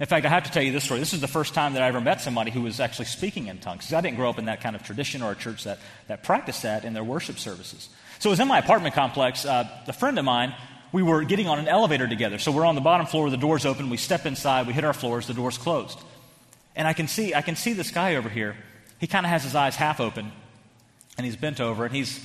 In 0.00 0.06
fact, 0.06 0.24
I 0.24 0.28
have 0.28 0.44
to 0.44 0.50
tell 0.52 0.62
you 0.62 0.70
this 0.70 0.84
story. 0.84 1.00
This 1.00 1.12
is 1.12 1.20
the 1.20 1.26
first 1.26 1.54
time 1.54 1.72
that 1.72 1.82
I 1.82 1.88
ever 1.88 2.00
met 2.00 2.20
somebody 2.20 2.52
who 2.52 2.62
was 2.62 2.78
actually 2.78 3.06
speaking 3.06 3.48
in 3.48 3.58
tongues. 3.58 3.78
Because 3.78 3.94
I 3.94 4.00
didn't 4.00 4.16
grow 4.16 4.30
up 4.30 4.38
in 4.38 4.44
that 4.44 4.60
kind 4.60 4.76
of 4.76 4.84
tradition 4.84 5.22
or 5.22 5.32
a 5.32 5.34
church 5.34 5.64
that, 5.64 5.80
that 6.06 6.22
practiced 6.22 6.62
that 6.62 6.84
in 6.84 6.94
their 6.94 7.02
worship 7.02 7.38
services. 7.38 7.88
So 8.20 8.30
it 8.30 8.32
was 8.32 8.40
in 8.40 8.46
my 8.46 8.58
apartment 8.58 8.94
complex. 8.94 9.44
Uh, 9.44 9.68
a 9.88 9.92
friend 9.92 10.16
of 10.16 10.24
mine, 10.24 10.54
we 10.92 11.02
were 11.02 11.24
getting 11.24 11.48
on 11.48 11.58
an 11.58 11.66
elevator 11.66 12.06
together. 12.06 12.38
So 12.38 12.52
we're 12.52 12.64
on 12.64 12.76
the 12.76 12.80
bottom 12.80 13.06
floor, 13.06 13.28
the 13.28 13.36
door's 13.36 13.66
open, 13.66 13.90
we 13.90 13.96
step 13.96 14.24
inside, 14.24 14.66
we 14.66 14.72
hit 14.72 14.84
our 14.84 14.92
floors, 14.92 15.26
the 15.26 15.34
door's 15.34 15.58
closed. 15.58 15.98
And 16.76 16.86
I 16.86 16.92
can 16.92 17.08
see, 17.08 17.34
I 17.34 17.42
can 17.42 17.56
see 17.56 17.72
this 17.72 17.90
guy 17.90 18.14
over 18.16 18.28
here. 18.28 18.56
He 19.00 19.06
kind 19.06 19.26
of 19.26 19.30
has 19.30 19.42
his 19.42 19.54
eyes 19.54 19.76
half 19.76 20.00
open, 20.00 20.30
and 21.16 21.24
he's 21.24 21.36
bent 21.36 21.60
over, 21.60 21.84
and 21.84 21.94
he's 21.94 22.24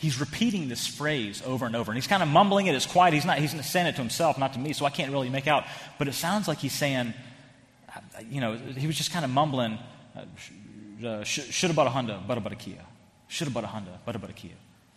he's 0.00 0.18
repeating 0.18 0.68
this 0.68 0.86
phrase 0.86 1.42
over 1.44 1.66
and 1.66 1.76
over. 1.76 1.92
And 1.92 1.96
he's 1.96 2.06
kind 2.06 2.22
of 2.22 2.28
mumbling 2.28 2.66
it. 2.66 2.74
It's 2.74 2.86
quiet. 2.86 3.14
He's 3.14 3.24
not, 3.24 3.38
he's 3.38 3.64
saying 3.66 3.86
it 3.86 3.92
to 3.92 4.00
himself, 4.00 4.38
not 4.38 4.54
to 4.54 4.58
me, 4.58 4.72
so 4.72 4.86
I 4.86 4.90
can't 4.90 5.12
really 5.12 5.28
make 5.28 5.46
out. 5.46 5.64
But 5.98 6.08
it 6.08 6.14
sounds 6.14 6.48
like 6.48 6.58
he's 6.58 6.72
saying, 6.72 7.14
you 8.28 8.40
know, 8.40 8.54
he 8.54 8.86
was 8.86 8.96
just 8.96 9.12
kind 9.12 9.24
of 9.24 9.30
mumbling, 9.30 9.78
uh, 11.04 11.24
should 11.24 11.68
have 11.68 11.76
bought 11.76 11.86
a 11.86 11.90
Honda, 11.90 12.20
but 12.26 12.38
a 12.38 12.56
Kia. 12.56 12.84
Should 13.28 13.46
have 13.46 13.54
bought 13.54 13.64
a 13.64 13.68
Honda, 13.68 14.00
but 14.04 14.16
a 14.16 14.32
Kia. 14.32 14.50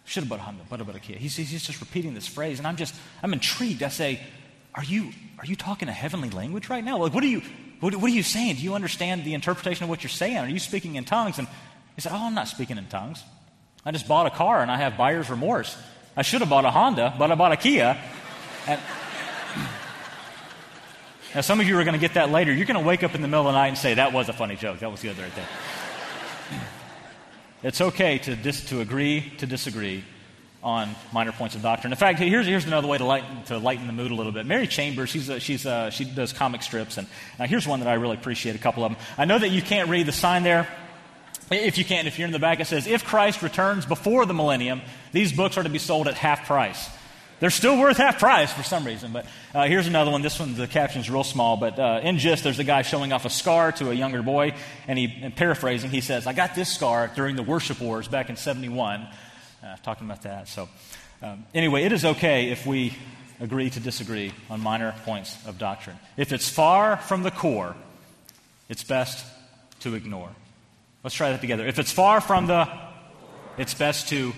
Should 0.05 0.23
have 0.23 0.29
bought 0.29 0.39
a 0.39 0.43
Honda, 0.43 0.63
but 0.69 0.79
a 0.95 0.99
Kia. 0.99 1.17
He's, 1.17 1.35
he's 1.35 1.65
just 1.65 1.79
repeating 1.79 2.13
this 2.13 2.27
phrase. 2.27 2.57
And 2.59 2.67
I'm 2.67 2.75
just, 2.75 2.95
I'm 3.21 3.33
intrigued. 3.33 3.83
I 3.83 3.89
say, 3.89 4.21
are 4.75 4.83
you, 4.83 5.11
are 5.39 5.45
you 5.45 5.55
talking 5.55 5.87
a 5.87 5.93
heavenly 5.93 6.29
language 6.29 6.69
right 6.69 6.83
now? 6.83 6.97
Like, 6.97 7.13
what 7.13 7.23
are 7.23 7.27
you, 7.27 7.41
what, 7.79 7.95
what 7.95 8.09
are 8.09 8.13
you 8.13 8.23
saying? 8.23 8.55
Do 8.55 8.61
you 8.63 8.73
understand 8.73 9.23
the 9.23 9.33
interpretation 9.33 9.83
of 9.83 9.89
what 9.89 10.03
you're 10.03 10.09
saying? 10.09 10.37
Are 10.37 10.49
you 10.49 10.59
speaking 10.59 10.95
in 10.95 11.05
tongues? 11.05 11.37
And 11.37 11.47
he 11.95 12.01
said, 12.01 12.11
oh, 12.13 12.25
I'm 12.25 12.33
not 12.33 12.47
speaking 12.47 12.77
in 12.77 12.87
tongues. 12.87 13.23
I 13.85 13.91
just 13.91 14.07
bought 14.07 14.27
a 14.27 14.29
car 14.29 14.61
and 14.61 14.71
I 14.71 14.77
have 14.77 14.97
buyer's 14.97 15.29
remorse. 15.29 15.77
I 16.15 16.21
should 16.21 16.41
have 16.41 16.49
bought 16.49 16.65
a 16.65 16.71
Honda, 16.71 17.13
but 17.17 17.31
I 17.31 17.35
bought 17.35 17.51
a 17.51 17.57
Kia. 17.57 17.97
And 18.67 18.79
now, 21.35 21.41
some 21.41 21.59
of 21.59 21.67
you 21.67 21.77
are 21.77 21.83
going 21.83 21.93
to 21.93 21.99
get 21.99 22.13
that 22.13 22.29
later. 22.29 22.53
You're 22.53 22.65
going 22.65 22.79
to 22.79 22.85
wake 22.85 23.03
up 23.03 23.15
in 23.15 23.21
the 23.21 23.27
middle 23.27 23.47
of 23.47 23.53
the 23.53 23.59
night 23.59 23.67
and 23.69 23.77
say, 23.77 23.95
That 23.95 24.13
was 24.13 24.29
a 24.29 24.33
funny 24.33 24.55
joke. 24.55 24.79
That 24.79 24.91
was 24.91 25.01
good 25.01 25.17
right 25.17 25.35
there. 25.35 25.47
it's 27.63 27.81
okay 27.81 28.19
to, 28.19 28.35
dis- 28.35 28.65
to 28.65 28.79
agree 28.79 29.33
to 29.39 29.45
disagree 29.45 30.03
on 30.63 30.95
minor 31.11 31.33
points 31.33 31.55
of 31.55 31.61
doctrine. 31.61 31.91
In 31.91 31.97
fact, 31.97 32.19
here's, 32.19 32.47
here's 32.47 32.65
another 32.65 32.87
way 32.87 32.97
to 32.97 33.03
lighten, 33.03 33.43
to 33.45 33.57
lighten 33.57 33.85
the 33.85 33.91
mood 33.91 34.11
a 34.11 34.15
little 34.15 34.31
bit. 34.31 34.45
Mary 34.45 34.65
Chambers, 34.65 35.09
she's 35.09 35.27
a, 35.27 35.39
she's 35.41 35.65
a, 35.65 35.91
she 35.91 36.05
does 36.05 36.31
comic 36.31 36.63
strips, 36.63 36.97
and 36.97 37.05
uh, 37.37 37.45
here's 37.45 37.67
one 37.67 37.81
that 37.81 37.89
I 37.89 37.95
really 37.95 38.15
appreciate, 38.15 38.55
a 38.55 38.59
couple 38.59 38.85
of 38.85 38.93
them. 38.93 39.01
I 39.17 39.25
know 39.25 39.37
that 39.37 39.49
you 39.49 39.61
can't 39.61 39.89
read 39.89 40.05
the 40.05 40.13
sign 40.13 40.43
there. 40.43 40.69
If 41.51 41.77
you 41.77 41.85
can, 41.85 42.07
if 42.07 42.17
you're 42.17 42.25
in 42.25 42.31
the 42.31 42.39
back, 42.39 42.59
it 42.59 42.67
says, 42.67 42.87
If 42.87 43.03
Christ 43.05 43.41
returns 43.41 43.85
before 43.85 44.25
the 44.25 44.33
millennium, 44.33 44.81
these 45.11 45.33
books 45.33 45.57
are 45.57 45.63
to 45.63 45.69
be 45.69 45.79
sold 45.79 46.07
at 46.07 46.15
half 46.15 46.45
price. 46.45 46.89
They're 47.39 47.49
still 47.49 47.77
worth 47.77 47.97
half 47.97 48.19
price 48.19 48.53
for 48.53 48.63
some 48.63 48.85
reason. 48.85 49.11
But 49.11 49.25
uh, 49.53 49.67
here's 49.67 49.85
another 49.85 50.11
one. 50.11 50.21
This 50.21 50.39
one, 50.39 50.55
the 50.55 50.65
caption's 50.65 51.09
real 51.09 51.25
small. 51.25 51.57
But 51.57 51.77
uh, 51.77 51.99
in 52.01 52.17
gist, 52.17 52.43
there's 52.43 52.59
a 52.59 52.63
guy 52.63 52.83
showing 52.83 53.11
off 53.11 53.25
a 53.25 53.29
scar 53.29 53.73
to 53.73 53.91
a 53.91 53.93
younger 53.93 54.21
boy. 54.21 54.55
And 54.87 54.97
he, 54.97 55.13
and 55.21 55.35
paraphrasing, 55.35 55.89
he 55.89 55.99
says, 55.99 56.25
I 56.25 56.31
got 56.31 56.55
this 56.55 56.73
scar 56.73 57.11
during 57.13 57.35
the 57.35 57.43
worship 57.43 57.81
wars 57.81 58.07
back 58.07 58.29
in 58.29 58.37
71. 58.37 59.01
Uh, 59.61 59.75
talking 59.83 60.07
about 60.07 60.21
that. 60.21 60.47
So, 60.47 60.69
um, 61.21 61.45
anyway, 61.53 61.83
it 61.83 61.91
is 61.91 62.05
okay 62.05 62.49
if 62.49 62.65
we 62.65 62.93
agree 63.41 63.69
to 63.69 63.79
disagree 63.81 64.31
on 64.49 64.61
minor 64.61 64.95
points 65.03 65.37
of 65.45 65.57
doctrine. 65.57 65.97
If 66.15 66.31
it's 66.31 66.47
far 66.47 66.95
from 66.95 67.23
the 67.23 67.31
core, 67.31 67.75
it's 68.69 68.85
best 68.85 69.25
to 69.81 69.95
ignore. 69.95 70.29
Let's 71.03 71.15
try 71.15 71.31
that 71.31 71.41
together. 71.41 71.67
If 71.67 71.79
it's 71.79 71.91
far 71.91 72.21
from 72.21 72.47
the, 72.47 72.65
it's 73.57 73.73
best 73.73 74.07
to. 74.09 74.31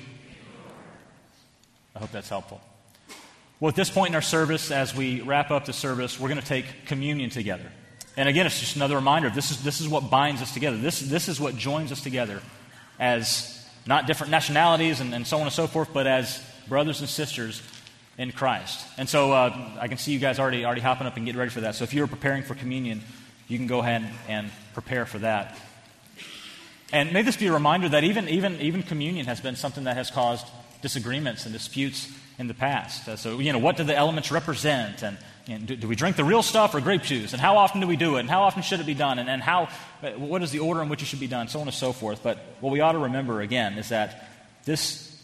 I 1.95 1.99
hope 1.99 2.11
that's 2.11 2.27
helpful. 2.27 2.59
Well, 3.59 3.69
at 3.69 3.75
this 3.75 3.91
point 3.91 4.09
in 4.09 4.15
our 4.15 4.21
service, 4.21 4.71
as 4.71 4.93
we 4.95 5.21
wrap 5.21 5.51
up 5.51 5.65
the 5.65 5.73
service, 5.73 6.19
we're 6.19 6.27
going 6.27 6.41
to 6.41 6.47
take 6.47 6.65
communion 6.87 7.29
together. 7.29 7.71
And 8.17 8.27
again, 8.27 8.47
it's 8.47 8.59
just 8.59 8.75
another 8.75 8.95
reminder 8.95 9.29
this 9.29 9.51
is, 9.51 9.63
this 9.63 9.79
is 9.79 9.87
what 9.87 10.09
binds 10.09 10.41
us 10.41 10.53
together. 10.53 10.77
This, 10.77 10.99
this 11.01 11.29
is 11.29 11.39
what 11.39 11.55
joins 11.55 11.91
us 11.91 12.01
together 12.01 12.41
as 12.99 13.63
not 13.85 14.07
different 14.07 14.31
nationalities 14.31 15.01
and, 15.01 15.13
and 15.13 15.27
so 15.27 15.37
on 15.37 15.43
and 15.43 15.51
so 15.53 15.67
forth, 15.67 15.89
but 15.93 16.07
as 16.07 16.43
brothers 16.67 16.99
and 16.99 17.07
sisters 17.07 17.61
in 18.17 18.31
Christ. 18.31 18.85
And 18.97 19.07
so 19.07 19.31
uh, 19.31 19.77
I 19.79 19.87
can 19.87 19.99
see 19.99 20.13
you 20.13 20.19
guys 20.19 20.39
already, 20.39 20.65
already 20.65 20.81
hopping 20.81 21.05
up 21.05 21.15
and 21.15 21.25
getting 21.25 21.37
ready 21.37 21.51
for 21.51 21.61
that. 21.61 21.75
So 21.75 21.83
if 21.83 21.93
you're 21.93 22.07
preparing 22.07 22.41
for 22.41 22.55
communion, 22.55 23.01
you 23.47 23.57
can 23.57 23.67
go 23.67 23.79
ahead 23.79 24.09
and 24.27 24.49
prepare 24.73 25.05
for 25.05 25.19
that. 25.19 25.57
And 26.95 27.11
may 27.11 27.23
this 27.23 27.35
be 27.35 27.47
a 27.47 27.51
reminder 27.51 27.89
that 27.89 28.05
even, 28.05 28.29
even, 28.29 28.61
even 28.61 28.81
communion 28.81 29.25
has 29.25 29.41
been 29.41 29.57
something 29.57 29.83
that 29.83 29.97
has 29.97 30.09
caused 30.09 30.47
disagreements 30.81 31.43
and 31.43 31.51
disputes 31.51 32.09
in 32.39 32.47
the 32.47 32.53
past. 32.53 33.09
Uh, 33.09 33.17
so, 33.17 33.39
you 33.39 33.51
know, 33.51 33.59
what 33.59 33.75
do 33.75 33.83
the 33.83 33.93
elements 33.93 34.31
represent? 34.31 35.03
And 35.03 35.17
know, 35.49 35.57
do, 35.65 35.75
do, 35.75 35.87
we 35.89 35.97
drink 35.97 36.15
the 36.15 36.23
real 36.23 36.41
stuff 36.41 36.73
or 36.73 36.79
grape 36.79 37.01
juice? 37.01 37.33
And 37.33 37.41
how 37.41 37.57
often 37.57 37.81
do 37.81 37.87
we 37.87 37.97
do 37.97 38.15
it? 38.15 38.21
And 38.21 38.29
how 38.29 38.43
often 38.43 38.63
should 38.63 38.79
it 38.79 38.85
be 38.85 38.93
done? 38.93 39.19
And, 39.19 39.29
and 39.29 39.41
how, 39.41 39.67
uh, 40.01 40.11
what 40.11 40.41
is 40.41 40.51
the 40.51 40.59
order 40.59 40.81
in 40.81 40.87
which 40.87 41.01
it 41.01 41.07
should 41.07 41.19
be 41.19 41.27
done? 41.27 41.49
So 41.49 41.59
on 41.59 41.67
and 41.67 41.75
so 41.75 41.91
forth. 41.91 42.23
But 42.23 42.37
what 42.61 42.71
we 42.71 42.79
ought 42.79 42.93
to 42.93 42.99
remember, 42.99 43.41
again, 43.41 43.77
is 43.77 43.89
that 43.89 44.29
this, 44.63 45.21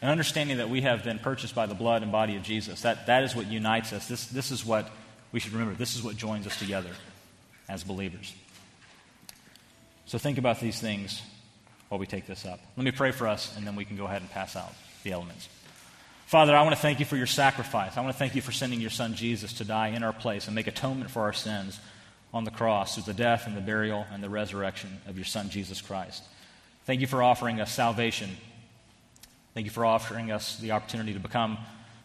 an 0.00 0.10
understanding 0.10 0.58
that 0.58 0.70
we 0.70 0.82
have 0.82 1.02
been 1.02 1.18
purchased 1.18 1.56
by 1.56 1.66
the 1.66 1.74
blood 1.74 2.04
and 2.04 2.12
body 2.12 2.36
of 2.36 2.44
Jesus, 2.44 2.82
that, 2.82 3.06
that 3.06 3.24
is 3.24 3.34
what 3.34 3.48
unites 3.48 3.92
us. 3.92 4.06
This, 4.06 4.26
this 4.26 4.52
is 4.52 4.64
what 4.64 4.88
we 5.32 5.40
should 5.40 5.54
remember. 5.54 5.74
This 5.74 5.96
is 5.96 6.04
what 6.04 6.16
joins 6.16 6.46
us 6.46 6.56
together 6.56 6.90
as 7.68 7.82
believers. 7.82 8.32
So 10.08 10.16
think 10.16 10.38
about 10.38 10.58
these 10.58 10.80
things 10.80 11.20
while 11.90 11.98
we 11.98 12.06
take 12.06 12.26
this 12.26 12.46
up. 12.46 12.60
Let 12.78 12.84
me 12.84 12.92
pray 12.92 13.10
for 13.10 13.28
us, 13.28 13.54
and 13.56 13.66
then 13.66 13.76
we 13.76 13.84
can 13.84 13.98
go 13.98 14.06
ahead 14.06 14.22
and 14.22 14.30
pass 14.30 14.56
out 14.56 14.72
the 15.04 15.12
elements. 15.12 15.50
Father, 16.26 16.56
I 16.56 16.62
want 16.62 16.74
to 16.74 16.80
thank 16.80 16.98
you 16.98 17.04
for 17.04 17.16
your 17.16 17.26
sacrifice. 17.26 17.94
I 17.96 18.00
want 18.00 18.14
to 18.14 18.18
thank 18.18 18.34
you 18.34 18.40
for 18.40 18.50
sending 18.50 18.80
your 18.80 18.88
son 18.88 19.14
Jesus 19.14 19.52
to 19.54 19.66
die 19.66 19.88
in 19.88 20.02
our 20.02 20.14
place 20.14 20.46
and 20.46 20.54
make 20.54 20.66
atonement 20.66 21.10
for 21.10 21.20
our 21.22 21.34
sins 21.34 21.78
on 22.32 22.44
the 22.44 22.50
cross 22.50 22.94
through 22.94 23.04
the 23.04 23.12
death 23.12 23.46
and 23.46 23.54
the 23.54 23.60
burial 23.60 24.06
and 24.10 24.22
the 24.22 24.30
resurrection 24.30 24.98
of 25.06 25.16
your 25.16 25.26
Son, 25.26 25.50
Jesus 25.50 25.82
Christ. 25.82 26.24
Thank 26.86 27.02
you 27.02 27.06
for 27.06 27.22
offering 27.22 27.60
us 27.60 27.70
salvation. 27.70 28.30
Thank 29.52 29.66
you 29.66 29.70
for 29.70 29.84
offering 29.84 30.30
us 30.30 30.58
the 30.58 30.72
opportunity 30.72 31.12
to 31.12 31.20
become 31.20 31.58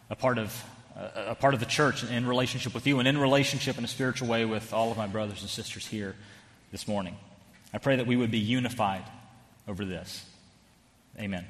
a 0.10 0.16
part 0.16 0.38
of, 0.38 0.64
a, 0.98 1.32
a 1.32 1.36
part 1.36 1.54
of 1.54 1.62
the 1.62 1.66
church 1.66 2.04
in 2.04 2.28
relationship 2.28 2.74
with 2.74 2.86
you 2.86 3.00
and 3.00 3.08
in 3.08 3.18
relationship 3.18 3.78
in 3.78 3.86
a 3.86 3.88
spiritual 3.88 4.28
way 4.28 4.44
with 4.44 4.74
all 4.74 4.92
of 4.92 4.98
my 4.98 5.08
brothers 5.08 5.40
and 5.42 5.50
sisters 5.50 5.88
here 5.88 6.16
this 6.72 6.86
morning. 6.86 7.16
I 7.74 7.80
pray 7.80 7.96
that 7.96 8.08
we 8.08 8.16
would 8.16 8.32
be 8.32 8.40
unified 8.40 9.04
over 9.68 9.84
this. 9.86 10.26
Amen. 11.20 11.46